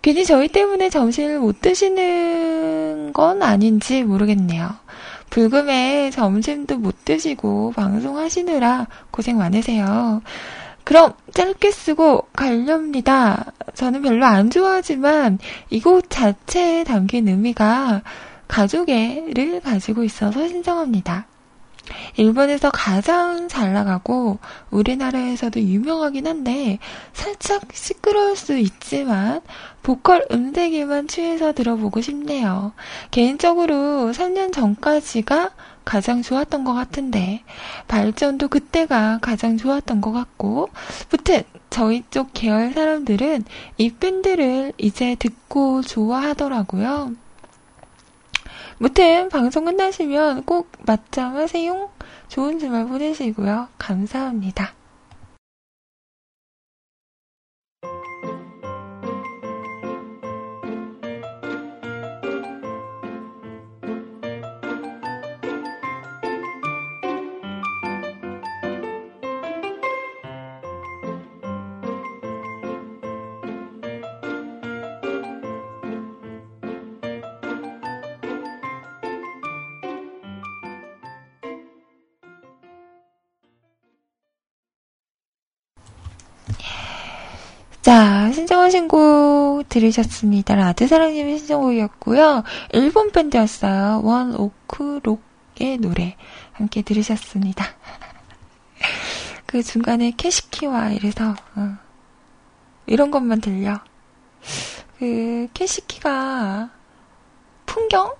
괜히 0.00 0.24
저희 0.24 0.48
때문에 0.48 0.88
점심을 0.88 1.40
못 1.40 1.60
드시는 1.60 3.12
건 3.12 3.42
아닌지 3.42 4.02
모르겠네요. 4.02 4.70
불금에 5.28 6.08
점심도 6.10 6.78
못 6.78 7.04
드시고 7.04 7.74
방송하시느라 7.76 8.86
고생 9.10 9.36
많으세요. 9.36 10.22
그럼 10.88 11.12
짧게 11.34 11.70
쓰고 11.70 12.28
가렵니다. 12.32 13.52
저는 13.74 14.00
별로 14.00 14.24
안 14.24 14.48
좋아하지만 14.48 15.38
이곳 15.68 16.06
자체에 16.08 16.84
담긴 16.84 17.28
의미가 17.28 18.00
가족애를 18.48 19.60
가지고 19.60 20.02
있어서 20.02 20.48
신청합니다. 20.48 21.26
일본에서 22.16 22.70
가장 22.70 23.48
잘 23.48 23.74
나가고 23.74 24.38
우리나라에서도 24.70 25.60
유명하긴 25.60 26.26
한데 26.26 26.78
살짝 27.12 27.64
시끄러울 27.70 28.34
수 28.34 28.56
있지만 28.56 29.42
보컬 29.82 30.26
음색에만 30.30 31.06
취해서 31.06 31.52
들어보고 31.52 32.00
싶네요. 32.00 32.72
개인적으로 33.10 34.12
3년 34.12 34.54
전까지가 34.54 35.50
가장 35.88 36.20
좋았던 36.20 36.64
것 36.64 36.74
같은데 36.74 37.42
발전도 37.88 38.48
그때가 38.48 39.20
가장 39.22 39.56
좋았던 39.56 40.02
것 40.02 40.12
같고 40.12 40.68
무튼 41.10 41.44
저희 41.70 42.04
쪽 42.10 42.28
계열 42.34 42.74
사람들은 42.74 43.44
이 43.78 43.90
밴드를 43.94 44.74
이제 44.76 45.14
듣고 45.18 45.80
좋아하더라고요. 45.80 47.12
무튼 48.76 49.30
방송 49.30 49.64
끝나시면 49.64 50.44
꼭 50.44 50.70
맞짱 50.84 51.38
하세요. 51.38 51.88
좋은 52.28 52.58
주말 52.58 52.86
보내시고요. 52.86 53.68
감사합니다. 53.78 54.77
자, 87.88 88.30
신청하신 88.32 88.86
곡 88.86 89.66
들으셨습니다. 89.70 90.54
라드사랑님의 90.56 91.38
신청곡이었고요. 91.38 92.42
일본 92.74 93.12
밴드였어요. 93.12 94.02
원 94.04 94.34
오크 94.34 95.00
록의 95.02 95.78
노래 95.78 96.14
함께 96.52 96.82
들으셨습니다. 96.82 97.64
그 99.46 99.62
중간에 99.62 100.10
캐시키와 100.10 100.90
이래서 100.90 101.34
어, 101.54 101.78
이런 102.84 103.10
것만 103.10 103.40
들려. 103.40 103.80
그 104.98 105.48
캐시키가 105.54 106.68
풍경이라는 107.64 108.18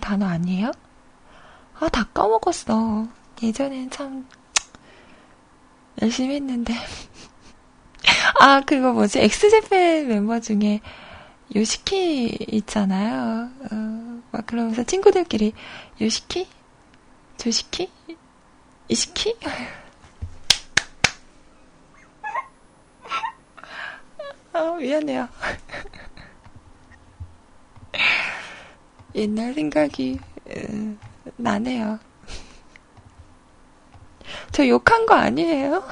단어 0.00 0.26
아니에요? 0.26 0.72
아, 1.78 1.88
다 1.88 2.02
까먹었어. 2.12 3.06
예전엔 3.44 3.90
참 3.90 4.26
열심히 6.02 6.34
했는데. 6.34 6.74
아, 8.40 8.60
그거 8.60 8.92
뭐지? 8.92 9.18
엑스제팬 9.20 10.08
멤버 10.08 10.40
중에 10.40 10.80
요시키 11.54 12.46
있잖아요. 12.52 13.50
어, 13.70 14.22
막 14.32 14.46
그러면서 14.46 14.82
친구들끼리 14.84 15.52
요시키? 16.00 16.48
조시키? 17.36 17.90
이시키? 18.88 19.36
아, 24.52 24.76
미안해요. 24.80 25.28
옛날 29.14 29.54
생각이 29.54 30.18
음, 30.48 30.98
나네요. 31.36 31.98
저 34.52 34.66
욕한 34.68 35.06
거 35.06 35.14
아니에요? 35.14 35.82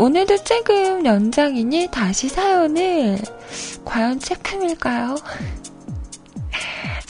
오늘도 0.00 0.44
조금 0.44 1.04
연장이니 1.04 1.88
다시 1.92 2.28
사연을 2.30 3.18
과연 3.84 4.18
체크일까요? 4.18 5.16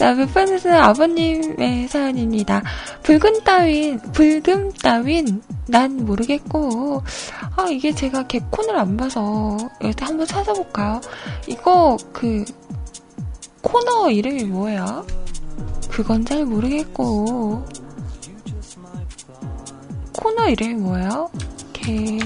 자, 0.01 0.15
몇 0.15 0.33
번에서 0.33 0.71
아버님의 0.71 1.87
사연입니다. 1.89 2.63
붉은 3.03 3.45
따윈, 3.45 4.01
붉음 4.13 4.73
따윈, 4.73 5.43
난 5.69 6.07
모르겠고, 6.07 7.03
아, 7.55 7.67
이게 7.69 7.95
제가 7.95 8.27
개콘을 8.27 8.79
안 8.79 8.97
봐서, 8.97 9.59
여기 9.83 10.03
한번 10.03 10.27
찾아볼까요? 10.27 11.03
이거, 11.47 11.99
그, 12.15 12.47
코너 13.61 14.11
이름이 14.11 14.45
뭐예요? 14.45 15.05
그건 15.91 16.25
잘 16.25 16.47
모르겠고, 16.47 17.63
코너 20.17 20.49
이름이 20.49 20.75
뭐예요? 20.77 21.31
개, 21.75 22.19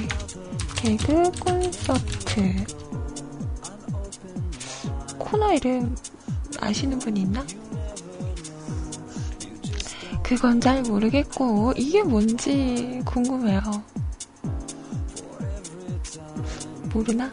개그 0.77 1.33
콘서트. 1.41 2.55
코너 5.19 5.53
이름 5.55 5.97
아시는 6.61 7.01
분 7.01 7.17
있나? 7.17 7.45
그건 10.25 10.59
잘 10.59 10.81
모르겠고, 10.83 11.75
이게 11.77 12.03
뭔지 12.03 13.03
궁금해요. 13.05 13.61
모르나? 16.91 17.31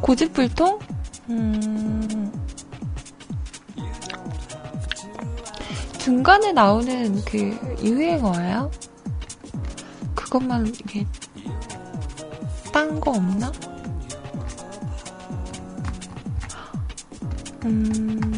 고집불통? 0.00 0.78
음, 1.30 2.32
중간에 5.98 6.52
나오는 6.52 7.24
그 7.24 7.76
유행어예요? 7.82 8.70
그것만 10.14 10.68
이게 10.68 11.04
딴 12.80 12.98
거 12.98 13.10
없나? 13.10 13.52
음, 17.66 18.29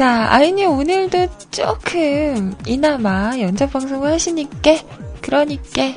자, 0.00 0.28
아이님 0.30 0.70
오늘도 0.70 1.26
조금 1.50 2.54
이나마 2.66 3.38
연작 3.38 3.70
방송을 3.70 4.10
하시니까, 4.12 4.78
그러니까, 5.20 5.92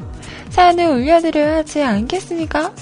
사연을 0.49 0.87
올려드려야 0.87 1.55
하지 1.59 1.81
않겠습니까? 1.81 2.73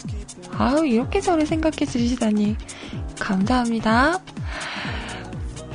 아우, 0.57 0.83
이렇게 0.83 1.21
저를 1.21 1.45
생각해 1.45 1.85
주시다니. 1.85 2.55
감사합니다. 3.19 4.19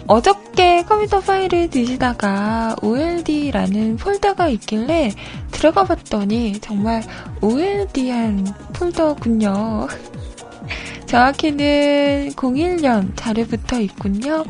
어저께 0.09 0.83
컴퓨터 0.83 1.21
파일을 1.21 1.71
뒤지다가 1.71 2.75
OLD라는 2.83 3.99
폴더가 3.99 4.49
있길래 4.49 5.13
들어가 5.53 5.85
봤더니 5.85 6.59
정말 6.61 7.05
OLD한 7.41 8.53
폴더군요. 8.73 9.87
정확히는 11.07 12.33
01년 12.35 13.13
자료 13.15 13.47
붙어 13.47 13.79
있군요. 13.79 14.45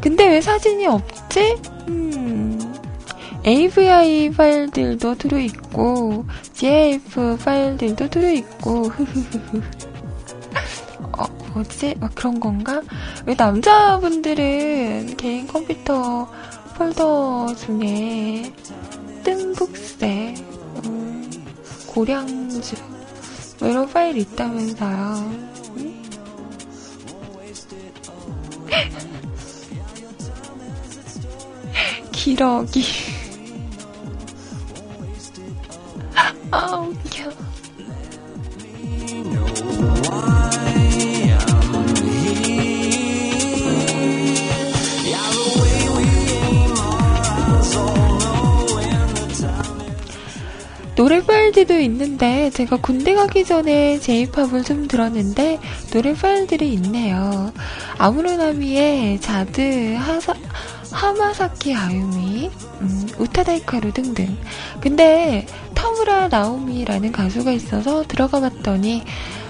근데 0.00 0.28
왜 0.28 0.40
사진이 0.40 0.86
없지? 0.86 1.56
음, 1.88 2.74
AVI 3.44 4.30
파일들도 4.30 5.16
들어있고, 5.16 6.24
GIF 6.52 7.36
파일들도 7.44 8.08
들어있고. 8.08 8.92
어, 11.18 11.24
뭐지? 11.54 11.96
막 11.98 12.14
그런 12.14 12.38
건가? 12.38 12.80
왜 13.26 13.34
남자분들은 13.34 15.16
개인 15.16 15.48
컴퓨터 15.48 16.28
폴더 16.76 17.56
중에 17.56 18.52
뜬북새, 19.24 20.34
음, 20.84 21.28
고량주, 21.88 22.76
뭐 23.58 23.68
이런 23.68 23.88
파일이 23.88 24.20
있다면서요. 24.20 25.32
음? 25.76 26.04
기러기. 32.18 32.82
아, 36.50 36.74
웃겨. 36.74 37.30
노래 50.96 51.22
파일들도 51.22 51.78
있는데 51.78 52.50
제가 52.50 52.78
군대 52.78 53.14
가기 53.14 53.44
전에 53.44 54.00
J-pop을 54.00 54.64
좀 54.64 54.88
들었는데 54.88 55.60
노래 55.92 56.12
파일들이 56.14 56.72
있네요. 56.72 57.52
아무로 57.98 58.54
나미에, 58.54 59.20
ZARD 59.20 59.94
하사, 59.94 60.34
하마사키 60.90 61.74
아유미, 61.74 62.50
음, 62.80 63.08
우타다 63.18 63.52
히카루 63.52 63.92
등등. 63.92 64.36
근데 64.80 65.46
타무라 65.74 66.28
나오미라는 66.28 67.12
가수가 67.12 67.52
있어서 67.52 68.04
들어가 68.06 68.40
봤더니 68.40 69.04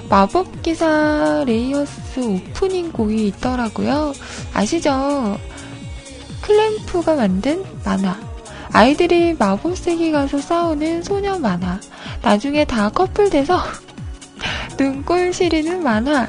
마법기사 0.08 1.44
레이어스 1.46 2.20
오프닝 2.20 2.92
곡이 2.92 3.28
있더라고요. 3.28 4.12
아시죠? 4.54 5.38
CLAMP가 6.42 7.14
만든 7.16 7.64
만화. 7.84 8.18
아이들이 8.72 9.34
마법 9.34 9.76
세계 9.76 10.10
가서 10.10 10.38
싸우는 10.38 11.02
소녀 11.02 11.38
만화. 11.38 11.80
나중에 12.22 12.64
다 12.64 12.88
커플 12.88 13.30
돼서 13.30 13.60
눈꼴 14.78 15.32
시리는 15.32 15.82
만화. 15.82 16.28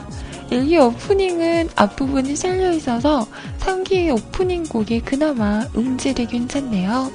1기 0.49 0.83
오프닝은 0.83 1.69
앞부분이 1.75 2.35
잘려 2.35 2.71
있어서 2.71 3.27
3기 3.59 4.11
오프닝 4.11 4.63
곡이 4.63 5.01
그나마 5.01 5.67
음질이 5.75 6.25
괜찮네요. 6.25 7.11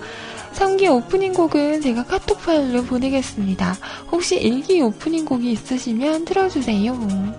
3기 0.55 0.89
오프닝 0.89 1.33
곡은 1.33 1.81
제가 1.81 2.05
카톡 2.05 2.41
파일로 2.43 2.85
보내겠습니다. 2.85 3.77
혹시 4.13 4.39
1기 4.41 4.81
오프닝 4.83 5.25
곡이 5.25 5.51
있으시면 5.51 6.25
틀어주세요. 6.27 7.35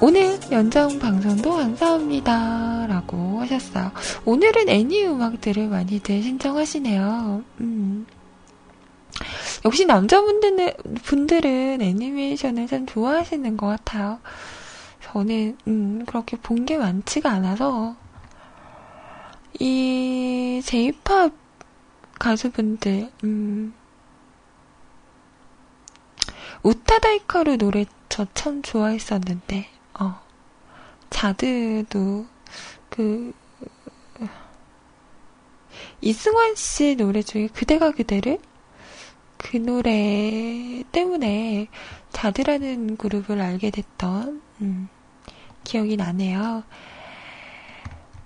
오늘 0.00 0.40
연장 0.50 0.98
방송도 0.98 1.52
감사합니다. 1.52 2.86
라고 2.88 3.40
하셨어요. 3.40 3.92
오늘은 4.24 4.68
애니 4.68 5.06
음악들을 5.06 5.68
많이들 5.68 6.20
신청하시네요. 6.24 7.44
음. 7.60 8.06
역시 9.64 9.84
남자분들은 9.84 10.72
분들은 11.04 11.80
애니메이션을 11.80 12.66
참 12.66 12.86
좋아하시는 12.86 13.56
것 13.56 13.68
같아요. 13.68 14.18
저는 15.12 15.58
음, 15.66 16.04
그렇게 16.06 16.36
본 16.38 16.64
게 16.64 16.78
많지가 16.78 17.30
않아서 17.30 17.96
이 19.58 20.60
J-팝 20.64 21.32
가수분들 22.18 23.10
음, 23.24 23.74
우타다이카루 26.62 27.58
노래 27.58 27.84
저 28.08 28.26
참 28.34 28.62
좋아했었는데 28.62 29.66
어, 30.00 30.20
자드도 31.10 32.26
그 32.90 33.32
이승환 36.00 36.54
씨 36.56 36.96
노래 36.96 37.22
중에 37.22 37.48
그대가 37.48 37.90
그대를? 37.92 38.38
그 39.38 39.56
노래 39.56 40.82
때문에 40.92 41.68
자드라는 42.10 42.96
그룹을 42.96 43.40
알게 43.40 43.70
됐던 43.70 44.42
음, 44.60 44.88
기억이 45.64 45.96
나네요. 45.96 46.62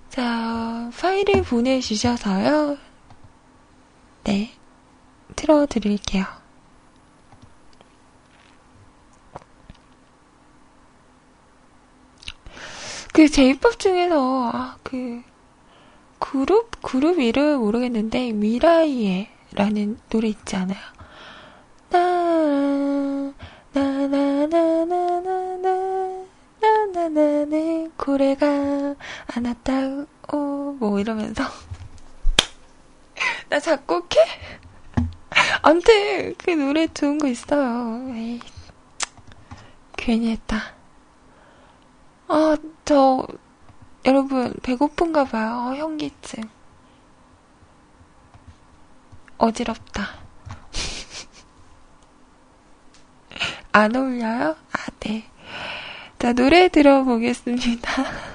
자, 0.09 0.89
파일을 0.99 1.43
보내주셔서요. 1.43 2.77
네, 4.23 4.51
틀어드릴게요. 5.35 6.25
그 13.13 13.27
제이팝 13.27 13.79
중에서 13.79 14.51
아, 14.53 14.77
그 14.83 15.23
그룹 16.19 16.81
그룹 16.81 17.19
이름 17.19 17.59
모르겠는데 17.61 18.31
미라이에라는 18.33 19.97
노래 20.09 20.27
있지 20.27 20.55
않아요? 20.55 20.77
나나나나나나 23.73 25.17
나 26.97 27.09
나나나네 27.09 27.91
고래가 27.95 28.47
안 28.47 29.45
왔다고 29.45 30.77
뭐 30.79 30.99
이러면서 30.99 31.43
나 33.49 33.59
작곡해? 33.59 34.17
암튼 35.61 36.33
그 36.39 36.49
노래 36.49 36.87
좋은 36.87 37.19
거 37.19 37.27
있어요. 37.27 38.11
에이, 38.15 38.39
괜히 39.95 40.31
했다. 40.31 40.73
아, 42.29 42.57
저 42.83 43.27
여러분 44.03 44.55
배고픈가 44.63 45.25
봐요. 45.25 45.69
어, 45.69 45.75
현기증. 45.75 46.49
어지럽다. 49.37 50.15
안 53.71 53.95
어울려요? 53.95 54.55
아, 54.71 54.87
네. 55.01 55.29
자, 56.19 56.33
노래 56.33 56.67
들어보겠습니다. 56.69 58.05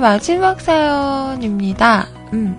마지막 0.00 0.60
사연입니다. 0.60 2.08
음. 2.32 2.58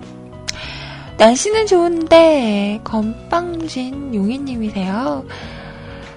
날씨는 1.18 1.66
좋은데 1.66 2.80
건빵진 2.84 4.14
용희님이세요. 4.14 5.24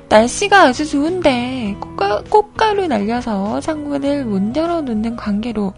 날씨가 0.07 0.61
아주 0.61 0.87
좋은데 0.87 1.75
꽃가, 1.79 2.23
꽃가 2.29 2.73
루 2.73 2.87
날려서 2.87 3.59
창문을 3.59 4.25
못 4.25 4.55
열어놓는 4.55 5.15
관계로 5.15 5.73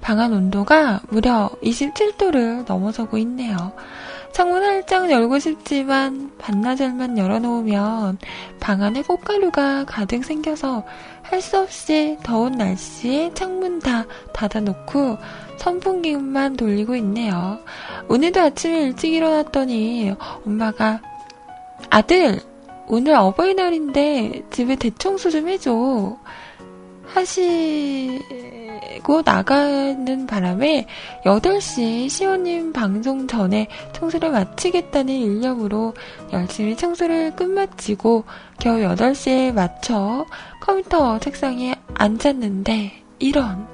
방안 0.00 0.32
온도가 0.32 1.00
무려 1.08 1.50
27도를 1.62 2.66
넘어서고 2.66 3.18
있네요. 3.18 3.72
창문 4.38 4.62
활짝 4.62 5.10
열고 5.10 5.40
싶지만 5.40 6.30
반나절만 6.38 7.18
열어놓으면 7.18 8.18
방 8.60 8.82
안에 8.84 9.02
꽃가루가 9.02 9.84
가득 9.84 10.24
생겨서 10.24 10.84
할 11.24 11.40
수 11.40 11.58
없이 11.58 12.16
더운 12.22 12.52
날씨에 12.52 13.34
창문 13.34 13.80
다 13.80 14.06
닫아놓고 14.32 15.18
선풍기만 15.56 16.56
돌리고 16.56 16.94
있네요. 16.94 17.58
오늘도 18.08 18.40
아침에 18.40 18.82
일찍 18.82 19.12
일어났더니 19.12 20.14
엄마가 20.46 21.00
아들 21.90 22.38
오늘 22.86 23.14
어버이날인데 23.14 24.44
집에 24.50 24.76
대청소 24.76 25.30
좀 25.30 25.48
해줘 25.48 26.16
하시고 27.14 28.22
나가는 29.24 30.26
바람에 30.26 30.86
8시 31.24 32.08
시호님 32.08 32.72
방송 32.72 33.26
전에 33.26 33.68
청소를 33.92 34.30
마치겠다는 34.30 35.12
일념으로 35.14 35.94
열심히 36.32 36.76
청소를 36.76 37.34
끝마치고 37.36 38.24
겨우 38.60 38.78
8시에 38.78 39.52
맞춰 39.52 40.26
컴퓨터 40.60 41.18
책상에 41.18 41.74
앉았는데 41.94 42.92
이런 43.18 43.66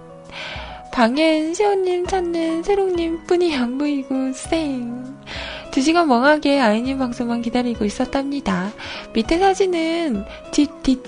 방엔 0.93 1.55
시호님 1.55 2.07
찾는 2.07 2.63
새롱님 2.63 3.25
뿐이 3.27 3.57
안 3.57 3.79
보이고 3.79 4.33
쌩. 4.33 5.19
두 5.73 5.81
시간 5.81 6.07
멍하게 6.07 6.61
아이님 6.61 6.99
방송만 6.99 7.43
기다리고 7.43 7.85
있었답니다. 7.85 8.71
밑에 9.13 9.41
사진은 9.41 10.25
뒷, 10.53 10.71
뒷 10.85 11.03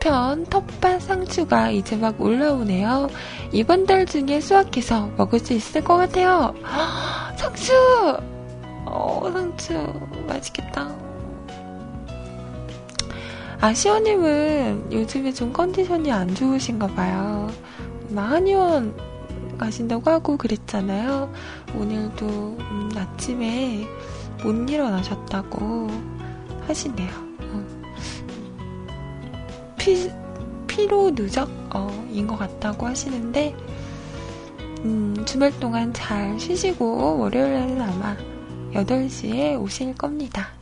편 0.00 0.44
텃밭 0.46 1.02
상추가 1.02 1.70
이제 1.70 1.96
막 1.96 2.20
올라오네요. 2.20 3.08
이번 3.52 3.86
달 3.86 4.06
중에 4.06 4.40
수확해서 4.40 5.10
먹을 5.16 5.38
수 5.38 5.52
있을 5.52 5.82
것 5.82 5.96
같아요. 5.96 6.54
헉, 6.64 7.36
상추! 7.38 7.72
어, 8.86 9.30
상추. 9.32 9.74
맛있겠다. 10.26 10.94
아, 13.60 13.74
시호님은 13.74 14.92
요즘에 14.92 15.32
좀 15.32 15.52
컨디션이 15.52 16.12
안 16.12 16.32
좋으신가 16.32 16.86
봐요. 16.88 17.50
한의원 18.14 18.94
가신다고 19.58 20.10
하고 20.10 20.36
그랬잖아요. 20.36 21.32
오늘도 21.74 22.26
음, 22.26 22.90
아침에 22.96 23.86
못 24.42 24.70
일어나셨다고 24.70 25.88
하시네요. 26.68 27.27
어. 29.88 30.66
피, 30.66 30.76
피로 30.76 31.14
누적 31.14 31.48
어, 31.74 31.88
인것 32.10 32.38
같다고 32.38 32.86
하시는데 32.86 33.54
음, 34.84 35.24
주말 35.26 35.50
동안 35.58 35.92
잘 35.92 36.38
쉬시고 36.38 37.18
월요일에는 37.18 37.80
아마 37.80 38.16
8시에 38.72 39.60
오실 39.60 39.94
겁니다. 39.94 40.57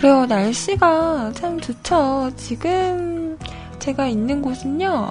그래요, 0.00 0.24
날씨가 0.24 1.32
참 1.34 1.60
좋죠. 1.60 2.30
지금 2.34 3.38
제가 3.78 4.06
있는 4.06 4.40
곳은요, 4.40 5.10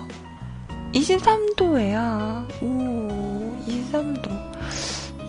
23도예요. 0.95 2.63
오, 2.63 3.55
23도. 3.67 4.31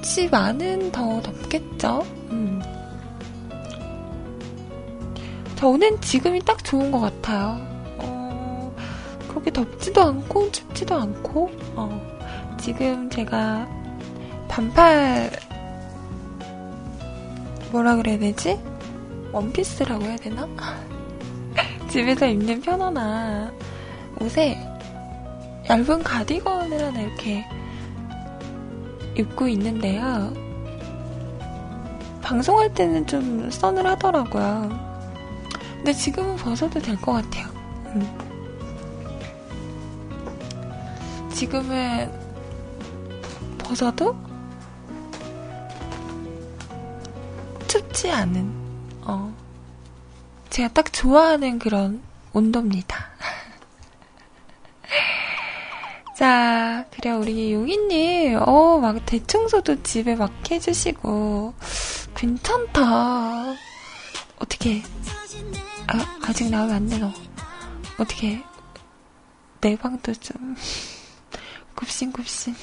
집 0.00 0.32
안은 0.32 0.92
더 0.92 1.20
덥겠죠? 1.20 2.06
음. 2.30 2.62
저는 5.56 6.00
지금이 6.00 6.40
딱 6.46 6.64
좋은 6.64 6.90
것 6.90 7.00
같아요. 7.00 7.58
어, 7.98 8.74
그렇게 9.28 9.52
덥지도 9.52 10.02
않고 10.02 10.52
춥지도 10.52 10.94
않고, 10.94 11.50
어, 11.76 12.00
지금 12.58 13.10
제가 13.10 13.68
반팔, 14.48 15.30
뭐라 17.72 17.96
그래야 17.96 18.18
되지? 18.18 18.58
원피스라고 19.32 20.04
해야 20.04 20.16
되나? 20.16 20.48
집에서 21.90 22.26
입는 22.26 22.60
편안한 22.60 23.52
옷에 24.20 24.56
얇은 25.68 26.02
가디건을 26.02 26.82
하나 26.84 27.00
이렇게 27.00 27.44
입고 29.16 29.48
있는데요. 29.48 30.32
방송할 32.22 32.72
때는 32.74 33.06
좀 33.06 33.50
서늘하더라고요. 33.50 34.90
근데 35.76 35.92
지금은 35.92 36.36
벗어도 36.36 36.78
될 36.80 36.96
것 36.96 37.12
같아요. 37.12 37.46
음. 37.94 38.18
지금은 41.32 42.10
벗어도 43.58 44.14
춥지 47.66 48.10
않은, 48.10 48.52
어, 49.10 49.34
제가 50.50 50.68
딱 50.72 50.92
좋아하는 50.92 51.58
그런 51.58 52.00
온도입니다. 52.32 53.10
자, 56.16 56.86
그래, 56.92 57.10
우리 57.10 57.52
용희님, 57.52 58.38
어, 58.40 58.78
막 58.78 59.04
대청소도 59.04 59.82
집에 59.82 60.14
막 60.14 60.32
해주시고, 60.48 61.54
괜찮다. 62.14 63.56
어떻게, 64.38 64.82
아, 65.88 66.18
아직 66.22 66.48
나오면 66.48 66.74
안 66.74 66.88
돼, 66.88 66.98
너. 66.98 67.12
어떻게, 67.98 68.44
내 69.60 69.76
방도 69.76 70.14
좀, 70.14 70.54
굽신굽신. 71.74 72.54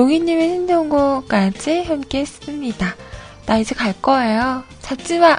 용희님의 0.00 0.48
신청곡까지 0.48 1.82
함께 1.82 2.20
했습니다. 2.20 2.96
나 3.44 3.58
이제 3.58 3.74
갈 3.74 3.92
거예요. 4.00 4.64
잡지 4.80 5.18
마! 5.18 5.38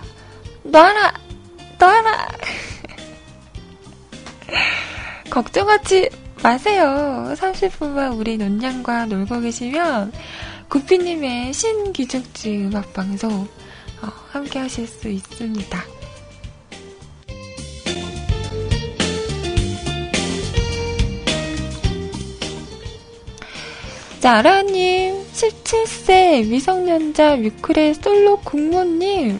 놔라! 0.61 1.13
놔라! 1.79 2.27
걱정하지 5.31 6.09
마세요. 6.43 7.33
30분만 7.35 8.19
우리 8.19 8.37
논양과 8.37 9.07
놀고 9.07 9.39
계시면 9.41 10.11
구피님의 10.69 11.53
신기죽지 11.53 12.65
음악방송 12.65 13.31
어, 13.41 14.07
함께 14.29 14.59
하실 14.59 14.85
수 14.85 15.09
있습니다. 15.09 16.00
자, 24.21 24.37
아라님, 24.37 25.25
17세 25.33 26.47
미성년자 26.47 27.37
뮤클의 27.37 27.95
솔로 27.95 28.37
국모님, 28.41 29.39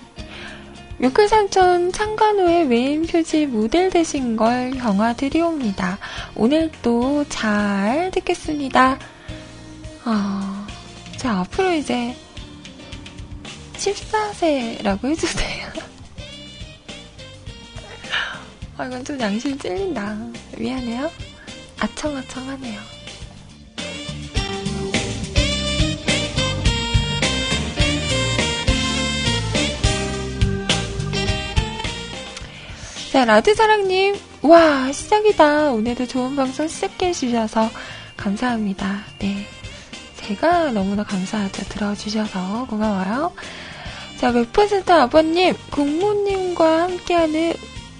뮤클 0.97 1.27
삼촌 1.27 1.91
창간호의 1.91 2.65
메인 2.65 3.05
표지 3.05 3.45
모델 3.45 3.91
되신 3.91 4.35
걸 4.35 4.73
형아 4.73 5.13
드리옵니다. 5.13 5.99
오늘 6.33 6.71
또잘 6.81 8.09
듣겠습니다. 8.11 8.97
아, 10.03 10.67
자, 11.15 11.41
앞으로 11.41 11.73
이제 11.73 12.15
14세라고 13.73 15.05
해주세요. 15.09 15.67
아, 18.77 18.85
이건 18.87 19.05
좀 19.05 19.19
양심 19.19 19.59
찔린다. 19.59 20.17
미안해요. 20.57 21.11
아청아청하네요. 21.77 23.00
자, 33.11 33.25
라드사랑님, 33.25 34.15
와, 34.43 34.89
시작이다. 34.89 35.73
오늘도 35.73 36.07
좋은 36.07 36.33
방송 36.33 36.65
시작해주셔서 36.65 37.69
감사합니다. 38.15 39.03
네. 39.19 39.45
제가 40.15 40.71
너무나 40.71 41.03
감사하죠. 41.03 41.65
들어주셔서 41.65 42.67
고마워요. 42.69 43.33
자, 44.17 44.31
맥퍼센터 44.31 44.93
아버님, 44.93 45.53
국모님과 45.71 46.83
함께하는 46.83 47.53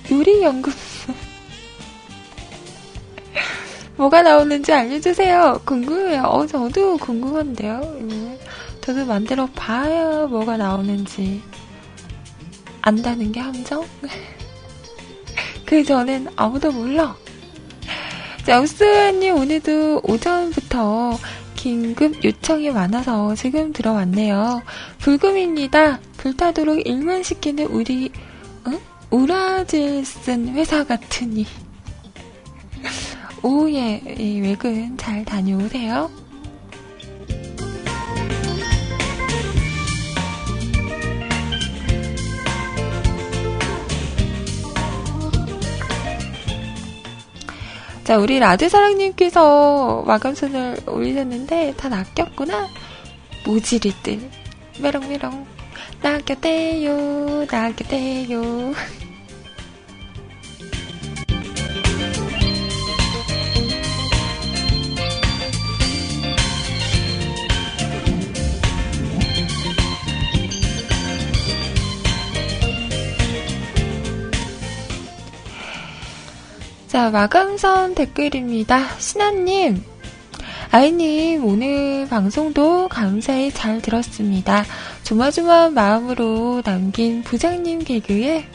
요리연금. 0.10 0.72
뭐가 3.98 4.22
나오는지 4.22 4.72
알려주세요. 4.72 5.60
궁금해요. 5.66 6.24
어, 6.24 6.48
저도 6.48 6.96
궁금한데요. 6.96 7.82
음, 8.00 8.40
저도 8.80 9.06
만들어 9.06 9.46
봐야 9.48 10.26
뭐가 10.28 10.56
나오는지 10.56 11.42
안다는 12.82 13.34
게 13.34 13.42
함정? 13.42 13.86
그 15.72 15.86
전엔 15.86 16.28
아무도 16.36 16.70
몰라. 16.70 17.16
자, 18.46 18.60
우스님 18.60 19.38
오늘도 19.38 20.02
오전부터 20.04 21.18
긴급 21.56 22.22
요청이 22.26 22.72
많아서 22.72 23.34
지금 23.36 23.72
들어왔네요. 23.72 24.64
불금입니다. 24.98 26.02
불타도록 26.18 26.86
일만 26.86 27.24
시키는 27.24 27.68
우리 27.68 28.12
응? 28.68 28.82
우라질 29.12 30.04
쓴 30.04 30.50
회사 30.50 30.84
같으니. 30.84 31.46
오후에 33.42 34.18
이 34.20 34.42
외근 34.42 34.98
잘 34.98 35.24
다녀오세요. 35.24 36.12
자, 48.04 48.18
우리 48.18 48.40
라드사랑님께서 48.40 50.04
마감선을 50.08 50.82
올리셨는데 50.88 51.76
다 51.78 51.88
낚였구나. 51.90 52.68
모지리들. 53.46 54.20
메롱메롱. 54.80 55.46
낚였대요, 56.02 57.46
낚였대요. 57.50 58.74
자, 76.92 77.10
마감선 77.10 77.96
댓글입니다. 77.96 78.98
신하님, 79.00 79.82
아이님, 80.72 81.46
오늘 81.46 82.06
방송도 82.10 82.90
감사히 82.90 83.50
잘 83.50 83.82
들었습니다. 83.82 84.66
조마조마한 85.04 85.74
마음으로 85.74 86.62
남긴 86.66 87.24
부장님 87.24 87.86
개그에 87.86 88.46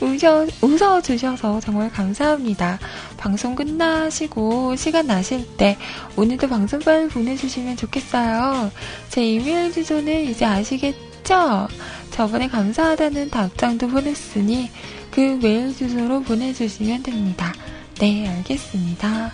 웃어, 0.00 0.46
웃어주셔서 0.62 1.60
정말 1.60 1.90
감사합니다. 1.90 2.78
방송 3.18 3.54
끝나시고 3.54 4.76
시간 4.76 5.06
나실 5.06 5.46
때 5.58 5.76
오늘도 6.16 6.48
방송빨 6.48 7.08
보내주시면 7.08 7.76
좋겠어요. 7.76 8.70
제 9.10 9.22
이메일 9.22 9.70
주소는 9.70 10.30
이제 10.30 10.46
아시겠죠? 10.46 11.68
저번에 12.10 12.48
감사하다는 12.48 13.28
답장도 13.28 13.88
보냈으니 13.88 14.70
그 15.10 15.38
메일 15.42 15.74
주소로 15.74 16.22
보내주시면 16.22 17.02
됩니다. 17.02 17.52
네, 17.98 18.28
알겠습니다. 18.28 19.32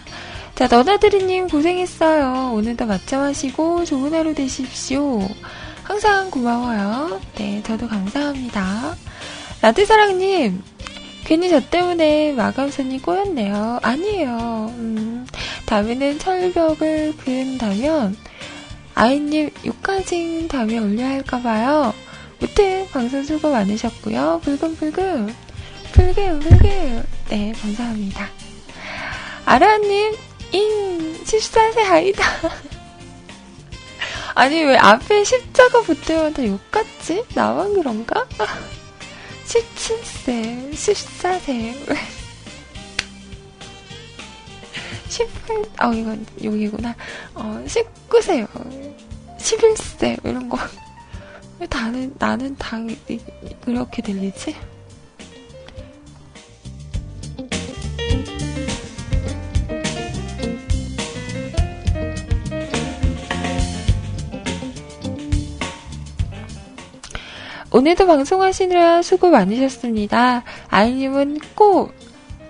자, 0.55 0.67
너나들이님 0.69 1.49
고생했어요. 1.49 2.53
오늘도 2.55 2.87
맞점하시고 2.87 3.85
좋은 3.85 4.15
하루 4.15 4.35
되십시오. 4.35 5.21
항상 5.83 6.31
고마워요. 6.31 7.21
네, 7.37 7.63
저도 7.63 7.87
감사합니다. 7.87 8.97
라드사랑님, 9.63 10.63
괜히 11.25 11.49
저 11.51 11.61
때문에 11.61 12.33
마감선이 12.33 13.03
꼬였네요. 13.03 13.81
아니에요. 13.83 14.73
음, 14.79 15.27
다음에는 15.67 16.19
철벽을 16.19 17.15
그은다면, 17.19 18.17
아이님 18.95 19.51
6까지 19.51 20.49
다음에 20.49 20.79
올려야 20.79 21.11
할까봐요. 21.11 21.93
무튼 22.39 22.87
방송 22.89 23.23
수고 23.23 23.51
많으셨고요. 23.51 24.41
불금불금, 24.43 25.35
불금, 25.97 26.41
불금. 26.41 27.05
네, 27.31 27.53
감사합니다. 27.53 28.29
아라님, 29.47 30.15
인, 30.53 31.25
14세 31.25 31.79
아이다. 31.91 32.23
아니, 34.37 34.63
왜 34.63 34.77
앞에 34.77 35.25
십자가 35.25 35.81
붙으면 35.81 36.35
다 36.35 36.47
욕같지? 36.47 37.25
나만 37.35 37.73
그런가? 37.73 38.27
17세, 39.47 40.75
14세. 40.75 41.97
18, 45.09 45.57
어, 45.81 45.93
이건 45.95 46.27
여기구나. 46.45 46.95
어, 47.35 47.65
19세요. 47.67 48.47
11세, 49.39 50.21
이런 50.27 50.51
거. 50.51 50.59
왜 51.59 51.67
나는, 51.71 52.15
나는 52.19 52.55
다 52.57 52.77
그렇게 53.65 54.03
들리지? 54.03 54.76
오늘도 67.77 68.07
방송하시느라 68.07 69.03
수고 69.03 69.31
많으셨습니다. 69.31 70.43
아이님은 70.71 71.41
꼭 71.55 71.95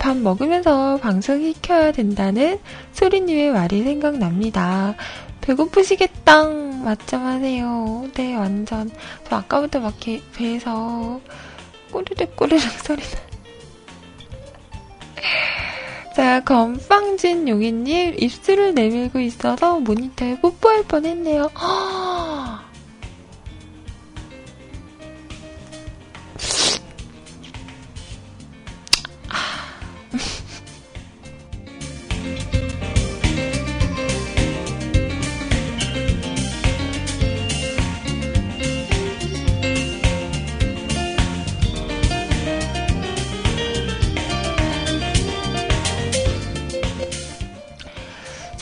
밥 0.07 0.17
먹으면서 0.17 0.99
방송 0.99 1.43
시켜야 1.43 1.91
된다는 1.91 2.61
소리님의 2.93 3.51
말이 3.51 3.83
생각납니다. 3.83 4.95
배고프시겠다. 5.41 6.45
맞점하세요. 6.49 8.11
네, 8.15 8.37
완전. 8.37 8.89
저 9.29 9.37
아까부터 9.37 9.81
막 9.81 9.95
개, 9.99 10.21
배에서 10.37 11.21
꼬르륵 11.91 12.37
꼬르륵 12.37 12.61
소리 12.85 13.03
나. 13.03 13.19
자, 16.15 16.41
건빵진 16.45 17.49
용인님, 17.49 18.15
입술을 18.19 18.75
내밀고 18.75 19.19
있어서 19.19 19.81
모니터에 19.81 20.39
뽀뽀할 20.41 20.85
뻔 20.85 21.05
했네요. 21.05 21.51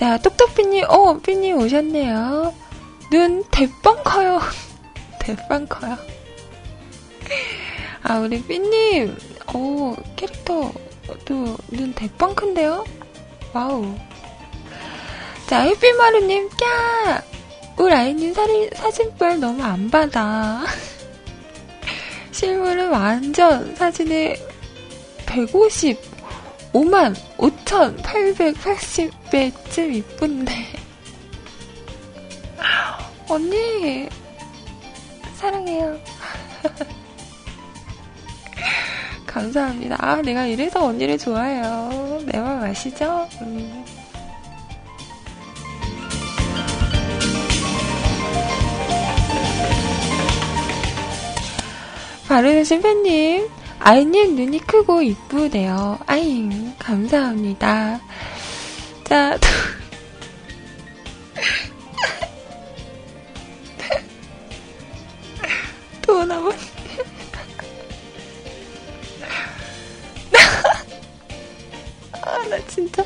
자, 0.05 0.19
똑똑삐님, 0.19 0.85
어, 0.87 1.17
삐님 1.17 1.57
오셨네요. 1.57 2.53
눈 3.11 3.43
대빵 3.51 4.03
커요. 4.05 4.39
대빵 5.19 5.67
커요. 5.67 5.97
아, 8.03 8.19
우리 8.19 8.43
삐님, 8.43 9.17
오, 9.55 9.97
캐릭터도 10.15 11.57
눈 11.71 11.95
대빵 11.95 12.35
큰데요? 12.35 12.85
와우. 13.55 13.95
자, 15.47 15.63
햇빛마루님, 15.63 16.51
까! 16.51 17.23
우리 17.79 17.95
아이님 17.95 18.35
사리, 18.35 18.69
사진빨 18.75 19.41
너무 19.41 19.63
안 19.63 19.89
받아. 19.89 20.67
실물은 22.31 22.91
완전 22.91 23.75
사진에 23.75 24.37
150, 25.25 26.14
5만 26.75 27.15
5,880배쯤 27.39 29.95
이쁜데. 29.95 30.53
언니, 33.29 34.09
사랑해요. 35.37 35.97
감사합니다. 39.25 39.97
아, 40.01 40.21
내가 40.21 40.47
이래서 40.47 40.85
언니를 40.85 41.17
좋아해요. 41.17 42.21
내말 42.27 42.71
아시죠? 42.71 43.29
음. 43.43 43.85
바르신 52.27 52.83
팬님, 52.83 53.49
아이님 53.87 54.35
눈이 54.35 54.61
크고 54.61 55.03
이쁘네요. 55.03 55.99
아잉, 56.07 56.75
감사합니다. 56.79 58.01
자, 59.05 59.37
또. 59.39 59.47
도나무 66.01 66.51
아, 72.23 72.49
나 72.49 72.67
진짜. 72.67 73.05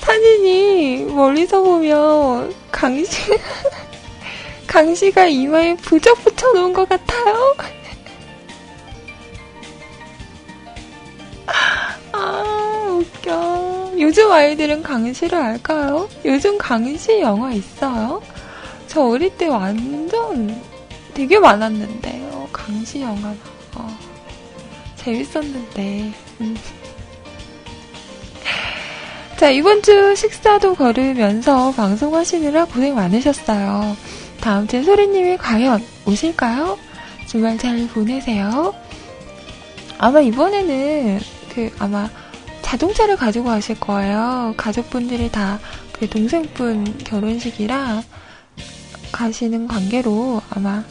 사진이 0.00 1.04
멀리서 1.04 1.62
보면 1.62 2.52
강시, 2.72 3.22
강시가 4.66 5.26
이마에 5.26 5.76
부적 5.76 6.18
붙여놓은 6.24 6.72
것 6.72 6.88
같아요. 6.88 7.54
아, 12.12 12.98
웃겨. 12.98 13.92
요즘 13.98 14.30
아이들은 14.30 14.82
강시를 14.82 15.36
알까요? 15.36 16.08
요즘 16.24 16.58
강시 16.58 17.20
영화 17.20 17.52
있어요? 17.52 18.22
저 18.86 19.02
어릴 19.02 19.36
때 19.36 19.46
완전 19.46 20.60
되게 21.14 21.38
많았는데, 21.38 22.22
요 22.30 22.48
강시 22.52 23.02
영화. 23.02 23.34
어, 23.76 23.98
재밌었는데. 24.96 26.12
음. 26.40 26.56
자, 29.36 29.48
이번 29.48 29.82
주 29.82 30.14
식사도 30.14 30.74
걸으면서 30.74 31.72
방송하시느라 31.72 32.66
고생 32.66 32.94
많으셨어요. 32.94 33.96
다음 34.40 34.66
주에 34.66 34.82
소리님이 34.82 35.38
과연 35.38 35.82
오실까요? 36.06 36.78
주말 37.26 37.56
잘 37.56 37.86
보내세요. 37.88 38.74
아마 39.98 40.20
이번에는 40.20 41.20
그 41.54 41.70
아마 41.78 42.08
자동차를 42.62 43.16
가지고 43.16 43.46
가실 43.46 43.78
거예요. 43.80 44.54
가족분들이 44.56 45.30
다 45.30 45.58
그 46.00 46.08
동생분 46.08 46.96
결혼식이라 47.04 48.02
가시는 49.12 49.68
관계로 49.68 50.40
아마 50.48 50.82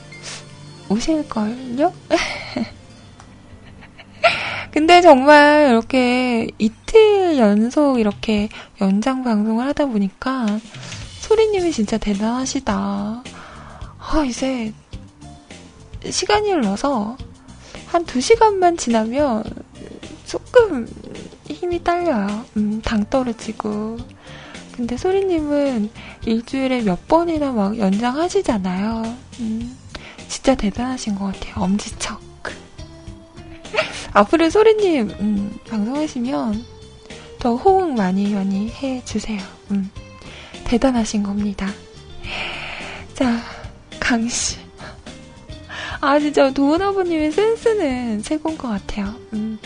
오실걸요? 0.88 1.92
근데 4.70 5.02
정말 5.02 5.70
이렇게 5.70 6.48
이틀 6.60 7.40
연속 7.40 8.00
이렇게 8.00 8.50
연장 8.82 9.24
방송을 9.24 9.66
하다 9.66 9.88
보니까 9.88 10.46
소리님이 11.22 11.72
진짜 11.72 11.98
대단하시다. 11.98 12.74
아, 12.76 13.24
이제 14.28 14.72
시간이 16.08 16.52
흘러서 16.52 17.18
한 17.88 18.06
두 18.06 18.22
시간만 18.22 18.78
지나면 18.78 19.44
조금 20.30 20.88
힘이 21.48 21.84
딸려요. 21.84 22.46
음, 22.56 22.82
당 22.84 23.04
떨어지고. 23.10 23.98
근데 24.76 24.96
소리님은 24.96 25.90
일주일에 26.24 26.84
몇 26.84 27.08
번이나 27.08 27.52
막 27.52 27.80
연장하시잖아요. 27.80 29.18
음, 29.40 29.78
진짜 30.28 30.54
대단하신 30.54 31.16
것 31.16 31.34
같아요. 31.34 31.56
엄지척. 31.64 32.22
앞으로 34.14 34.52
소리님, 34.52 35.10
음, 35.20 35.60
방송하시면 35.68 36.64
더 37.40 37.56
호응 37.56 37.96
많이 37.96 38.32
많이 38.32 38.70
해주세요. 38.70 39.42
음, 39.72 39.90
대단하신 40.64 41.24
겁니다. 41.24 41.68
자, 43.16 43.42
강씨. 44.00 44.58
아, 46.02 46.20
진짜 46.20 46.52
도은 46.52 46.84
아버님의 46.84 47.32
센스는 47.32 48.22
최고인 48.22 48.60
것 48.60 48.68
같아요. 48.68 49.16
음. 49.34 49.58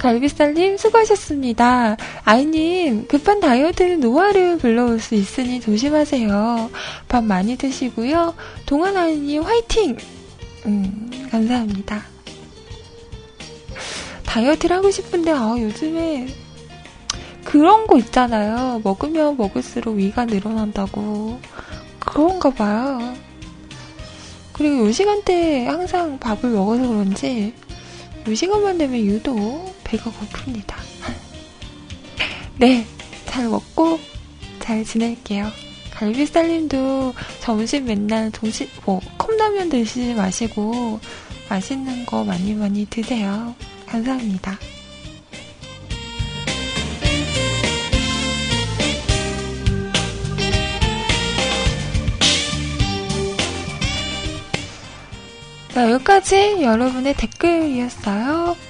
갈비살님 0.00 0.78
수고하셨습니다. 0.78 1.98
아이님 2.24 3.06
급한 3.06 3.38
다이어트는 3.38 4.00
노화를 4.00 4.56
불러올 4.56 4.98
수 4.98 5.14
있으니 5.14 5.60
조심하세요. 5.60 6.70
밥 7.06 7.22
많이 7.22 7.58
드시고요. 7.58 8.34
동안 8.64 8.96
아이님 8.96 9.42
화이팅! 9.42 9.98
음, 10.64 11.10
감사합니다. 11.30 12.02
다이어트를 14.24 14.76
하고 14.76 14.90
싶은데 14.90 15.32
아, 15.32 15.54
요즘에 15.58 16.28
그런 17.44 17.86
거 17.86 17.98
있잖아요. 17.98 18.80
먹으면 18.82 19.36
먹을수록 19.36 19.96
위가 19.96 20.24
늘어난다고. 20.24 21.38
그런가 21.98 22.48
봐요. 22.48 23.14
그리고 24.54 24.86
요 24.86 24.92
시간대에 24.92 25.66
항상 25.66 26.18
밥을 26.18 26.48
먹어서 26.48 26.88
그런지 26.88 27.52
요 28.26 28.34
시간만 28.34 28.78
되면 28.78 28.98
유독 29.00 29.79
배가 29.90 30.08
고픕니다. 30.08 30.76
네, 32.58 32.86
잘 33.26 33.48
먹고 33.48 33.98
잘 34.60 34.84
지낼게요. 34.84 35.50
갈비살님도 35.90 37.12
점심 37.40 37.86
맨날 37.86 38.30
동시, 38.30 38.70
뭐, 38.84 39.00
컵라면 39.18 39.68
드시지 39.68 40.14
마시고 40.14 41.00
맛있는 41.48 42.06
거 42.06 42.22
많이 42.24 42.54
많이 42.54 42.86
드세요. 42.86 43.54
감사합니다. 43.86 44.58
자, 55.72 55.90
여기까지 55.90 56.62
여러분의 56.62 57.14
댓글이었어요. 57.14 58.69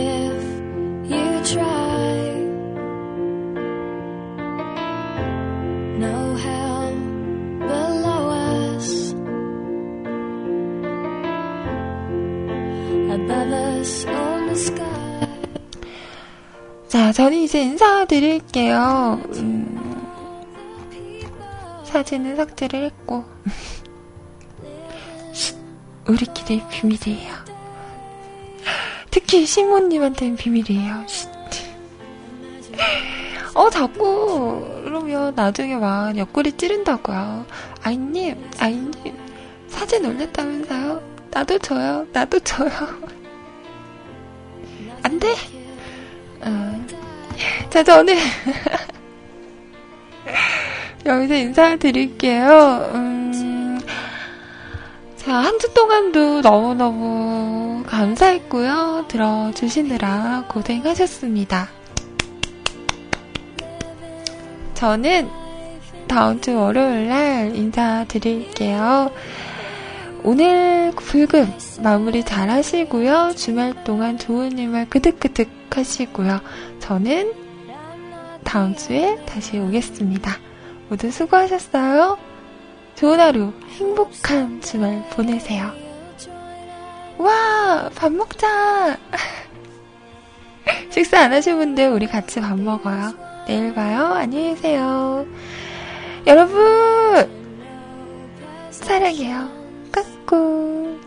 저는 17.21 17.37
이제 17.37 17.61
인사드릴게요. 17.61 19.21
음, 19.35 20.07
사진은 21.85 22.35
삭제를 22.35 22.85
했고. 22.85 23.23
쉿, 25.31 25.55
우리끼리 26.09 26.63
비밀이에요. 26.71 27.35
특히 29.11 29.45
신모님한테는 29.45 30.35
비밀이에요. 30.35 31.05
쉿. 31.05 31.29
어, 33.53 33.69
자꾸, 33.69 34.81
그러면 34.83 35.35
나중에 35.35 35.75
막 35.75 36.17
옆구리 36.17 36.53
찌른다고요. 36.53 37.45
아이님, 37.83 38.49
아이님, 38.57 39.15
사진 39.67 40.07
올렸다면서요? 40.07 41.03
나도 41.29 41.59
줘요, 41.59 42.07
나도 42.13 42.39
줘요. 42.39 42.71
안 45.05 45.19
돼? 45.19 45.35
어. 46.43 47.00
자, 47.69 47.83
저는 47.83 48.15
여기서 51.05 51.33
인사드릴게요. 51.35 52.91
음, 52.93 53.79
자, 55.17 55.33
한 55.35 55.57
주 55.59 55.71
동안도 55.73 56.41
너무너무 56.41 57.83
감사했고요. 57.87 59.05
들어주시느라 59.07 60.45
고생하셨습니다. 60.47 61.69
저는 64.73 65.29
다음 66.07 66.41
주 66.41 66.55
월요일 66.57 67.07
날 67.07 67.55
인사드릴게요. 67.55 69.11
오늘 70.23 70.91
불금 70.95 71.51
마무리 71.81 72.23
잘 72.23 72.49
하시고요. 72.49 73.33
주말 73.35 73.83
동안 73.83 74.19
좋은 74.19 74.57
일만 74.57 74.87
그득그득 74.89 75.49
하시고요. 75.71 76.41
저는 76.79 77.33
다음 78.43 78.75
주에 78.75 79.17
다시 79.25 79.57
오겠습니다. 79.57 80.37
모두 80.89 81.09
수고하셨어요. 81.09 82.19
좋은 82.95 83.19
하루, 83.19 83.51
행복한 83.79 84.61
주말 84.61 85.03
보내세요. 85.09 85.71
와, 87.17 87.89
밥 87.95 88.11
먹자! 88.11 88.97
식사 90.91 91.21
안 91.21 91.33
하신 91.33 91.57
분들 91.57 91.89
우리 91.89 92.05
같이 92.05 92.39
밥 92.41 92.59
먹어요. 92.59 93.13
내일 93.47 93.73
봐요. 93.73 94.13
안녕히 94.13 94.49
계세요. 94.49 95.25
여러분! 96.27 97.29
사랑해요. 98.69 99.60
꾸꾸. 100.31 100.97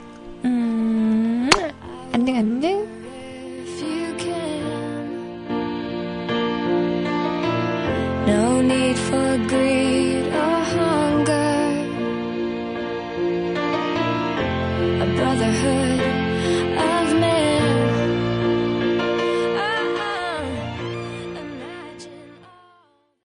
음, 0.44 1.48
안녕, 2.12 2.36
안녕. 2.36 2.84
No 8.26 8.60
need 8.60 8.96
for 8.98 9.38
greed 9.48 10.26
or 10.28 10.60
hunger. 10.74 11.54
A 15.00 15.06
brotherhood. 15.16 16.13